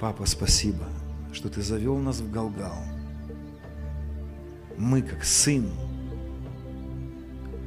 Папа, 0.00 0.24
спасибо, 0.26 0.86
что 1.32 1.48
ты 1.48 1.60
завел 1.60 1.98
нас 1.98 2.20
в 2.20 2.30
Галгал. 2.30 2.76
Мы, 4.76 5.02
как 5.02 5.24
сын, 5.24 5.68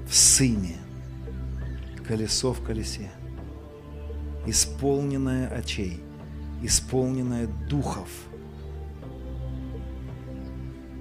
в 0.07 0.15
сыне, 0.15 0.77
колесо 2.07 2.53
в 2.53 2.64
колесе, 2.64 3.11
исполненное 4.45 5.49
очей, 5.49 6.02
исполненное 6.64 7.48
духов. 7.69 8.10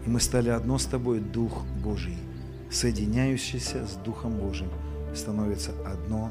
И 0.06 0.08
мы 0.08 0.20
стали 0.20 0.50
одно 0.50 0.78
с 0.78 0.86
тобой, 0.86 1.20
Дух 1.20 1.64
Божий– 1.82 2.16
соединяющийся 2.70 3.86
с 3.86 3.94
Духом 4.04 4.36
Божьим, 4.38 4.70
становится 5.14 5.72
одно 5.84 6.30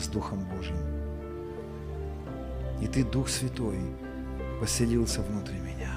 с 0.00 0.06
Духом 0.08 0.44
Божьим. 0.56 0.76
И 2.80 2.86
Ты, 2.86 3.04
Дух 3.04 3.28
Святой, 3.28 3.78
поселился 4.60 5.22
внутри 5.22 5.58
меня, 5.60 5.92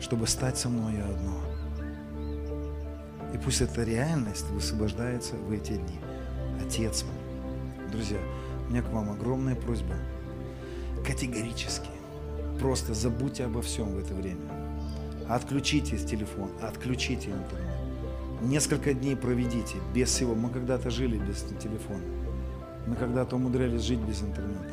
чтобы 0.00 0.26
стать 0.26 0.58
со 0.58 0.68
мной 0.68 1.00
одно. 1.02 1.38
И 3.34 3.38
пусть 3.38 3.60
эта 3.60 3.84
реальность 3.84 4.48
высвобождается 4.50 5.34
в 5.36 5.52
эти 5.52 5.72
дни. 5.72 6.00
Отец 6.64 7.04
мой. 7.04 7.88
Друзья, 7.90 8.18
у 8.66 8.70
меня 8.70 8.82
к 8.82 8.90
вам 8.90 9.10
огромная 9.10 9.54
просьба. 9.54 9.94
Категорически. 11.06 11.90
Просто 12.58 12.94
забудьте 12.94 13.44
обо 13.44 13.62
всем 13.62 13.94
в 13.94 13.98
это 13.98 14.14
время. 14.14 14.57
Отключите 15.28 15.98
телефон, 15.98 16.50
отключите 16.62 17.30
интернет. 17.30 17.76
Несколько 18.40 18.94
дней 18.94 19.14
проведите 19.14 19.76
без 19.94 20.08
всего. 20.08 20.34
Мы 20.34 20.48
когда-то 20.48 20.90
жили 20.90 21.18
без 21.18 21.42
телефона. 21.60 22.04
Мы 22.86 22.96
когда-то 22.96 23.36
умудрялись 23.36 23.82
жить 23.82 23.98
без 23.98 24.22
интернета. 24.22 24.72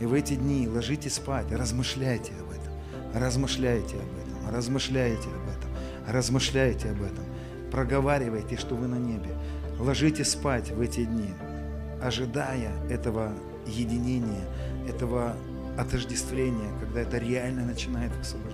И 0.00 0.06
в 0.06 0.14
эти 0.14 0.34
дни 0.34 0.66
ложитесь 0.66 1.14
спать, 1.14 1.52
размышляйте 1.52 2.32
об 2.40 2.50
этом, 2.50 3.22
размышляйте 3.22 3.96
об 3.96 4.02
этом, 4.02 4.54
размышляйте 4.54 5.28
об 5.28 5.50
этом, 5.50 5.70
размышляйте 6.08 6.90
об 6.90 7.02
этом. 7.02 7.24
Проговаривайте, 7.70 8.56
что 8.56 8.76
вы 8.76 8.86
на 8.86 8.96
небе. 8.96 9.36
Ложитесь 9.78 10.30
спать 10.30 10.70
в 10.70 10.80
эти 10.80 11.04
дни, 11.04 11.34
ожидая 12.02 12.72
этого 12.88 13.34
единения, 13.66 14.48
этого 14.88 15.36
отождествления, 15.78 16.70
когда 16.80 17.00
это 17.00 17.18
реально 17.18 17.66
начинает 17.66 18.14
высвобождаться. 18.16 18.49